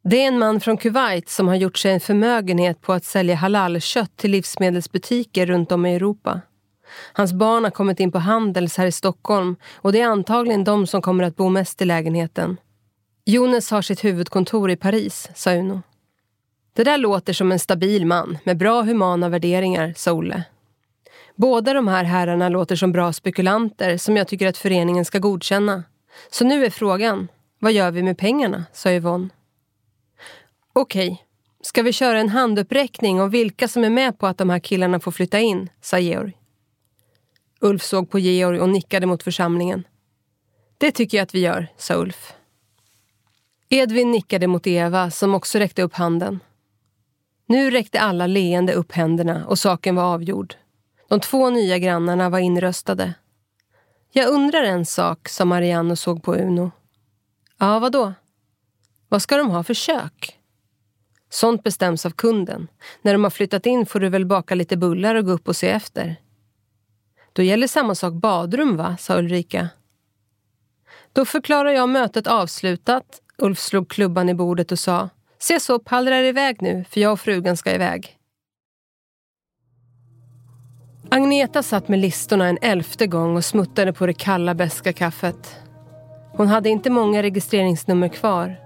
Det 0.05 0.23
är 0.23 0.29
en 0.29 0.39
man 0.39 0.61
från 0.61 0.77
Kuwait 0.77 1.29
som 1.29 1.49
har 1.49 1.55
gjort 1.55 1.79
sig 1.79 1.93
en 1.93 2.01
förmögenhet 2.01 2.81
på 2.81 2.93
att 2.93 3.05
sälja 3.05 3.35
halalkött 3.35 4.17
till 4.17 4.31
livsmedelsbutiker 4.31 5.47
runt 5.47 5.73
om 5.73 5.87
i 5.87 5.95
Europa. 5.95 6.41
Hans 7.13 7.33
barn 7.33 7.65
har 7.65 7.71
kommit 7.71 8.01
in 8.01 8.13
på 8.13 8.19
Handels 8.19 8.77
här 8.77 8.87
i 8.87 8.93
Stockholm 8.93 9.57
och 9.77 9.93
det 9.93 10.01
är 10.01 10.07
antagligen 10.07 10.65
de 10.65 10.87
som 10.87 11.03
kommer 11.03 11.25
att 11.25 11.37
bo 11.37 11.49
mest 11.49 11.83
i 11.83 11.85
lägenheten. 11.85 12.57
Jonas 13.25 13.71
har 13.71 13.83
sitt 13.83 14.05
huvudkontor 14.05 14.71
i 14.71 14.77
Paris, 14.77 15.29
sa 15.35 15.53
Uno. 15.53 15.83
Det 16.75 16.85
där 16.85 16.99
låter 16.99 17.33
som 17.33 17.53
en 17.53 17.59
stabil 17.59 18.07
man 18.07 18.39
med 18.45 18.57
bra 18.57 18.83
humana 18.83 19.29
värderingar, 19.29 19.95
sa 19.97 20.13
Olle. 20.13 20.45
Båda 21.37 21.75
de 21.75 21.89
här 21.89 22.05
herrarna 22.05 22.49
låter 22.49 22.77
som 22.77 22.93
bra 22.93 23.13
spekulanter 23.13 23.97
som 23.97 24.17
jag 24.17 24.29
tycker 24.29 24.49
att 24.49 24.59
föreningen 24.59 25.05
ska 25.05 25.19
godkänna. 25.19 25.85
Så 26.31 26.45
nu 26.45 26.65
är 26.65 26.71
frågan, 26.71 27.29
vad 27.59 27.73
gör 27.73 27.91
vi 27.91 28.03
med 28.03 28.19
pengarna? 28.19 28.65
sa 28.73 28.91
Yvonne. 28.91 29.29
Okej, 30.73 31.25
ska 31.61 31.83
vi 31.83 31.93
köra 31.93 32.21
en 32.21 32.29
handuppräckning 32.29 33.21
om 33.21 33.31
vilka 33.31 33.69
som 33.69 33.85
är 33.85 33.91
med 33.91 34.19
på 34.19 34.27
att 34.27 34.39
de 34.39 34.51
här 34.51 34.59
killarna 34.59 35.01
får 35.01 35.11
flytta 35.11 35.41
in, 35.41 35.69
sa 35.81 35.99
Georg. 35.99 36.37
Ulf 37.65 37.83
såg 37.83 38.11
på 38.11 38.19
Georg 38.19 38.61
och 38.61 38.69
nickade 38.69 39.07
mot 39.07 39.23
församlingen. 39.23 39.85
Det 40.79 40.93
tycker 40.93 41.19
jag 41.19 41.23
att 41.23 41.35
vi 41.35 41.41
gör, 41.41 41.69
sa 41.77 41.95
Ulf. 41.95 42.33
Edvin 43.69 44.11
nickade 44.11 44.47
mot 44.47 44.67
Eva 44.67 45.11
som 45.11 45.35
också 45.35 45.59
räckte 45.59 45.83
upp 45.83 45.95
handen. 45.95 46.41
Nu 47.47 47.71
räckte 47.71 48.01
alla 48.01 48.27
leende 48.27 48.73
upp 48.73 48.93
händerna 48.93 49.47
och 49.47 49.59
saken 49.59 49.95
var 49.95 50.03
avgjord. 50.03 50.55
De 51.09 51.21
två 51.21 51.51
nya 51.51 51.79
grannarna 51.79 52.31
var 52.31 52.39
inröstade. 52.39 53.15
Jag 54.13 54.29
undrar 54.29 54.63
en 54.63 54.87
sak, 54.87 55.29
sa 55.29 55.45
Marianne 55.45 55.93
och 55.93 55.99
såg 55.99 56.23
på 56.23 56.35
Uno. 56.35 56.71
Ja, 57.59 57.79
vad 57.79 57.93
då? 57.93 58.13
Vad 59.09 59.23
ska 59.23 59.37
de 59.37 59.51
ha 59.51 59.63
för 59.63 59.75
kök? 59.75 60.39
Sånt 61.31 61.63
bestäms 61.63 62.07
av 62.07 62.11
kunden. 62.11 62.69
När 63.03 63.13
de 63.13 63.25
har 63.25 63.31
flyttat 63.31 63.67
in 63.67 63.87
får 63.87 64.01
du 64.01 64.09
väl 64.09 64.27
baka 64.27 64.55
lite 64.55 64.77
bullar 64.77 65.15
och 65.15 65.25
gå 65.25 65.33
upp 65.33 65.49
och 65.49 65.57
se 65.57 65.69
efter. 65.69 66.17
Då 67.33 67.43
gäller 67.43 67.67
samma 67.67 67.95
sak 67.95 68.13
badrum, 68.13 68.77
va? 68.77 68.97
sa 68.97 69.19
Ulrika. 69.19 69.69
Då 71.13 71.25
förklarar 71.25 71.71
jag 71.71 71.89
mötet 71.89 72.27
avslutat. 72.27 73.05
Ulf 73.39 73.59
slog 73.59 73.89
klubban 73.89 74.29
i 74.29 74.35
bordet 74.35 74.73
och 74.73 74.79
sa 74.79 75.09
Se 75.39 75.61
så, 75.61 75.79
pallrar 75.79 76.23
iväg 76.23 76.63
nu, 76.63 76.85
för 76.91 77.01
jag 77.01 77.13
och 77.13 77.21
frugan 77.21 77.57
ska 77.57 77.75
iväg. 77.75 78.19
Agneta 81.11 81.63
satt 81.63 81.89
med 81.89 81.99
listorna 81.99 82.49
en 82.49 82.59
elfte 82.63 83.07
gång 83.07 83.37
och 83.37 83.45
smuttade 83.45 83.93
på 83.93 84.07
det 84.07 84.15
kalla 84.15 84.55
beska 84.55 84.93
kaffet. 84.93 85.57
Hon 86.33 86.49
hade 86.49 86.69
inte 86.69 86.91
många 86.91 87.23
registreringsnummer 87.23 88.09
kvar. 88.09 88.57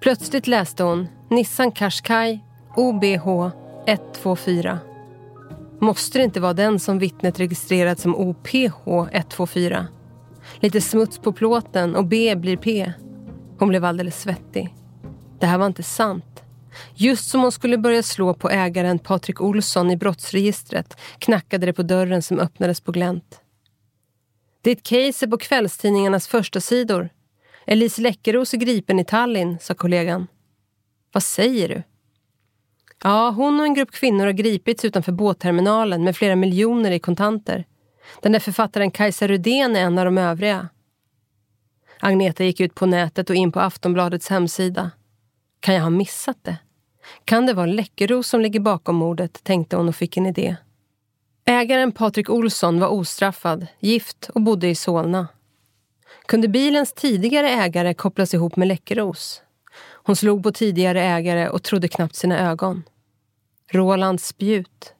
Plötsligt 0.00 0.46
läste 0.46 0.82
hon 0.82 1.08
Nissan 1.30 1.72
Qashqai 1.72 2.40
OBH 2.76 3.50
124. 3.86 4.78
Måste 5.80 6.18
det 6.18 6.24
inte 6.24 6.40
vara 6.40 6.52
den 6.52 6.78
som 6.78 6.98
vittnet 6.98 7.40
registrerat 7.40 8.00
som 8.00 8.16
OPH 8.16 8.86
124? 8.86 9.86
Lite 10.60 10.80
smuts 10.80 11.18
på 11.18 11.32
plåten 11.32 11.96
och 11.96 12.06
B 12.06 12.36
blir 12.36 12.56
P. 12.56 12.92
Hon 13.58 13.68
blev 13.68 13.84
alldeles 13.84 14.20
svettig. 14.20 14.74
Det 15.40 15.46
här 15.46 15.58
var 15.58 15.66
inte 15.66 15.82
sant. 15.82 16.42
Just 16.94 17.30
som 17.30 17.40
hon 17.40 17.52
skulle 17.52 17.78
börja 17.78 18.02
slå 18.02 18.34
på 18.34 18.50
ägaren 18.50 18.98
Patrik 18.98 19.40
Olsson 19.40 19.90
i 19.90 19.96
brottsregistret 19.96 20.96
knackade 21.18 21.66
det 21.66 21.72
på 21.72 21.82
dörren 21.82 22.22
som 22.22 22.38
öppnades 22.38 22.80
på 22.80 22.92
glänt. 22.92 23.40
Ditt 24.62 24.82
case 24.82 25.24
är 25.24 25.30
på 25.30 25.38
kvällstidningarnas 25.38 26.28
första 26.28 26.60
sidor. 26.60 27.08
Elise 27.66 28.02
Läckeros 28.02 28.54
är 28.54 28.58
gripen 28.58 28.98
i 28.98 29.04
Tallinn, 29.04 29.58
sa 29.60 29.74
kollegan. 29.74 30.26
Vad 31.12 31.22
säger 31.22 31.68
du? 31.68 31.82
Ja, 33.04 33.30
hon 33.30 33.60
och 33.60 33.66
en 33.66 33.74
grupp 33.74 33.90
kvinnor 33.90 34.24
har 34.24 34.32
gripits 34.32 34.84
utanför 34.84 35.12
båtterminalen 35.12 36.04
med 36.04 36.16
flera 36.16 36.36
miljoner 36.36 36.90
i 36.90 36.98
kontanter. 36.98 37.64
Den 38.22 38.32
där 38.32 38.40
författaren 38.40 38.90
Kajsa 38.90 39.28
Rudén 39.28 39.76
är 39.76 39.80
en 39.80 39.98
av 39.98 40.04
de 40.04 40.18
övriga. 40.18 40.68
Agneta 42.00 42.44
gick 42.44 42.60
ut 42.60 42.74
på 42.74 42.86
nätet 42.86 43.30
och 43.30 43.36
in 43.36 43.52
på 43.52 43.60
Aftonbladets 43.60 44.28
hemsida. 44.28 44.90
Kan 45.60 45.74
jag 45.74 45.82
ha 45.82 45.90
missat 45.90 46.38
det? 46.42 46.56
Kan 47.24 47.46
det 47.46 47.54
vara 47.54 47.66
Läckeros 47.66 48.28
som 48.28 48.40
ligger 48.40 48.60
bakom 48.60 48.96
mordet, 48.96 49.44
tänkte 49.44 49.76
hon 49.76 49.88
och 49.88 49.96
fick 49.96 50.16
en 50.16 50.26
idé. 50.26 50.56
Ägaren 51.44 51.92
Patrik 51.92 52.30
Olsson 52.30 52.80
var 52.80 52.88
ostraffad, 52.88 53.66
gift 53.80 54.30
och 54.34 54.40
bodde 54.40 54.68
i 54.68 54.74
Solna. 54.74 55.28
Kunde 56.26 56.48
bilens 56.48 56.92
tidigare 56.92 57.50
ägare 57.50 57.94
kopplas 57.94 58.34
ihop 58.34 58.56
med 58.56 58.68
Läckeros? 58.68 59.42
Hon 60.06 60.16
slog 60.16 60.42
på 60.42 60.52
tidigare 60.52 61.02
ägare 61.02 61.48
och 61.48 61.62
trodde 61.62 61.88
knappt 61.88 62.14
sina 62.14 62.50
ögon. 62.50 62.82
Roland 63.72 64.20
Spjut. 64.20 64.94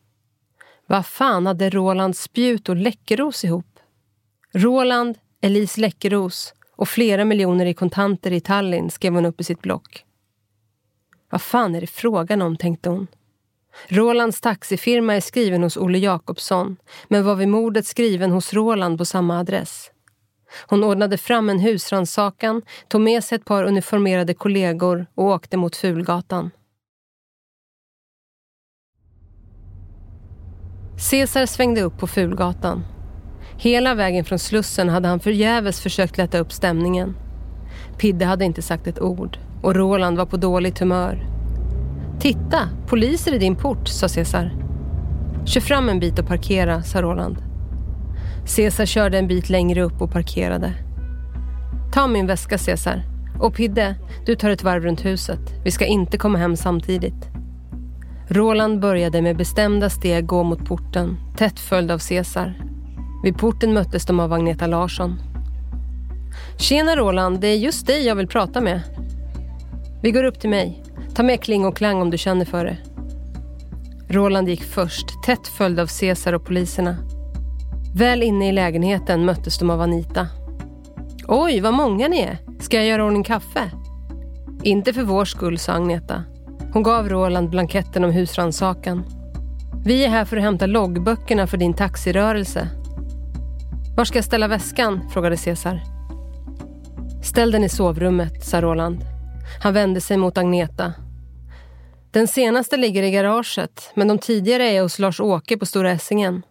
Vad 0.86 1.06
fan 1.06 1.46
hade 1.46 1.70
Roland 1.70 2.16
Spjut 2.16 2.68
och 2.68 2.76
Läckeros 2.76 3.44
ihop? 3.44 3.78
Roland, 4.54 5.18
Elise 5.40 5.80
Läckeros 5.80 6.54
och 6.76 6.88
flera 6.88 7.24
miljoner 7.24 7.66
i 7.66 7.74
kontanter 7.74 8.30
i 8.30 8.40
Tallinn 8.40 8.90
skrev 8.90 9.14
hon 9.14 9.26
upp 9.26 9.40
i 9.40 9.44
sitt 9.44 9.62
block. 9.62 10.04
Vad 11.30 11.42
fan 11.42 11.74
är 11.74 11.80
det 11.80 11.86
frågan 11.86 12.42
om, 12.42 12.56
tänkte 12.56 12.88
hon. 12.88 13.06
Rolands 13.88 14.40
taxifirma 14.40 15.14
är 15.14 15.20
skriven 15.20 15.62
hos 15.62 15.76
Olle 15.76 15.98
Jakobsson 15.98 16.76
men 17.08 17.24
var 17.24 17.34
vid 17.34 17.48
mordet 17.48 17.86
skriven 17.86 18.30
hos 18.30 18.52
Roland 18.52 18.98
på 18.98 19.04
samma 19.04 19.38
adress. 19.38 19.90
Hon 20.66 20.84
ordnade 20.84 21.18
fram 21.18 21.50
en 21.50 21.58
husrannsakan, 21.58 22.62
tog 22.88 23.00
med 23.00 23.24
sig 23.24 23.36
ett 23.36 23.44
par 23.44 23.64
uniformerade 23.64 24.34
kollegor 24.34 25.06
och 25.14 25.24
åkte 25.24 25.56
mot 25.56 25.76
Fulgatan. 25.76 26.50
Cesar 30.98 31.46
svängde 31.46 31.82
upp 31.82 31.98
på 31.98 32.06
Fulgatan. 32.06 32.84
Hela 33.58 33.94
vägen 33.94 34.24
från 34.24 34.38
Slussen 34.38 34.88
hade 34.88 35.08
han 35.08 35.20
förgäves 35.20 35.80
försökt 35.80 36.18
lätta 36.18 36.38
upp 36.38 36.52
stämningen. 36.52 37.16
Pidde 37.98 38.24
hade 38.24 38.44
inte 38.44 38.62
sagt 38.62 38.86
ett 38.86 39.00
ord 39.00 39.38
och 39.62 39.74
Roland 39.74 40.18
var 40.18 40.26
på 40.26 40.36
dåligt 40.36 40.78
humör. 40.78 41.26
Titta, 42.20 42.68
poliser 42.86 43.34
i 43.34 43.38
din 43.38 43.56
port, 43.56 43.88
sa 43.88 44.08
Cesar. 44.08 44.54
Kör 45.46 45.60
fram 45.60 45.88
en 45.88 46.00
bit 46.00 46.18
och 46.18 46.26
parkera, 46.26 46.82
sa 46.82 47.02
Roland. 47.02 47.45
Cesar 48.46 48.86
körde 48.86 49.18
en 49.18 49.28
bit 49.28 49.50
längre 49.50 49.82
upp 49.82 50.02
och 50.02 50.12
parkerade. 50.12 50.72
Ta 51.92 52.06
min 52.06 52.26
väska, 52.26 52.58
Cesar. 52.58 53.02
Och 53.40 53.54
Pidde, 53.54 53.94
du 54.26 54.34
tar 54.34 54.50
ett 54.50 54.62
varv 54.62 54.82
runt 54.82 55.04
huset. 55.04 55.40
Vi 55.64 55.70
ska 55.70 55.86
inte 55.86 56.18
komma 56.18 56.38
hem 56.38 56.56
samtidigt. 56.56 57.28
Roland 58.28 58.80
började 58.80 59.22
med 59.22 59.36
bestämda 59.36 59.90
steg 59.90 60.26
gå 60.26 60.42
mot 60.42 60.66
porten, 60.66 61.16
tätt 61.36 61.60
följd 61.60 61.90
av 61.90 61.98
Cesar. 61.98 62.60
Vid 63.24 63.38
porten 63.38 63.74
möttes 63.74 64.06
de 64.06 64.20
av 64.20 64.32
Agneta 64.32 64.66
Larsson. 64.66 65.18
Tjena 66.58 66.96
Roland, 66.96 67.40
det 67.40 67.46
är 67.46 67.56
just 67.56 67.86
dig 67.86 68.06
jag 68.06 68.14
vill 68.14 68.28
prata 68.28 68.60
med. 68.60 68.80
Vi 70.02 70.10
går 70.10 70.24
upp 70.24 70.40
till 70.40 70.50
mig. 70.50 70.82
Ta 71.14 71.22
med 71.22 71.42
kling 71.42 71.64
och 71.64 71.76
klang 71.76 72.02
om 72.02 72.10
du 72.10 72.18
känner 72.18 72.44
för 72.44 72.64
det. 72.64 72.76
Roland 74.08 74.48
gick 74.48 74.62
först, 74.62 75.06
tätt 75.24 75.48
följd 75.48 75.80
av 75.80 75.86
Cesar 75.86 76.32
och 76.32 76.44
poliserna. 76.44 76.96
Väl 77.96 78.22
inne 78.22 78.48
i 78.48 78.52
lägenheten 78.52 79.24
möttes 79.24 79.58
de 79.58 79.70
av 79.70 79.80
Anita. 79.80 80.28
Oj, 81.28 81.60
vad 81.60 81.74
många 81.74 82.08
ni 82.08 82.20
är. 82.20 82.38
Ska 82.60 82.76
jag 82.76 82.86
göra 82.86 83.04
ordning 83.04 83.22
kaffe? 83.22 83.70
Inte 84.62 84.92
för 84.92 85.02
vår 85.02 85.24
skull, 85.24 85.58
sa 85.58 85.72
Agneta. 85.72 86.24
Hon 86.72 86.82
gav 86.82 87.08
Roland 87.08 87.50
blanketten 87.50 88.04
om 88.04 88.10
husrannsakan. 88.10 89.04
Vi 89.84 90.04
är 90.04 90.08
här 90.08 90.24
för 90.24 90.36
att 90.36 90.42
hämta 90.42 90.66
loggböckerna 90.66 91.46
för 91.46 91.56
din 91.56 91.74
taxirörelse. 91.74 92.68
Var 93.96 94.04
ska 94.04 94.18
jag 94.18 94.24
ställa 94.24 94.48
väskan? 94.48 95.10
frågade 95.10 95.36
Cesar. 95.36 95.80
Ställ 97.22 97.50
den 97.50 97.64
i 97.64 97.68
sovrummet, 97.68 98.44
sa 98.44 98.60
Roland. 98.60 99.04
Han 99.62 99.74
vände 99.74 100.00
sig 100.00 100.16
mot 100.16 100.38
Agneta. 100.38 100.92
Den 102.10 102.28
senaste 102.28 102.76
ligger 102.76 103.02
i 103.02 103.10
garaget, 103.10 103.92
men 103.94 104.08
de 104.08 104.18
tidigare 104.18 104.64
är 104.64 104.82
hos 104.82 104.98
Lars-Åke 104.98 105.56
på 105.56 105.66
Stora 105.66 105.90
Essingen. 105.90 106.42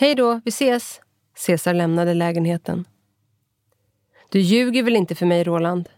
Hej 0.00 0.14
då, 0.14 0.40
vi 0.44 0.48
ses. 0.48 1.00
Cesar 1.36 1.74
lämnade 1.74 2.14
lägenheten. 2.14 2.84
Du 4.28 4.40
ljuger 4.40 4.82
väl 4.82 4.96
inte 4.96 5.14
för 5.14 5.26
mig, 5.26 5.44
Roland? 5.44 5.88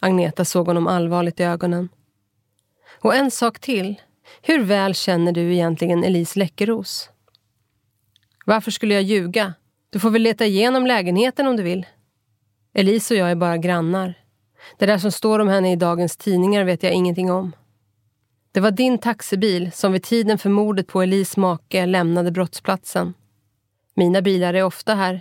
Agneta 0.00 0.44
såg 0.44 0.66
honom 0.66 0.86
allvarligt 0.86 1.40
i 1.40 1.42
ögonen. 1.42 1.88
Och 3.00 3.14
en 3.14 3.30
sak 3.30 3.58
till. 3.58 4.00
Hur 4.42 4.62
väl 4.62 4.94
känner 4.94 5.32
du 5.32 5.52
egentligen 5.52 6.04
Elise 6.04 6.38
Läckeros? 6.38 7.10
Varför 8.46 8.70
skulle 8.70 8.94
jag 8.94 9.02
ljuga? 9.02 9.54
Du 9.90 10.00
får 10.00 10.10
väl 10.10 10.22
leta 10.22 10.46
igenom 10.46 10.86
lägenheten 10.86 11.46
om 11.46 11.56
du 11.56 11.62
vill. 11.62 11.86
Elise 12.74 13.14
och 13.14 13.20
jag 13.20 13.30
är 13.30 13.36
bara 13.36 13.56
grannar. 13.56 14.14
Det 14.78 14.86
där 14.86 14.98
som 14.98 15.12
står 15.12 15.38
om 15.38 15.48
henne 15.48 15.72
i 15.72 15.76
dagens 15.76 16.16
tidningar 16.16 16.64
vet 16.64 16.82
jag 16.82 16.92
ingenting 16.92 17.30
om. 17.30 17.52
Det 18.52 18.60
var 18.60 18.70
din 18.70 18.98
taxibil 18.98 19.72
som 19.72 19.92
vid 19.92 20.02
tiden 20.02 20.38
för 20.38 20.50
mordet 20.50 20.86
på 20.86 21.02
Elis 21.02 21.36
make 21.36 21.86
lämnade 21.86 22.30
brottsplatsen. 22.30 23.14
Mina 23.94 24.22
bilar 24.22 24.54
är 24.54 24.62
ofta 24.62 24.94
här. 24.94 25.20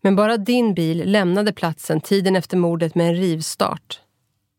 Men 0.00 0.16
bara 0.16 0.36
din 0.36 0.74
bil 0.74 1.12
lämnade 1.12 1.52
platsen 1.52 2.00
tiden 2.00 2.36
efter 2.36 2.56
mordet 2.56 2.94
med 2.94 3.08
en 3.08 3.14
rivstart. 3.14 4.00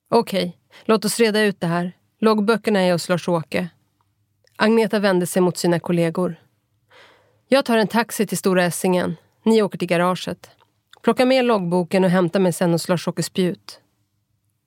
Okej, 0.10 0.39
okay, 0.39 0.51
låt 0.86 1.05
oss 1.05 1.20
reda 1.20 1.41
ut 1.41 1.60
det 1.60 1.68
här. 1.68 1.91
Loggböckerna 2.20 2.80
är 2.80 2.91
hos 2.91 3.10
Lars-Åke. 3.10 3.70
Agneta 4.55 4.99
vände 4.99 5.28
sig 5.28 5.41
mot 5.41 5.58
sina 5.58 5.80
kollegor. 5.80 6.36
Jag 7.47 7.66
tar 7.66 7.78
en 7.78 7.88
taxi 7.88 8.28
till 8.28 8.38
Stora 8.38 8.64
Essingen. 8.64 9.16
Ni 9.43 9.62
åker 9.62 9.78
till 9.78 9.88
garaget. 9.88 10.49
Plocka 11.01 11.26
med 11.26 11.45
loggboken 11.45 12.03
och 12.03 12.10
hämta 12.10 12.39
mig 12.39 12.53
sen 12.53 12.72
hos 12.72 12.89
Lars-Åke 12.89 13.24
Spjut. 13.24 13.80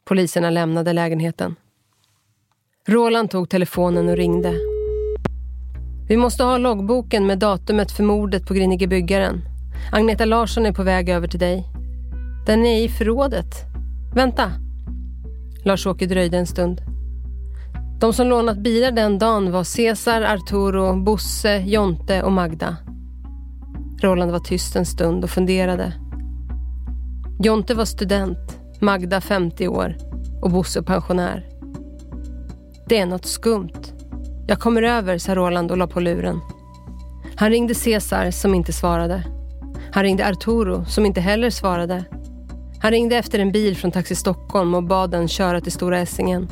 Poliserna 0.05 0.51
lämnade 0.51 0.93
lägenheten. 0.93 1.57
Roland 2.87 3.31
tog 3.31 3.49
telefonen 3.49 4.09
och 4.09 4.17
ringde. 4.17 4.80
Vi 6.11 6.17
måste 6.17 6.45
ha 6.45 6.59
loggboken 6.59 7.27
med 7.27 7.39
datumet 7.39 7.93
för 7.93 8.03
mordet 8.03 8.47
på 8.47 8.55
Grinige 8.55 8.87
byggaren. 8.87 9.41
Agneta 9.93 10.25
Larsson 10.25 10.67
är 10.67 10.73
på 10.73 10.83
väg 10.83 11.09
över 11.09 11.29
till 11.29 11.41
dig. 11.41 11.65
Den 12.47 12.67
är 12.67 12.85
i 12.85 12.89
förrådet. 12.89 13.55
Vänta. 14.15 14.53
Lars-Åke 15.65 16.07
dröjde 16.07 16.39
en 16.39 16.47
stund. 16.47 16.81
De 18.01 18.13
som 18.13 18.27
lånat 18.27 18.59
bilar 18.59 18.91
den 18.91 19.19
dagen 19.19 19.53
var 19.53 19.65
Cesar, 19.65 20.23
Arturo, 20.23 21.05
Bosse, 21.05 21.57
Jonte 21.57 22.23
och 22.23 22.33
Magda. 22.33 22.77
Roland 24.03 24.33
var 24.33 24.41
tyst 24.41 24.77
en 24.77 24.87
stund 24.87 25.25
och 25.25 25.31
funderade. 25.31 25.93
Jonte 27.43 27.75
var 27.75 27.85
student, 27.85 28.59
Magda 28.81 29.21
50 29.21 29.69
år 29.69 29.97
och 30.43 30.51
Bosse 30.51 30.83
pensionär. 30.83 31.49
Det 32.89 32.99
är 32.99 33.07
något 33.07 33.27
skumt. 33.27 34.00
Jag 34.51 34.61
kommer 34.61 34.83
över, 34.83 35.19
sa 35.19 35.35
Roland 35.35 35.71
och 35.71 35.77
la 35.77 35.87
på 35.87 36.01
luren. 36.01 36.41
Han 37.37 37.51
ringde 37.51 37.75
Cesar 37.75 38.31
som 38.31 38.55
inte 38.55 38.73
svarade. 38.73 39.23
Han 39.93 40.03
ringde 40.03 40.29
Arturo 40.29 40.85
som 40.85 41.07
inte 41.07 41.21
heller 41.21 41.51
svarade. 41.51 42.05
Han 42.81 42.91
ringde 42.91 43.17
efter 43.17 43.39
en 43.39 43.53
bil 43.53 43.77
från 43.77 43.91
Taxi 43.91 44.15
Stockholm 44.15 44.75
och 44.75 44.83
bad 44.83 45.11
den 45.11 45.29
köra 45.29 45.61
till 45.61 45.73
Stora 45.73 45.99
Essingen. 45.99 46.49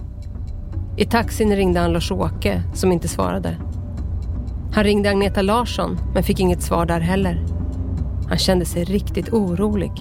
I 0.96 1.04
taxin 1.04 1.56
ringde 1.56 1.80
han 1.80 1.92
Lars-Åke 1.92 2.62
som 2.74 2.92
inte 2.92 3.08
svarade. 3.08 3.56
Han 4.72 4.84
ringde 4.84 5.10
Agneta 5.10 5.42
Larsson 5.42 5.98
men 6.14 6.22
fick 6.22 6.40
inget 6.40 6.62
svar 6.62 6.86
där 6.86 7.00
heller. 7.00 7.44
Han 8.28 8.38
kände 8.38 8.64
sig 8.64 8.84
riktigt 8.84 9.32
orolig. 9.32 9.92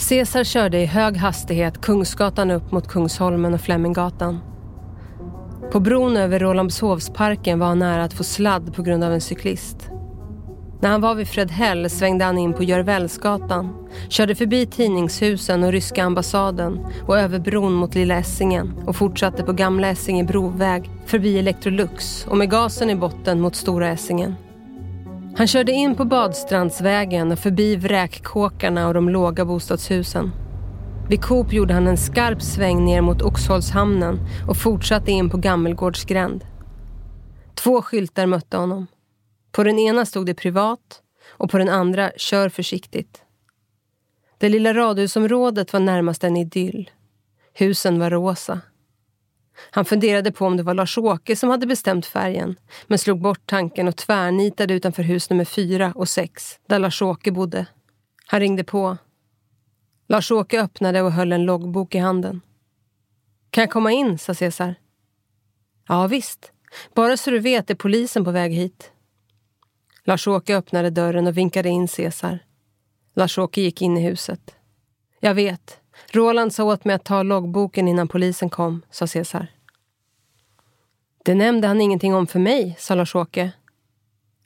Cesar 0.00 0.44
körde 0.44 0.78
i 0.78 0.86
hög 0.86 1.16
hastighet 1.16 1.80
Kungsgatan 1.80 2.50
upp 2.50 2.72
mot 2.72 2.88
Kungsholmen 2.88 3.54
och 3.54 3.60
Fleminggatan. 3.60 4.40
På 5.72 5.80
bron 5.80 6.16
över 6.16 6.38
Rålambshovsparken 6.38 7.58
var 7.58 7.66
han 7.66 7.78
nära 7.78 8.04
att 8.04 8.12
få 8.12 8.24
sladd 8.24 8.74
på 8.74 8.82
grund 8.82 9.04
av 9.04 9.12
en 9.12 9.20
cyklist. 9.20 9.90
När 10.80 10.88
han 10.90 11.00
var 11.00 11.14
vid 11.14 11.28
Fredhäll 11.28 11.90
svängde 11.90 12.24
han 12.24 12.38
in 12.38 12.52
på 12.52 12.64
Görvällsgatan, 12.64 13.88
körde 14.08 14.34
förbi 14.34 14.66
tidningshusen 14.66 15.64
och 15.64 15.72
ryska 15.72 16.04
ambassaden 16.04 16.86
och 17.06 17.18
över 17.18 17.38
bron 17.38 17.72
mot 17.72 17.94
Lilla 17.94 18.14
Essingen 18.14 18.74
och 18.86 18.96
fortsatte 18.96 19.42
på 19.42 19.52
Gamla 19.52 19.88
Essinge 19.88 20.24
broväg 20.24 20.90
förbi 21.06 21.38
Electrolux 21.38 22.26
och 22.26 22.36
med 22.36 22.50
gasen 22.50 22.90
i 22.90 22.96
botten 22.96 23.40
mot 23.40 23.56
Stora 23.56 23.88
Essingen. 23.88 24.34
Han 25.40 25.46
körde 25.46 25.72
in 25.72 25.94
på 25.94 26.04
Badstrandsvägen 26.04 27.32
och 27.32 27.38
förbi 27.38 27.76
vräkkåkarna 27.76 28.88
och 28.88 28.94
de 28.94 29.08
låga 29.08 29.44
bostadshusen. 29.44 30.32
Vid 31.08 31.22
Coop 31.22 31.52
gjorde 31.52 31.74
han 31.74 31.86
en 31.86 31.96
skarp 31.96 32.42
sväng 32.42 32.84
ner 32.84 33.00
mot 33.00 33.22
Oxholmshamnen 33.22 34.18
och 34.48 34.56
fortsatte 34.56 35.10
in 35.10 35.30
på 35.30 35.36
Gammelgårdsgränd. 35.36 36.44
Två 37.54 37.82
skyltar 37.82 38.26
mötte 38.26 38.56
honom. 38.56 38.86
På 39.52 39.64
den 39.64 39.78
ena 39.78 40.06
stod 40.06 40.26
det 40.26 40.34
privat 40.34 41.02
och 41.28 41.50
på 41.50 41.58
den 41.58 41.68
andra 41.68 42.10
kör 42.16 42.48
försiktigt. 42.48 43.22
Det 44.38 44.48
lilla 44.48 44.74
radhusområdet 44.74 45.72
var 45.72 45.80
närmast 45.80 46.24
en 46.24 46.36
idyll. 46.36 46.90
Husen 47.54 47.98
var 47.98 48.10
rosa. 48.10 48.60
Han 49.70 49.84
funderade 49.84 50.32
på 50.32 50.46
om 50.46 50.56
det 50.56 50.62
var 50.62 50.74
Lars-Åke 50.74 51.36
som 51.36 51.50
hade 51.50 51.66
bestämt 51.66 52.06
färgen 52.06 52.56
men 52.86 52.98
slog 52.98 53.20
bort 53.20 53.46
tanken 53.46 53.88
och 53.88 53.96
tvärnitade 53.96 54.74
utanför 54.74 55.02
hus 55.02 55.30
nummer 55.30 55.44
fyra 55.44 55.92
och 55.94 56.08
sex 56.08 56.58
där 56.66 56.78
Lars-Åke 56.78 57.32
bodde. 57.32 57.66
Han 58.26 58.40
ringde 58.40 58.64
på. 58.64 58.96
Lars-Åke 60.08 60.62
öppnade 60.62 61.02
och 61.02 61.12
höll 61.12 61.32
en 61.32 61.44
loggbok 61.44 61.94
i 61.94 61.98
handen. 61.98 62.40
Kan 63.50 63.62
jag 63.62 63.70
komma 63.70 63.92
in? 63.92 64.18
sa 64.18 64.34
Cesar. 64.34 64.74
Ja, 65.88 66.06
visst. 66.06 66.52
Bara 66.94 67.16
så 67.16 67.30
du 67.30 67.38
vet 67.38 67.70
är 67.70 67.74
polisen 67.74 68.24
på 68.24 68.30
väg 68.30 68.52
hit. 68.52 68.92
Lars-Åke 70.04 70.56
öppnade 70.56 70.90
dörren 70.90 71.26
och 71.26 71.36
vinkade 71.36 71.68
in 71.68 71.88
Cesar. 71.88 72.38
Lars-Åke 73.14 73.60
gick 73.60 73.82
in 73.82 73.96
i 73.96 74.00
huset. 74.00 74.54
Jag 75.20 75.34
vet. 75.34 75.79
Roland 76.12 76.54
sa 76.54 76.64
åt 76.64 76.84
mig 76.84 76.94
att 76.94 77.04
ta 77.04 77.22
loggboken 77.22 77.88
innan 77.88 78.08
polisen 78.08 78.50
kom, 78.50 78.82
sa 78.90 79.06
Cesar. 79.06 79.46
Det 81.24 81.34
nämnde 81.34 81.68
han 81.68 81.80
ingenting 81.80 82.14
om 82.14 82.26
för 82.26 82.38
mig, 82.38 82.76
sa 82.78 82.94
Lars-Åke. 82.94 83.52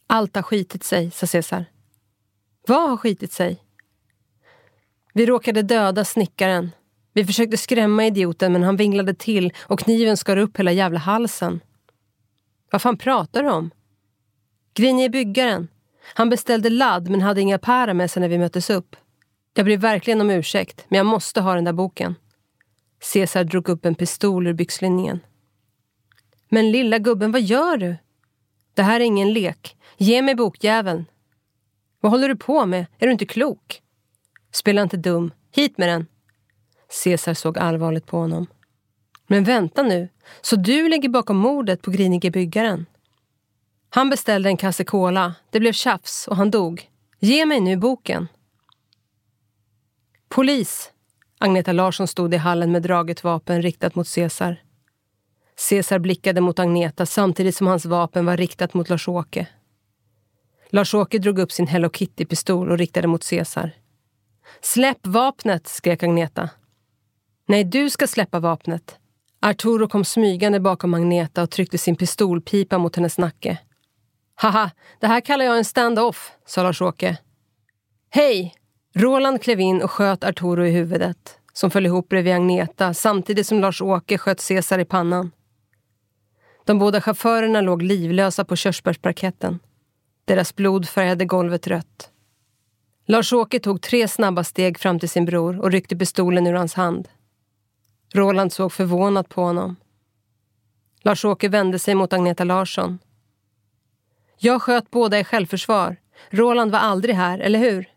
Allt 0.07 0.37
har 0.37 0.43
skitit 0.43 0.85
sig, 0.85 1.11
sa 1.11 1.27
Cesar. 1.27 1.65
Vad 2.67 2.91
har 2.91 2.97
skitit 2.97 3.33
sig? 3.33 3.65
Vi 5.13 5.27
råkade 5.27 5.63
döda 5.63 6.05
snickaren. 6.05 6.71
Vi 7.13 7.25
försökte 7.25 7.57
skrämma 7.57 8.07
idioten 8.07 8.53
men 8.53 8.63
han 8.63 8.77
vinglade 8.77 9.15
till 9.15 9.53
och 9.61 9.81
kniven 9.81 10.17
skar 10.17 10.37
upp 10.37 10.59
hela 10.59 10.73
jävla 10.73 10.99
halsen. 10.99 11.61
Vad 12.71 12.83
fan 12.83 12.97
pratar 12.97 13.43
du 13.43 13.51
om? 13.51 13.71
Grinje 14.75 15.09
byggaren. 15.09 15.69
Han 16.15 16.31
beställde 16.31 16.71
ladd 16.71 17.09
men 17.09 17.21
hade 17.21 17.41
inga 17.41 17.59
para 17.59 17.95
med 17.95 18.11
sig 18.11 18.21
när 18.21 18.29
vi 18.29 18.39
möttes 18.39 18.71
upp. 18.71 18.97
Jag 19.55 19.67
ber 19.67 19.77
verkligen 19.77 20.21
om 20.21 20.31
ursäkt, 20.31 20.85
men 20.89 20.97
jag 20.97 21.07
måste 21.07 21.41
ha 21.41 21.55
den 21.55 21.65
där 21.65 21.73
boken. 21.73 22.15
Cesar 23.01 23.45
drog 23.45 23.69
upp 23.69 23.85
en 23.85 23.95
pistol 23.95 24.47
ur 24.47 24.53
byxlinningen. 24.53 25.21
Men 26.49 26.71
lilla 26.71 26.99
gubben, 26.99 27.33
vad 27.33 27.43
gör 27.43 27.77
du? 27.77 27.97
Det 28.75 28.83
här 28.83 29.01
är 29.01 29.05
ingen 29.05 29.33
lek. 29.33 29.77
Ge 29.97 30.23
mig 30.23 30.35
bokjäveln. 30.35 31.05
Vad 32.01 32.13
håller 32.13 32.29
du 32.29 32.37
på 32.37 32.67
med? 32.67 32.87
Är 32.99 33.07
du 33.07 33.13
inte 33.13 33.27
klok? 33.27 33.83
Spela 34.53 34.83
inte 34.83 34.97
dum. 34.97 35.31
Hit 35.53 35.79
med 35.79 35.89
den. 35.89 36.07
Cesar 36.89 37.35
såg 37.35 37.59
allvarligt 37.59 38.07
på 38.07 38.17
honom. 38.17 38.47
Men 39.27 39.45
vänta 39.45 39.83
nu, 39.83 40.09
så 40.41 40.57
du 40.57 40.89
ligger 40.89 41.09
bakom 41.09 41.37
mordet 41.37 41.83
på 41.83 41.91
grinige 41.91 42.31
byggaren? 42.31 42.87
Han 43.89 44.11
beställde 44.11 44.49
en 44.49 44.57
kasse 44.57 44.85
cola, 44.85 45.35
det 45.51 45.61
blev 45.61 45.73
tjafs 45.73 46.29
och 46.29 46.37
han 46.37 46.51
dog. 46.51 46.89
Ge 47.19 47.47
mig 47.47 47.61
nu 47.61 47.77
boken. 47.77 48.29
Polis! 50.35 50.93
Agneta 51.39 51.73
Larsson 51.73 52.07
stod 52.07 52.35
i 52.35 52.37
hallen 52.37 52.73
med 52.73 52.83
draget 52.83 53.25
vapen 53.25 53.63
riktat 53.63 53.95
mot 53.95 54.09
Cesar. 54.09 54.63
Cesar 55.57 55.99
blickade 55.99 56.41
mot 56.41 56.59
Agneta 56.59 57.07
samtidigt 57.07 57.57
som 57.57 57.67
hans 57.67 57.87
vapen 57.87 58.27
var 58.27 58.37
riktat 58.37 58.75
mot 58.75 58.89
Lars-Åke. 58.89 59.47
Lars-Åke 60.71 61.19
drog 61.19 61.39
upp 61.39 61.53
sin 61.53 61.67
Hello 61.67 61.89
Kitty-pistol 61.89 62.71
och 62.71 62.79
riktade 62.79 63.09
mot 63.09 63.23
Cesar. 63.23 63.71
Släpp 64.61 65.07
vapnet! 65.07 65.69
skrek 65.69 66.03
Agneta. 66.03 66.51
Nej, 67.49 67.65
du 67.65 67.91
ska 67.91 68.07
släppa 68.07 68.41
vapnet. 68.41 68.97
Arturo 69.41 69.89
kom 69.89 70.05
smygande 70.05 70.61
bakom 70.61 70.95
Agneta 70.95 71.43
och 71.43 71.51
tryckte 71.51 71.79
sin 71.79 71.97
pistolpipa 71.97 72.79
mot 72.79 72.97
hennes 72.97 73.19
nacke. 73.19 73.59
Haha, 74.35 74.71
det 75.01 75.07
här 75.07 75.21
kallar 75.21 75.45
jag 75.45 75.59
en 75.59 75.65
stand-off, 75.65 76.33
sa 76.47 76.63
Lars-Åke. 76.63 77.19
Hej! 78.11 78.55
Roland 78.97 79.43
klev 79.43 79.61
in 79.61 79.83
och 79.83 79.91
sköt 79.91 80.25
Arturo 80.25 80.65
i 80.65 80.71
huvudet, 80.71 81.39
som 81.53 81.71
föll 81.71 81.87
ihop 81.87 82.09
bredvid 82.09 82.35
Agneta 82.35 82.95
samtidigt 82.95 83.47
som 83.47 83.61
Lars-Åke 83.61 84.19
sköt 84.19 84.41
Cesar 84.41 84.79
i 84.79 84.85
pannan. 84.85 85.31
De 86.65 86.79
båda 86.79 87.01
chaufförerna 87.01 87.61
låg 87.61 87.83
livlösa 87.83 88.45
på 88.45 88.57
körsbärsparketten. 88.57 89.59
Deras 90.25 90.57
blod 90.57 90.89
färgade 90.89 91.25
golvet 91.25 91.67
rött. 91.67 92.11
Lars-Åke 93.07 93.61
tog 93.61 93.83
tre 93.83 94.09
snabba 94.09 94.45
steg 94.45 94.79
fram 94.79 94.99
till 94.99 95.09
sin 95.09 95.25
bror 95.25 95.61
och 95.61 95.71
ryckte 95.71 95.97
pistolen 95.97 96.47
ur 96.47 96.55
hans 96.55 96.75
hand. 96.75 97.09
Roland 98.15 98.53
såg 98.53 98.73
förvånat 98.73 99.29
på 99.29 99.43
honom. 99.43 99.77
Lars-Åke 101.03 101.49
vände 101.49 101.79
sig 101.79 101.95
mot 101.95 102.13
Agneta 102.13 102.45
Larsson. 102.45 102.99
Jag 104.39 104.63
sköt 104.63 104.91
båda 104.91 105.19
i 105.19 105.25
självförsvar. 105.25 105.97
Roland 106.31 106.73
var 106.73 106.79
aldrig 106.79 107.15
här, 107.15 107.39
eller 107.39 107.59
hur? 107.59 107.94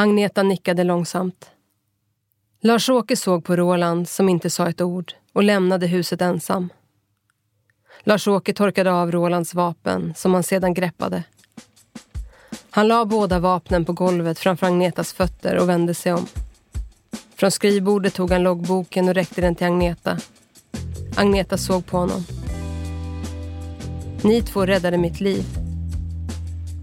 Agneta 0.00 0.42
nickade 0.42 0.84
långsamt. 0.84 1.50
Lars-Åke 2.60 3.16
såg 3.16 3.44
på 3.44 3.56
Roland 3.56 4.08
som 4.08 4.28
inte 4.28 4.50
sa 4.50 4.68
ett 4.68 4.80
ord 4.80 5.12
och 5.32 5.42
lämnade 5.42 5.86
huset 5.86 6.22
ensam. 6.22 6.68
Lars-Åke 8.02 8.52
torkade 8.52 8.92
av 8.92 9.12
Rolands 9.12 9.54
vapen 9.54 10.14
som 10.16 10.34
han 10.34 10.42
sedan 10.42 10.74
greppade. 10.74 11.22
Han 12.70 12.88
la 12.88 13.04
båda 13.04 13.38
vapnen 13.38 13.84
på 13.84 13.92
golvet 13.92 14.38
framför 14.38 14.66
Agnetas 14.66 15.12
fötter 15.12 15.58
och 15.58 15.68
vände 15.68 15.94
sig 15.94 16.12
om. 16.12 16.26
Från 17.34 17.50
skrivbordet 17.50 18.14
tog 18.14 18.30
han 18.30 18.42
loggboken 18.42 19.08
och 19.08 19.14
räckte 19.14 19.40
den 19.40 19.54
till 19.54 19.66
Agneta. 19.66 20.18
Agneta 21.16 21.58
såg 21.58 21.86
på 21.86 21.96
honom. 21.98 22.24
Ni 24.24 24.42
två 24.42 24.66
räddade 24.66 24.98
mitt 24.98 25.20
liv. 25.20 25.59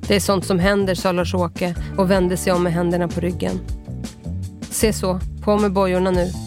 Det 0.08 0.16
är 0.16 0.20
sånt 0.20 0.46
som 0.46 0.60
händer, 0.60 0.96
sa 0.96 1.12
Lars-Åke 1.12 1.76
och 1.98 2.12
vände 2.12 2.38
sig 2.38 2.54
om 2.54 2.64
med 2.64 2.74
händerna 2.74 3.08
på 3.08 3.20
ryggen. 3.20 3.60
Se 4.70 4.94
så, 4.94 5.20
på 5.42 5.58
med 5.58 5.74
bojorna 5.74 6.12
nu. 6.12 6.47